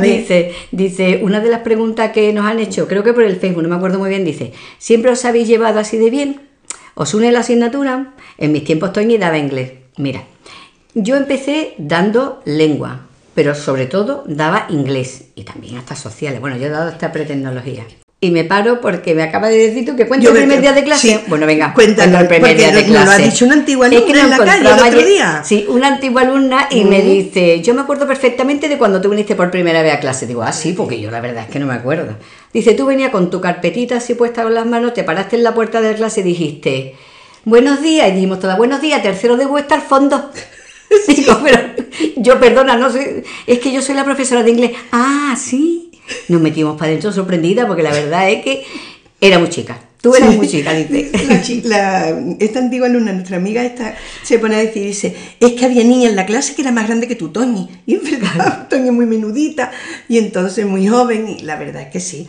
Dice, 0.00 0.52
dice, 0.70 1.20
una 1.22 1.40
de 1.40 1.50
las 1.50 1.60
preguntas 1.60 2.12
que 2.12 2.32
nos 2.32 2.46
han 2.46 2.58
hecho, 2.58 2.88
creo 2.88 3.02
que 3.02 3.12
por 3.12 3.22
el 3.22 3.36
Facebook, 3.36 3.62
no 3.62 3.68
me 3.68 3.76
acuerdo 3.76 3.98
muy 3.98 4.08
bien, 4.08 4.24
dice, 4.24 4.52
¿siempre 4.78 5.10
os 5.10 5.24
habéis 5.24 5.48
llevado 5.48 5.78
así 5.78 5.96
de 5.96 6.10
bien? 6.10 6.40
¿Os 6.94 7.14
une 7.14 7.32
la 7.32 7.40
asignatura? 7.40 8.14
En 8.38 8.52
mis 8.52 8.64
tiempos 8.64 8.92
Toñi 8.92 9.18
daba 9.18 9.38
inglés. 9.38 9.72
Mira, 9.96 10.24
yo 10.94 11.16
empecé 11.16 11.74
dando 11.78 12.40
lengua, 12.44 13.06
pero 13.34 13.54
sobre 13.54 13.86
todo 13.86 14.24
daba 14.26 14.66
inglés 14.68 15.26
y 15.34 15.42
también 15.42 15.76
hasta 15.76 15.96
sociales. 15.96 16.40
Bueno, 16.40 16.56
yo 16.56 16.66
he 16.66 16.70
dado 16.70 16.90
hasta 16.90 17.10
pretecnología. 17.10 17.84
Y 18.24 18.30
me 18.30 18.44
paro 18.44 18.80
porque 18.80 19.14
me 19.14 19.22
acaba 19.22 19.48
de 19.48 19.58
decir 19.58 19.84
tú 19.84 19.96
que 19.96 20.06
cuenta 20.06 20.28
el 20.28 20.34
primer 20.34 20.60
día 20.60 20.72
de 20.72 20.82
clase. 20.82 21.20
Bueno, 21.26 21.44
venga, 21.44 21.74
cuéntalo 21.74 22.18
el 22.20 22.26
primer 22.26 22.56
día 22.56 22.72
de 22.72 22.84
clase. 22.84 23.04
lo 23.04 23.10
ha 23.10 23.18
dicho 23.18 23.44
una 23.44 23.54
antigua 23.54 23.86
alumna 23.86 24.20
en 24.22 24.30
la 24.30 24.38
calle 24.38 24.60
el 24.60 24.66
otro 24.66 25.02
día. 25.04 25.42
Sí, 25.44 25.66
una 25.68 25.88
antigua 25.88 26.22
alumna 26.22 26.68
y 26.70 26.84
me 26.84 27.02
dice, 27.02 27.60
yo 27.60 27.74
me 27.74 27.82
acuerdo 27.82 28.06
perfectamente 28.06 28.68
de 28.68 28.78
cuando 28.78 29.00
tú 29.02 29.10
viniste 29.10 29.34
por 29.34 29.50
primera 29.50 29.82
vez 29.82 29.92
a 29.92 30.00
clase. 30.00 30.26
Digo, 30.26 30.42
ah, 30.42 30.52
sí, 30.52 30.72
porque 30.72 30.98
yo 30.98 31.10
la 31.10 31.20
verdad 31.20 31.44
es 31.44 31.50
que 31.50 31.58
no 31.58 31.66
me 31.66 31.74
acuerdo. 31.74 32.16
Dice, 32.52 32.72
tú 32.72 32.86
venías 32.86 33.10
con 33.10 33.28
tu 33.28 33.42
carpetita 33.42 33.96
así 33.96 34.14
puesta 34.14 34.42
con 34.42 34.54
las 34.54 34.64
manos, 34.64 34.94
te 34.94 35.04
paraste 35.04 35.36
en 35.36 35.42
la 35.42 35.52
puerta 35.52 35.82
de 35.82 35.94
clase 35.94 36.20
y 36.20 36.24
dijiste, 36.24 36.94
buenos 37.44 37.82
días. 37.82 38.08
Y 38.08 38.12
dijimos 38.12 38.40
todas, 38.40 38.56
buenos 38.56 38.80
días, 38.80 39.02
tercero 39.02 39.36
de 39.36 39.44
vuestra 39.44 39.76
al 39.76 39.82
fondo. 39.82 40.30
Digo, 41.08 41.38
pero 41.42 41.58
yo 42.16 42.38
perdona, 42.38 42.76
no 42.76 42.90
sé, 42.90 43.24
es 43.46 43.58
que 43.58 43.72
yo 43.72 43.82
soy 43.82 43.94
la 43.94 44.04
profesora 44.04 44.42
de 44.42 44.50
inglés. 44.50 44.72
Ah, 44.92 45.36
sí. 45.38 45.90
Nos 46.28 46.40
metimos 46.40 46.76
para 46.76 46.88
adentro 46.88 47.12
sorprendida 47.12 47.66
porque 47.66 47.82
la 47.82 47.92
verdad 47.92 48.30
es 48.30 48.42
que 48.42 48.64
era 49.20 49.38
muy 49.38 49.48
chica. 49.48 49.78
Tú 50.04 50.14
eras 50.14 50.36
muy 50.36 50.46
chica, 50.46 50.74
dice. 50.74 51.10
esta 52.38 52.58
antigua 52.58 52.88
alumna, 52.88 53.14
nuestra 53.14 53.38
amiga 53.38 53.64
esta, 53.64 53.94
se 54.22 54.38
pone 54.38 54.56
a 54.56 54.58
decir, 54.58 54.84
dice, 54.84 55.16
es 55.40 55.52
que 55.52 55.64
había 55.64 55.82
niña 55.82 56.10
en 56.10 56.16
la 56.16 56.26
clase 56.26 56.54
que 56.54 56.60
era 56.60 56.72
más 56.72 56.86
grande 56.86 57.08
que 57.08 57.14
tú, 57.14 57.30
Toñi. 57.30 57.70
Y 57.86 57.94
en 57.94 58.02
verdad, 58.04 58.66
Toñi 58.70 58.88
es 58.88 58.92
muy 58.92 59.06
menudita 59.06 59.72
y 60.06 60.18
entonces 60.18 60.66
muy 60.66 60.86
joven 60.86 61.26
y 61.26 61.38
la 61.40 61.56
verdad 61.56 61.80
es 61.80 61.88
que 61.88 62.00
sí. 62.00 62.28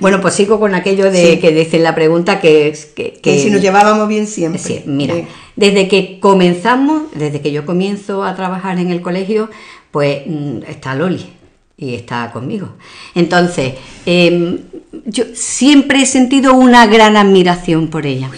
Bueno, 0.00 0.20
pues 0.20 0.34
sigo 0.34 0.58
con 0.58 0.74
aquello 0.74 1.12
de 1.12 1.38
que 1.38 1.52
dice 1.52 1.78
la 1.78 1.94
pregunta 1.94 2.40
que, 2.40 2.76
que, 2.96 3.12
que, 3.22 3.38
si 3.38 3.50
nos 3.50 3.62
llevábamos 3.62 4.08
bien 4.08 4.26
siempre. 4.26 4.60
Sí, 4.60 4.82
mira, 4.84 5.14
desde 5.54 5.86
que 5.86 6.18
comenzamos, 6.18 7.04
desde 7.14 7.40
que 7.40 7.52
yo 7.52 7.64
comienzo 7.64 8.24
a 8.24 8.34
trabajar 8.34 8.80
en 8.80 8.90
el 8.90 9.00
colegio, 9.00 9.48
pues 9.92 10.22
mm, 10.26 10.62
está 10.66 10.96
Loli 10.96 11.39
y 11.80 11.94
está 11.94 12.30
conmigo. 12.30 12.68
Entonces, 13.14 13.74
em, 14.04 14.58
yo 15.06 15.24
siempre 15.34 16.02
he 16.02 16.06
sentido 16.06 16.54
una 16.54 16.86
gran 16.86 17.16
admiración 17.16 17.88
por 17.88 18.04
ella. 18.04 18.30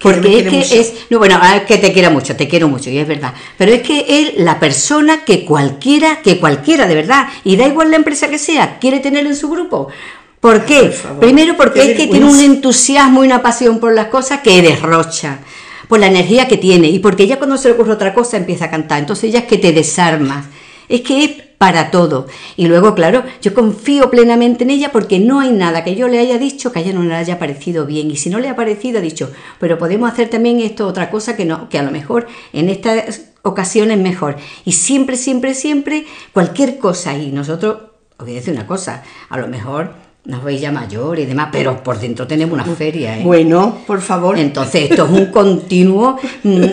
Porque 0.00 0.38
es 0.38 0.48
que 0.48 0.80
es, 0.80 0.94
no, 1.10 1.18
bueno, 1.18 1.40
es 1.54 1.62
que 1.62 1.76
te 1.76 1.92
quiero 1.92 2.10
mucho, 2.10 2.34
te 2.36 2.48
quiero 2.48 2.68
mucho, 2.68 2.88
y 2.88 2.98
es 2.98 3.06
verdad. 3.06 3.34
Pero 3.58 3.72
es 3.72 3.82
que 3.82 4.06
es 4.08 4.38
la 4.38 4.60
persona 4.60 5.24
que 5.24 5.44
cualquiera, 5.44 6.22
que 6.22 6.38
cualquiera 6.38 6.86
de 6.86 6.94
verdad, 6.94 7.28
y 7.44 7.56
da 7.56 7.66
igual 7.66 7.90
la 7.90 7.96
empresa 7.96 8.28
que 8.28 8.38
sea, 8.38 8.78
quiere 8.78 9.00
tener 9.00 9.26
en 9.26 9.36
su 9.36 9.50
grupo. 9.50 9.88
¿Por 10.40 10.64
qué? 10.64 10.94
Primero 11.20 11.56
porque 11.56 11.90
es 11.90 11.96
que 11.96 12.06
tiene 12.06 12.26
un 12.26 12.40
entusiasmo 12.40 13.24
y 13.24 13.26
una 13.26 13.42
pasión 13.42 13.80
por 13.80 13.92
las 13.92 14.06
cosas 14.06 14.40
que 14.40 14.62
derrocha, 14.62 15.40
por 15.88 15.98
la 15.98 16.06
energía 16.06 16.46
que 16.46 16.56
tiene, 16.56 16.88
y 16.88 17.00
porque 17.00 17.26
ya 17.26 17.38
cuando 17.38 17.58
se 17.58 17.68
le 17.68 17.74
ocurre 17.74 17.92
otra 17.92 18.14
cosa 18.14 18.36
empieza 18.36 18.66
a 18.66 18.70
cantar. 18.70 19.00
Entonces 19.00 19.32
ya 19.32 19.40
es 19.40 19.44
que 19.46 19.58
te 19.58 19.72
desarmas. 19.72 20.46
Es 20.88 21.00
que 21.00 21.24
es 21.24 21.30
para 21.58 21.90
todo. 21.90 22.28
Y 22.56 22.68
luego, 22.68 22.94
claro, 22.94 23.24
yo 23.42 23.52
confío 23.52 24.10
plenamente 24.10 24.64
en 24.64 24.70
ella 24.70 24.92
porque 24.92 25.18
no 25.18 25.40
hay 25.40 25.50
nada 25.50 25.84
que 25.84 25.96
yo 25.96 26.08
le 26.08 26.20
haya 26.20 26.38
dicho 26.38 26.72
que 26.72 26.78
a 26.78 26.82
ella 26.82 26.92
no 26.92 27.02
le 27.02 27.14
haya 27.14 27.38
parecido 27.38 27.84
bien. 27.84 28.10
Y 28.10 28.16
si 28.16 28.30
no 28.30 28.38
le 28.38 28.48
ha 28.48 28.56
parecido, 28.56 28.98
ha 28.98 29.02
dicho, 29.02 29.30
pero 29.58 29.76
podemos 29.76 30.10
hacer 30.10 30.28
también 30.28 30.60
esto, 30.60 30.86
otra 30.86 31.10
cosa 31.10 31.36
que 31.36 31.44
no, 31.44 31.68
que 31.68 31.78
a 31.78 31.82
lo 31.82 31.90
mejor 31.90 32.28
en 32.52 32.68
estas 32.68 33.22
ocasiones 33.42 33.98
mejor. 33.98 34.36
Y 34.64 34.72
siempre, 34.72 35.16
siempre, 35.16 35.54
siempre, 35.54 36.06
cualquier 36.32 36.78
cosa. 36.78 37.16
Y 37.16 37.32
nosotros, 37.32 37.78
os 38.18 38.48
una 38.48 38.66
cosa, 38.66 39.02
a 39.28 39.38
lo 39.38 39.48
mejor 39.48 40.07
nos 40.28 40.44
veis 40.44 40.60
ya 40.60 40.70
mayor 40.70 41.18
y 41.18 41.24
demás, 41.24 41.48
pero 41.50 41.82
por 41.82 41.98
dentro 41.98 42.26
tenemos 42.26 42.52
una 42.52 42.64
feria. 42.76 43.18
¿eh? 43.18 43.22
Bueno, 43.24 43.78
por 43.86 44.02
favor. 44.02 44.38
Entonces, 44.38 44.90
esto 44.90 45.06
es 45.06 45.10
un 45.10 45.26
continuo. 45.32 46.18
Mm, 46.42 46.64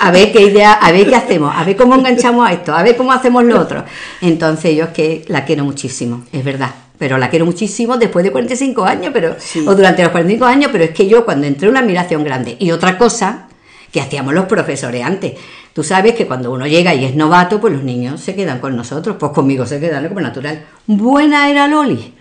a 0.00 0.10
ver 0.10 0.32
qué 0.32 0.40
idea, 0.40 0.72
a 0.72 0.90
ver 0.92 1.06
qué 1.06 1.14
hacemos, 1.14 1.54
a 1.54 1.62
ver 1.62 1.76
cómo 1.76 1.94
enganchamos 1.94 2.48
a 2.48 2.54
esto, 2.54 2.74
a 2.74 2.82
ver 2.82 2.96
cómo 2.96 3.12
hacemos 3.12 3.44
lo 3.44 3.60
otro. 3.60 3.84
Entonces, 4.22 4.74
yo 4.74 4.84
es 4.84 4.90
que 4.90 5.26
la 5.28 5.44
quiero 5.44 5.62
muchísimo, 5.62 6.24
es 6.32 6.42
verdad. 6.42 6.70
Pero 6.98 7.18
la 7.18 7.28
quiero 7.28 7.44
muchísimo 7.44 7.98
después 7.98 8.24
de 8.24 8.32
45 8.32 8.82
años, 8.84 9.10
pero, 9.12 9.36
o 9.66 9.74
durante 9.74 10.02
los 10.02 10.12
45 10.12 10.46
años, 10.46 10.70
pero 10.72 10.84
es 10.84 10.90
que 10.92 11.06
yo 11.06 11.26
cuando 11.26 11.46
entré 11.46 11.68
una 11.68 11.80
admiración 11.80 12.24
grande. 12.24 12.56
Y 12.58 12.70
otra 12.70 12.96
cosa 12.96 13.48
que 13.92 14.00
hacíamos 14.00 14.32
los 14.32 14.46
profesores 14.46 15.04
antes. 15.04 15.34
Tú 15.74 15.84
sabes 15.84 16.14
que 16.14 16.26
cuando 16.26 16.50
uno 16.50 16.66
llega 16.66 16.94
y 16.94 17.04
es 17.04 17.14
novato, 17.14 17.60
pues 17.60 17.74
los 17.74 17.82
niños 17.82 18.22
se 18.22 18.34
quedan 18.34 18.58
con 18.58 18.74
nosotros, 18.74 19.16
pues 19.20 19.32
conmigo 19.32 19.66
se 19.66 19.80
quedan 19.80 20.08
como 20.08 20.22
natural. 20.22 20.64
Buena 20.86 21.50
era 21.50 21.68
Loli 21.68 22.14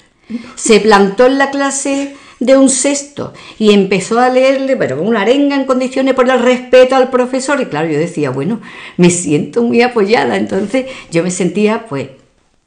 se 0.55 0.79
plantó 0.79 1.25
en 1.25 1.38
la 1.38 1.51
clase 1.51 2.15
de 2.39 2.57
un 2.57 2.69
sexto 2.69 3.33
y 3.57 3.71
empezó 3.71 4.19
a 4.19 4.29
leerle, 4.29 4.75
pero 4.75 4.97
con 4.97 5.07
una 5.07 5.21
arenga 5.21 5.55
en 5.55 5.65
condiciones 5.65 6.13
por 6.13 6.29
el 6.29 6.39
respeto 6.39 6.95
al 6.95 7.09
profesor. 7.09 7.61
Y 7.61 7.65
claro, 7.65 7.89
yo 7.89 7.97
decía, 7.97 8.29
bueno, 8.29 8.61
me 8.97 9.09
siento 9.09 9.63
muy 9.63 9.82
apoyada. 9.82 10.38
Entonces 10.38 10.86
yo 11.11 11.23
me 11.23 11.32
sentía 11.32 11.86
pues 11.88 12.09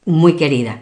muy 0.04 0.34
querida. 0.34 0.80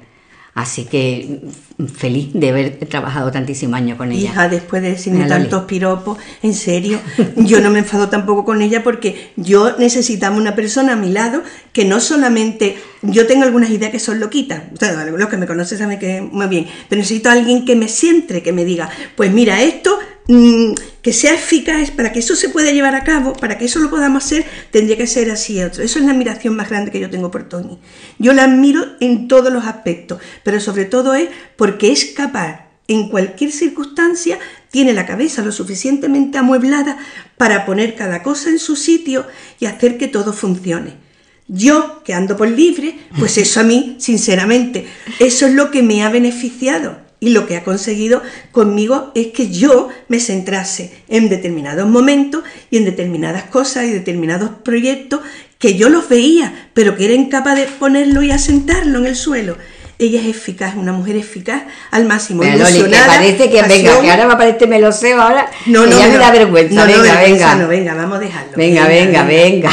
Así 0.56 0.86
que 0.86 1.42
mm, 1.76 1.84
feliz 1.84 2.30
de 2.32 2.48
haber 2.48 2.78
trabajado 2.88 3.30
tantísimos 3.30 3.76
años 3.76 3.98
con 3.98 4.10
ella. 4.10 4.30
Hija, 4.30 4.48
después 4.48 4.80
de 4.80 4.92
decirme 4.92 5.26
tantos 5.26 5.64
piropos, 5.64 6.16
en 6.42 6.54
serio, 6.54 6.98
yo 7.36 7.60
no 7.60 7.68
me 7.68 7.80
enfado 7.80 8.08
tampoco 8.08 8.46
con 8.46 8.62
ella 8.62 8.82
porque 8.82 9.32
yo 9.36 9.76
necesitaba 9.76 10.34
una 10.34 10.54
persona 10.54 10.94
a 10.94 10.96
mi 10.96 11.10
lado 11.10 11.42
que 11.74 11.84
no 11.84 12.00
solamente, 12.00 12.78
yo 13.06 13.26
tengo 13.26 13.44
algunas 13.44 13.70
ideas 13.70 13.90
que 13.90 13.98
son 13.98 14.20
loquitas, 14.20 14.62
los 14.80 15.28
que 15.28 15.36
me 15.36 15.46
conocen 15.46 15.78
saben 15.78 15.98
que 15.98 16.20
muy 16.20 16.46
bien, 16.46 16.66
pero 16.88 17.00
necesito 17.00 17.28
a 17.28 17.32
alguien 17.32 17.64
que 17.64 17.76
me 17.76 17.88
siente, 17.88 18.42
que 18.42 18.52
me 18.52 18.64
diga, 18.64 18.88
pues 19.16 19.32
mira, 19.32 19.62
esto 19.62 19.98
Mm, 20.28 20.74
que 21.02 21.12
sea 21.12 21.34
eficaz, 21.34 21.92
para 21.92 22.12
que 22.12 22.18
eso 22.18 22.34
se 22.34 22.48
pueda 22.48 22.72
llevar 22.72 22.96
a 22.96 23.04
cabo, 23.04 23.32
para 23.34 23.58
que 23.58 23.66
eso 23.66 23.78
lo 23.78 23.90
podamos 23.90 24.24
hacer, 24.24 24.44
tendría 24.72 24.96
que 24.96 25.06
ser 25.06 25.30
así 25.30 25.62
otro. 25.62 25.84
Eso 25.84 26.00
es 26.00 26.04
la 26.04 26.10
admiración 26.10 26.56
más 26.56 26.68
grande 26.68 26.90
que 26.90 26.98
yo 26.98 27.08
tengo 27.08 27.30
por 27.30 27.48
Tony. 27.48 27.78
Yo 28.18 28.32
la 28.32 28.44
admiro 28.44 28.84
en 28.98 29.28
todos 29.28 29.52
los 29.52 29.66
aspectos, 29.66 30.20
pero 30.42 30.58
sobre 30.60 30.84
todo 30.84 31.14
es 31.14 31.28
porque 31.56 31.92
es 31.92 32.06
capaz 32.06 32.66
en 32.88 33.08
cualquier 33.08 33.52
circunstancia, 33.52 34.38
tiene 34.70 34.94
la 34.94 35.06
cabeza 35.06 35.42
lo 35.42 35.52
suficientemente 35.52 36.38
amueblada 36.38 36.98
para 37.36 37.64
poner 37.64 37.94
cada 37.94 38.22
cosa 38.24 38.50
en 38.50 38.58
su 38.58 38.74
sitio 38.74 39.26
y 39.60 39.66
hacer 39.66 39.96
que 39.96 40.08
todo 40.08 40.32
funcione. 40.32 41.05
Yo, 41.48 42.02
que 42.04 42.14
ando 42.14 42.36
por 42.36 42.48
libre, 42.48 42.98
pues 43.18 43.38
eso 43.38 43.60
a 43.60 43.64
mí, 43.64 43.96
sinceramente, 43.98 44.86
eso 45.18 45.46
es 45.46 45.54
lo 45.54 45.70
que 45.70 45.82
me 45.82 46.02
ha 46.02 46.10
beneficiado 46.10 47.06
y 47.18 47.30
lo 47.30 47.46
que 47.46 47.56
ha 47.56 47.64
conseguido 47.64 48.22
conmigo 48.52 49.10
es 49.14 49.28
que 49.28 49.48
yo 49.50 49.88
me 50.08 50.20
centrase 50.20 50.92
en 51.08 51.28
determinados 51.28 51.88
momentos 51.88 52.44
y 52.70 52.76
en 52.76 52.84
determinadas 52.84 53.44
cosas 53.44 53.84
y 53.84 53.90
determinados 53.90 54.50
proyectos 54.62 55.20
que 55.58 55.76
yo 55.76 55.88
los 55.88 56.08
veía, 56.08 56.68
pero 56.74 56.96
que 56.96 57.06
era 57.06 57.14
incapaz 57.14 57.56
de 57.56 57.64
ponerlo 57.64 58.22
y 58.22 58.30
asentarlo 58.30 58.98
en 58.98 59.06
el 59.06 59.16
suelo. 59.16 59.56
Ella 59.98 60.20
es 60.20 60.26
eficaz, 60.26 60.74
una 60.76 60.92
mujer 60.92 61.16
eficaz 61.16 61.62
al 61.90 62.04
máximo. 62.04 62.42
Pero 62.42 62.58
Loli, 62.58 62.82
que 62.82 62.96
parece 63.06 63.48
que 63.48 63.62
venga, 63.62 63.98
que 64.02 64.10
ahora 64.10 64.26
me 64.26 64.34
aparece 64.34 64.66
meloseo, 64.66 65.18
ahora 65.22 65.50
no, 65.64 65.86
no, 65.86 65.98
ya 65.98 66.08
me 66.08 66.18
da 66.18 66.30
vergüenza. 66.30 66.74
No, 66.74 66.86
venga, 66.86 67.14
no, 67.14 67.20
venga. 67.22 67.54
No, 67.54 67.68
venga, 67.68 67.94
vamos 67.94 68.18
a 68.18 68.20
dejarlo. 68.20 68.52
Venga, 68.56 68.86
venga, 68.88 69.24
venga. 69.24 69.70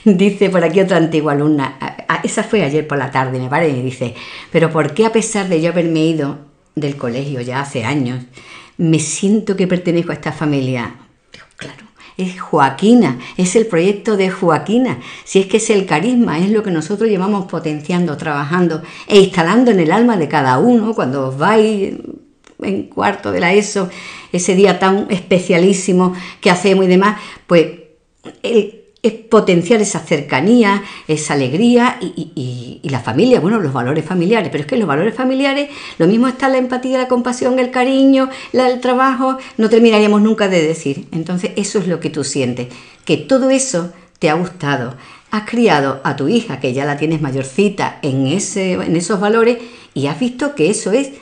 dice 0.04 0.50
por 0.50 0.64
aquí 0.64 0.80
otra 0.80 0.96
antigua 0.96 1.32
alumna, 1.32 1.78
esa 2.22 2.42
fue 2.42 2.62
ayer 2.62 2.86
por 2.86 2.98
la 2.98 3.10
tarde, 3.10 3.38
me 3.38 3.48
parece, 3.48 3.78
y 3.78 3.82
dice, 3.82 4.14
pero 4.50 4.70
¿por 4.70 4.94
qué 4.94 5.06
a 5.06 5.12
pesar 5.12 5.48
de 5.48 5.60
yo 5.60 5.70
haberme 5.70 6.04
ido 6.04 6.38
del 6.74 6.96
colegio 6.96 7.40
ya 7.40 7.60
hace 7.60 7.84
años, 7.84 8.24
me 8.76 8.98
siento 8.98 9.56
que 9.56 9.66
pertenezco 9.66 10.12
a 10.12 10.14
esta 10.14 10.32
familia? 10.32 10.94
Claro, 11.56 11.84
es 12.16 12.40
Joaquina, 12.40 13.18
es 13.36 13.56
el 13.56 13.66
proyecto 13.66 14.16
de 14.16 14.30
Joaquina. 14.30 15.00
Si 15.24 15.40
es 15.40 15.46
que 15.46 15.58
es 15.58 15.70
el 15.70 15.86
carisma, 15.86 16.38
es 16.38 16.50
lo 16.50 16.62
que 16.62 16.70
nosotros 16.70 17.08
llevamos 17.08 17.46
potenciando, 17.46 18.16
trabajando 18.16 18.82
e 19.06 19.20
instalando 19.20 19.70
en 19.70 19.80
el 19.80 19.92
alma 19.92 20.16
de 20.16 20.28
cada 20.28 20.58
uno 20.58 20.94
cuando 20.94 21.28
os 21.28 21.38
vais 21.38 21.94
en 22.62 22.82
cuarto 22.84 23.32
de 23.32 23.40
la 23.40 23.54
ESO, 23.54 23.88
ese 24.32 24.54
día 24.54 24.78
tan 24.78 25.06
especialísimo 25.10 26.14
que 26.40 26.50
hacemos 26.50 26.84
y 26.84 26.88
demás, 26.88 27.18
pues 27.46 27.68
el, 28.42 28.79
es 29.02 29.12
potenciar 29.12 29.80
esa 29.80 30.00
cercanía, 30.00 30.82
esa 31.08 31.34
alegría 31.34 31.98
y, 32.00 32.80
la 32.82 33.00
familia, 33.00 33.40
bueno, 33.40 33.60
los 33.60 33.72
valores 33.72 34.04
familiares, 34.04 34.48
pero 34.50 34.62
es 34.62 34.66
que 34.66 34.76
los 34.76 34.88
valores 34.88 35.14
familiares, 35.14 35.70
lo 35.98 36.08
mismo 36.08 36.26
está 36.26 36.48
la 36.48 36.58
empatía, 36.58 36.98
la 36.98 37.08
compasión, 37.08 37.58
el 37.60 37.70
cariño, 37.70 38.28
el 38.52 38.80
trabajo, 38.80 39.38
no 39.58 39.70
terminaríamos 39.70 40.20
nunca 40.20 40.48
de 40.48 40.62
decir. 40.62 41.06
Entonces 41.12 41.52
eso 41.56 41.78
es 41.78 41.86
lo 41.86 42.00
que 42.00 42.10
tú 42.10 42.24
sientes, 42.24 42.68
que 43.04 43.16
todo 43.16 43.50
eso 43.50 43.92
te 44.18 44.28
ha 44.28 44.34
gustado. 44.34 44.96
Has 45.30 45.48
criado 45.48 46.00
a 46.02 46.16
tu 46.16 46.28
hija, 46.28 46.58
que 46.58 46.72
ya 46.72 46.84
la 46.84 46.96
tienes 46.96 47.20
mayorcita, 47.20 48.00
en, 48.02 48.26
ese, 48.26 48.72
en 48.72 48.96
esos 48.96 49.20
valores 49.20 49.58
y 49.94 50.08
has 50.08 50.18
visto 50.18 50.54
que 50.54 50.70
eso 50.70 50.90
es 50.90 51.12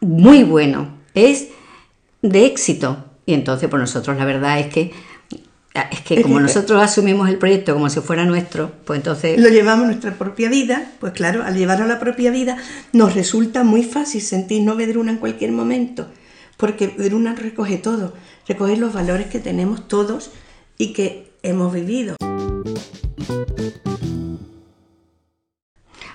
muy 0.00 0.44
bueno, 0.44 0.88
es 1.14 1.48
de 2.22 2.44
éxito. 2.46 3.04
Y 3.24 3.34
entonces, 3.34 3.68
por 3.68 3.80
nosotros 3.80 4.16
la 4.16 4.24
verdad 4.24 4.60
es 4.60 4.66
que 4.66 4.92
es 5.82 6.00
que 6.00 6.22
como 6.22 6.40
nosotros 6.40 6.82
asumimos 6.82 7.28
el 7.28 7.36
proyecto 7.36 7.74
como 7.74 7.88
si 7.88 8.00
fuera 8.00 8.24
nuestro, 8.24 8.72
pues 8.84 8.98
entonces... 8.98 9.38
Lo 9.40 9.48
llevamos 9.48 9.84
a 9.84 9.86
nuestra 9.88 10.14
propia 10.14 10.48
vida, 10.48 10.90
pues 11.00 11.12
claro, 11.12 11.42
al 11.42 11.56
llevarlo 11.56 11.84
a 11.84 11.88
la 11.88 11.98
propia 11.98 12.30
vida 12.30 12.56
nos 12.92 13.14
resulta 13.14 13.64
muy 13.64 13.82
fácil 13.82 14.20
sentirnos 14.20 14.76
Vedruna 14.76 15.12
en 15.12 15.18
cualquier 15.18 15.52
momento, 15.52 16.06
porque 16.56 16.88
Vedruna 16.88 17.34
recoge 17.34 17.76
todo, 17.76 18.14
recoge 18.46 18.76
los 18.76 18.92
valores 18.92 19.26
que 19.26 19.38
tenemos 19.38 19.88
todos 19.88 20.30
y 20.78 20.92
que 20.92 21.30
hemos 21.42 21.72
vivido. 21.72 22.16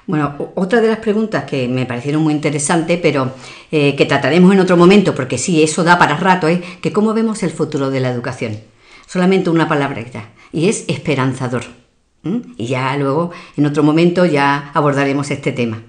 Bueno, 0.08 0.52
otra 0.56 0.82
de 0.82 0.90
las 0.90 0.98
preguntas 1.00 1.46
que 1.46 1.70
me 1.70 1.86
parecieron 1.86 2.22
muy 2.22 2.34
interesantes, 2.34 3.00
pero 3.02 3.34
eh, 3.72 3.96
que 3.96 4.06
trataremos 4.06 4.52
en 4.52 4.60
otro 4.60 4.76
momento, 4.76 5.16
porque 5.16 5.38
sí, 5.38 5.64
eso 5.64 5.84
da 5.84 5.98
para 5.98 6.18
rato, 6.18 6.48
es 6.48 6.60
que 6.82 6.92
cómo 6.92 7.14
vemos 7.14 7.44
el 7.44 7.52
futuro 7.52 7.90
de 7.90 8.02
la 8.02 8.10
educación 8.10 8.71
solamente 9.12 9.50
una 9.50 9.68
palabra 9.68 10.00
y 10.54 10.70
es 10.70 10.86
esperanzador. 10.88 11.64
Y 12.56 12.68
ya 12.68 12.96
luego, 12.96 13.32
en 13.58 13.66
otro 13.66 13.84
momento, 13.84 14.26
ya 14.26 14.72
abordaremos 14.74 15.30
este 15.32 15.52
tema. 15.52 15.82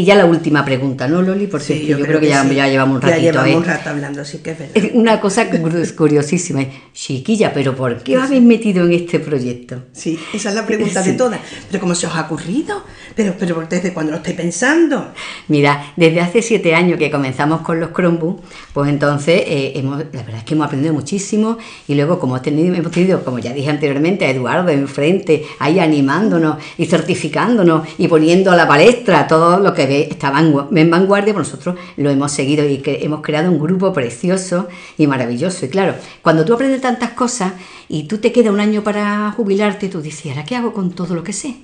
Y 0.00 0.04
ya 0.04 0.14
la 0.14 0.24
última 0.24 0.64
pregunta, 0.64 1.06
¿no, 1.06 1.20
Loli? 1.20 1.46
Porque 1.46 1.84
yo, 1.84 2.00
creo, 2.00 2.18
que, 2.18 2.28
ya, 2.28 2.42
llevamos 2.42 2.96
un 2.96 3.02
ratito. 3.02 3.20
Ya 3.20 3.32
llevamos 3.32 3.52
¿eh? 3.52 3.56
un 3.58 3.64
rato 3.64 3.90
hablando, 3.90 4.24
sí 4.24 4.38
que 4.38 4.52
es 4.52 4.58
verdad. 4.58 4.90
Una 4.94 5.20
cosa 5.20 5.46
curiosísima. 5.94 6.64
Chiquilla, 6.94 7.52
¿pero 7.52 7.76
por 7.76 8.02
qué 8.02 8.16
os 8.16 8.24
habéis 8.24 8.42
metido 8.42 8.86
en 8.86 8.94
este 8.94 9.20
proyecto? 9.20 9.82
Sí, 9.92 10.18
esa 10.32 10.48
es 10.48 10.54
la 10.54 10.64
pregunta 10.64 11.02
de 11.02 11.12
todas. 11.12 11.38
¿Pero 11.70 11.80
cómo 11.80 11.94
se 11.94 12.06
os 12.06 12.14
ha 12.14 12.22
ocurrido? 12.22 12.82
¿Pero, 13.14 13.34
pero 13.38 13.62
desde 13.68 13.92
cuándo 13.92 14.12
lo 14.12 14.16
estáis 14.16 14.36
pensando? 14.36 15.12
Mira, 15.48 15.92
desde 15.96 16.22
hace 16.22 16.40
siete 16.40 16.74
años 16.74 16.98
que 16.98 17.10
comenzamos 17.10 17.60
con 17.60 17.78
los 17.78 17.92
Chromebooks, 17.92 18.42
pues 18.72 18.88
entonces 18.88 19.42
eh, 19.46 19.72
hemos, 19.74 19.98
la 19.98 20.22
verdad 20.22 20.38
es 20.38 20.44
que 20.44 20.54
hemos 20.54 20.66
aprendido 20.66 20.94
muchísimo 20.94 21.58
y 21.86 21.94
luego 21.94 22.18
como 22.18 22.36
hemos 22.36 22.42
tenido, 22.42 22.74
hemos 22.74 22.90
tenido, 22.90 23.22
como 23.22 23.38
ya 23.38 23.52
dije 23.52 23.68
anteriormente, 23.68 24.24
a 24.24 24.30
Eduardo 24.30 24.70
enfrente, 24.70 25.44
ahí 25.58 25.78
animándonos 25.78 26.56
y 26.78 26.86
certificándonos 26.86 27.86
y 27.98 28.08
poniendo 28.08 28.50
a 28.50 28.56
la 28.56 28.66
palestra 28.66 29.26
todo 29.26 29.60
lo 29.60 29.74
que 29.74 29.89
que 29.90 30.02
estaba 30.02 30.38
en 30.40 30.90
vanguardia, 30.90 31.34
pues 31.34 31.48
nosotros 31.48 31.74
lo 31.96 32.10
hemos 32.10 32.30
seguido 32.30 32.64
y 32.64 32.78
que 32.78 33.00
hemos 33.02 33.22
creado 33.22 33.50
un 33.50 33.58
grupo 33.58 33.92
precioso 33.92 34.68
y 34.96 35.08
maravilloso. 35.08 35.66
Y 35.66 35.68
claro, 35.68 35.96
cuando 36.22 36.44
tú 36.44 36.54
aprendes 36.54 36.80
tantas 36.80 37.10
cosas 37.10 37.54
y 37.88 38.04
tú 38.04 38.18
te 38.18 38.30
queda 38.30 38.52
un 38.52 38.60
año 38.60 38.84
para 38.84 39.32
jubilarte, 39.32 39.88
tú 39.88 40.00
dices, 40.00 40.30
¿ahora 40.30 40.44
qué 40.44 40.54
hago 40.54 40.72
con 40.72 40.92
todo 40.92 41.16
lo 41.16 41.24
que 41.24 41.32
sé? 41.32 41.56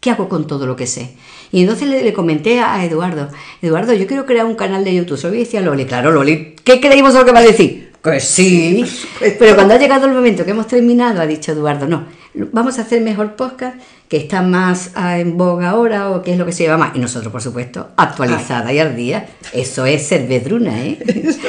¿Qué 0.00 0.10
hago 0.10 0.28
con 0.28 0.46
todo 0.46 0.66
lo 0.66 0.76
que 0.76 0.86
sé? 0.86 1.14
Y 1.52 1.62
entonces 1.62 1.88
le, 1.88 2.12
comenté 2.12 2.60
a 2.60 2.84
Eduardo, 2.84 3.30
Eduardo, 3.62 3.94
yo 3.94 4.06
quiero 4.06 4.26
crear 4.26 4.44
un 4.44 4.56
canal 4.56 4.84
de 4.84 4.94
YouTube. 4.94 5.16
Solo 5.16 5.32
decía 5.32 5.62
Loli, 5.62 5.86
claro, 5.86 6.12
Loli, 6.12 6.56
¿qué 6.62 6.80
creímos 6.82 7.14
lo 7.14 7.24
que 7.24 7.32
va 7.32 7.38
a 7.38 7.44
decir? 7.44 7.92
Que 8.02 8.20
sí. 8.20 8.84
Pero 9.38 9.54
cuando 9.54 9.72
ha 9.72 9.78
llegado 9.78 10.04
el 10.04 10.12
momento 10.12 10.44
que 10.44 10.50
hemos 10.50 10.66
terminado, 10.66 11.22
ha 11.22 11.26
dicho 11.26 11.52
Eduardo, 11.52 11.86
no, 11.86 12.04
vamos 12.34 12.78
a 12.78 12.82
hacer 12.82 13.00
mejor 13.00 13.36
podcast, 13.36 13.76
que 14.08 14.16
está 14.16 14.42
más 14.42 14.90
ah, 14.94 15.18
en 15.18 15.36
boga 15.36 15.70
ahora 15.70 16.10
o 16.10 16.22
qué 16.22 16.32
es 16.32 16.38
lo 16.38 16.46
que 16.46 16.52
se 16.52 16.64
lleva 16.64 16.76
más. 16.76 16.94
Y 16.96 16.98
nosotros, 16.98 17.30
por 17.32 17.40
supuesto, 17.40 17.88
actualizada 17.96 18.72
y 18.72 18.78
al 18.78 18.96
día. 18.96 19.28
Eso 19.52 19.86
es 19.86 20.06
ser 20.06 20.26
vedruna, 20.26 20.84
¿eh? 20.84 20.98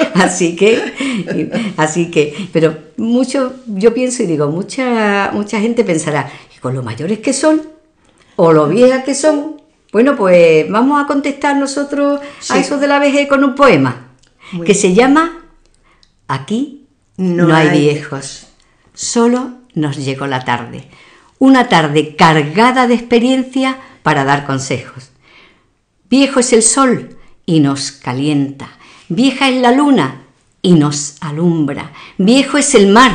así 0.15 0.55
que, 0.55 1.51
así 1.77 2.11
que, 2.11 2.49
pero 2.53 2.77
mucho, 2.97 3.53
yo 3.67 3.93
pienso 3.93 4.23
y 4.23 4.27
digo, 4.27 4.47
mucha, 4.47 5.31
mucha 5.33 5.59
gente 5.59 5.83
pensará, 5.83 6.29
¿y 6.55 6.59
con 6.59 6.75
lo 6.75 6.83
mayores 6.83 7.19
que 7.19 7.33
son? 7.33 7.61
¿O 8.35 8.53
lo 8.53 8.67
viejas 8.67 9.03
que 9.03 9.15
son? 9.15 9.61
Bueno, 9.91 10.15
pues 10.15 10.69
vamos 10.69 11.03
a 11.03 11.07
contestar 11.07 11.55
nosotros 11.55 12.19
a 12.49 12.59
eso 12.59 12.77
de 12.77 12.87
la 12.87 12.99
vejez 12.99 13.27
con 13.29 13.43
un 13.43 13.55
poema 13.55 14.09
que 14.65 14.73
se 14.73 14.93
llama 14.93 15.41
Aquí 16.27 16.85
no, 17.17 17.53
hay 17.55 17.69
viejos, 17.69 18.47
solo 18.93 19.53
nos 19.75 19.97
llegó 19.97 20.27
la 20.27 20.43
tarde. 20.43 20.89
Una 21.37 21.67
tarde 21.69 22.15
cargada 22.15 22.87
de 22.87 22.95
experiencia 22.95 23.77
para 24.03 24.23
dar 24.23 24.45
consejos. 24.45 25.11
Viejo 26.09 26.39
es 26.39 26.53
el 26.53 26.63
sol 26.63 27.17
y 27.45 27.59
nos 27.59 27.91
calienta. 27.91 28.69
Vieja 29.09 29.49
es 29.49 29.61
la 29.61 29.71
luna 29.71 30.23
y 30.61 30.73
nos 30.73 31.17
alumbra. 31.21 31.91
Viejo 32.17 32.57
es 32.57 32.73
el 32.73 32.87
mar 32.87 33.11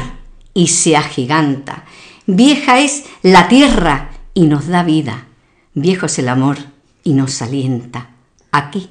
y 0.55 0.69
se 0.69 0.97
agiganta. 0.97 1.85
Vieja 2.27 2.79
es 2.79 3.05
la 3.23 3.49
tierra 3.49 4.11
y 4.35 4.47
nos 4.47 4.69
da 4.69 4.83
vida. 4.83 5.27
Viejo 5.75 6.07
es 6.07 6.19
el 6.19 6.29
amor 6.29 6.59
y 7.03 7.15
nos 7.15 7.43
alienta. 7.43 8.11
Aquí 8.53 8.91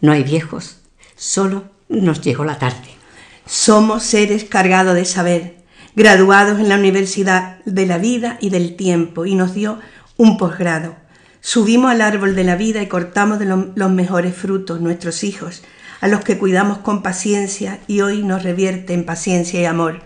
no 0.00 0.12
hay 0.12 0.22
viejos, 0.22 0.78
solo 1.16 1.64
nos 1.88 2.20
llegó 2.20 2.44
la 2.44 2.58
tarde. 2.58 2.88
Somos 3.46 4.02
seres 4.02 4.44
cargados 4.44 4.94
de 4.94 5.04
saber, 5.04 5.56
graduados 5.96 6.58
en 6.58 6.68
la 6.68 6.76
Universidad 6.76 7.58
de 7.64 7.86
la 7.86 7.98
Vida 7.98 8.38
y 8.40 8.50
del 8.50 8.76
Tiempo, 8.76 9.26
y 9.26 9.34
nos 9.34 9.54
dio 9.54 9.78
un 10.16 10.36
posgrado. 10.36 10.96
Subimos 11.40 11.90
al 11.90 12.00
árbol 12.00 12.34
de 12.34 12.44
la 12.44 12.56
vida 12.56 12.82
y 12.82 12.88
cortamos 12.88 13.38
de 13.38 13.46
los 13.46 13.90
mejores 13.90 14.34
frutos 14.34 14.80
nuestros 14.80 15.24
hijos, 15.24 15.62
a 16.00 16.08
los 16.08 16.24
que 16.24 16.38
cuidamos 16.38 16.78
con 16.78 17.02
paciencia 17.02 17.80
y 17.86 18.00
hoy 18.00 18.22
nos 18.22 18.42
revierte 18.42 18.94
en 18.94 19.04
paciencia 19.04 19.60
y 19.60 19.64
amor. 19.64 20.00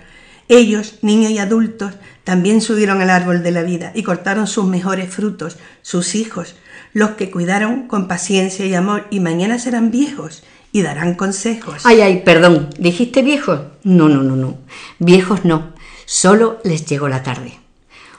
Ellos, 0.48 0.98
niños 1.02 1.30
y 1.30 1.38
adultos, 1.38 1.94
también 2.24 2.60
subieron 2.60 3.00
al 3.00 3.10
árbol 3.10 3.42
de 3.42 3.50
la 3.50 3.62
vida 3.62 3.92
y 3.94 4.02
cortaron 4.02 4.46
sus 4.46 4.66
mejores 4.66 5.08
frutos, 5.10 5.58
sus 5.82 6.14
hijos, 6.14 6.56
los 6.92 7.10
que 7.10 7.30
cuidaron 7.30 7.86
con 7.86 8.08
paciencia 8.08 8.66
y 8.66 8.74
amor, 8.74 9.06
y 9.10 9.20
mañana 9.20 9.58
serán 9.58 9.90
viejos 9.90 10.42
y 10.72 10.82
darán 10.82 11.14
consejos. 11.14 11.82
Ay, 11.84 12.00
ay, 12.00 12.22
perdón, 12.24 12.70
¿dijiste 12.78 13.22
viejos? 13.22 13.60
No, 13.84 14.08
no, 14.08 14.22
no, 14.22 14.36
no. 14.36 14.58
Viejos 14.98 15.44
no, 15.44 15.72
solo 16.08 16.58
les 16.64 16.86
llegó 16.86 17.08
la 17.08 17.22
tarde. 17.22 17.60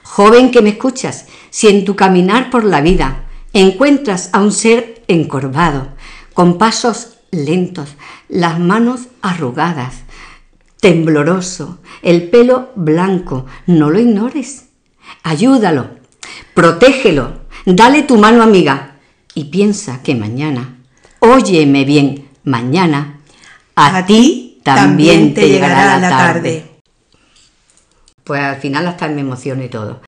Joven 0.04 0.52
que 0.52 0.62
me 0.62 0.70
escuchas, 0.70 1.26
si 1.50 1.66
en 1.66 1.84
tu 1.84 1.96
caminar 1.96 2.48
por 2.48 2.62
la 2.62 2.80
vida 2.80 3.24
encuentras 3.52 4.30
a 4.32 4.40
un 4.40 4.52
ser 4.52 5.02
encorvado, 5.08 5.88
con 6.34 6.56
pasos 6.56 7.18
lentos, 7.32 7.96
las 8.28 8.60
manos 8.60 9.08
arrugadas, 9.22 10.04
tembloroso, 10.80 11.78
el 12.02 12.30
pelo 12.30 12.70
blanco, 12.76 13.46
no 13.66 13.90
lo 13.90 13.98
ignores. 13.98 14.68
Ayúdalo, 15.24 15.90
protégelo, 16.54 17.40
dale 17.66 18.04
tu 18.04 18.16
mano 18.16 18.44
amiga 18.44 18.98
y 19.34 19.44
piensa 19.46 20.00
que 20.04 20.14
mañana 20.14 20.76
Óyeme 21.22 21.84
bien, 21.84 22.28
mañana 22.44 23.20
a, 23.76 24.06
ti 24.06 24.58
también 24.62 25.34
te 25.34 25.48
llegará 25.48 25.98
la 25.98 26.08
tarde. 26.08 26.69
Pues 28.24 28.40
al 28.40 28.56
final 28.56 28.86
hasta 28.86 29.08
me 29.08 29.20
emociono 29.20 29.62
y 29.62 29.68
todo. 29.68 30.00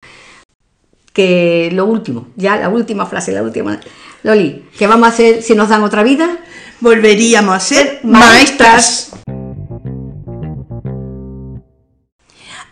Que 1.13 1.71
lo 1.73 1.85
último, 1.87 2.29
ya 2.37 2.57
la 2.57 2.69
última 2.69 3.07
frase, 3.07 3.33
la 3.33 3.43
última. 3.43 3.79
Loli, 4.23 4.65
¿qué 4.79 4.87
vamos 4.87 5.09
a 5.09 5.13
hacer 5.13 5.43
si 5.43 5.55
nos 5.55 5.69
dan 5.69 5.83
otra 5.83 6.03
vida? 6.03 6.39
Volveríamos 6.81 7.55
a 7.55 7.61
ser 7.61 8.01
maestras. 8.03 9.13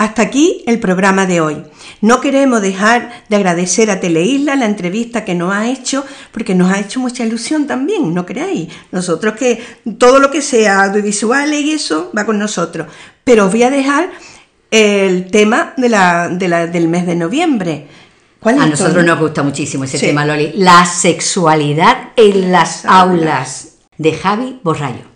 Hasta 0.01 0.22
aquí 0.22 0.64
el 0.66 0.80
programa 0.80 1.26
de 1.26 1.43
hoy. 1.43 1.62
No 2.01 2.22
queremos 2.22 2.62
dejar 2.62 3.24
de 3.28 3.36
agradecer 3.36 3.91
a 3.91 4.01
Teleisla 4.01 4.57
la 4.57 4.64
entrevista 4.64 5.26
que 5.26 5.34
nos 5.34 5.53
ha 5.53 5.68
hecho, 5.68 6.07
porque 6.32 6.55
nos 6.55 6.72
ha 6.72 6.80
hecho 6.80 7.01
mucha 7.01 7.22
ilusión 7.22 7.66
también, 7.66 8.14
¿no 8.14 8.24
creáis? 8.24 8.72
Nosotros 8.93 9.34
que 9.34 9.62
todo 9.99 10.18
lo 10.18 10.30
que 10.30 10.41
sea 10.41 10.84
audiovisual 10.84 11.53
y 11.53 11.72
eso 11.72 12.11
va 12.16 12.24
con 12.24 12.38
nosotros. 12.38 12.86
Pero 13.24 13.45
os 13.45 13.53
voy 13.53 13.64
a 13.64 13.70
dejar 13.70 14.11
el 14.70 15.30
tema 15.30 15.74
de 15.76 15.88
la, 15.88 16.28
del 16.28 16.88
mes 16.88 17.06
de 17.06 17.16
noviembre. 17.16 17.86
¿Cuál 18.38 18.60
a 18.60 18.66
nosotros 18.66 19.04
nos 19.04 19.18
gusta 19.18 19.42
muchísimo 19.42 19.84
ese 19.84 19.98
tema, 19.98 20.24
Loli. 20.24 20.52
La 20.54 20.86
sexualidad 20.86 22.12
en 22.16 22.52
las 22.52 22.84
aulas, 22.86 23.76
de 23.98 24.14
Javi 24.14 24.60
Borrayo. 24.62 25.10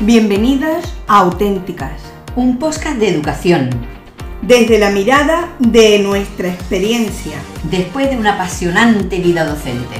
Bienvenidas 0.00 0.94
a 1.08 1.18
Auténticas, 1.18 2.00
un 2.36 2.60
podcast 2.60 2.98
de 2.98 3.08
educación. 3.08 3.97
Desde 4.42 4.78
la 4.78 4.90
mirada 4.90 5.48
de 5.58 5.98
nuestra 5.98 6.48
experiencia. 6.48 7.38
Después 7.64 8.08
de 8.08 8.16
una 8.16 8.34
apasionante 8.34 9.18
vida 9.18 9.44
docente. 9.44 9.96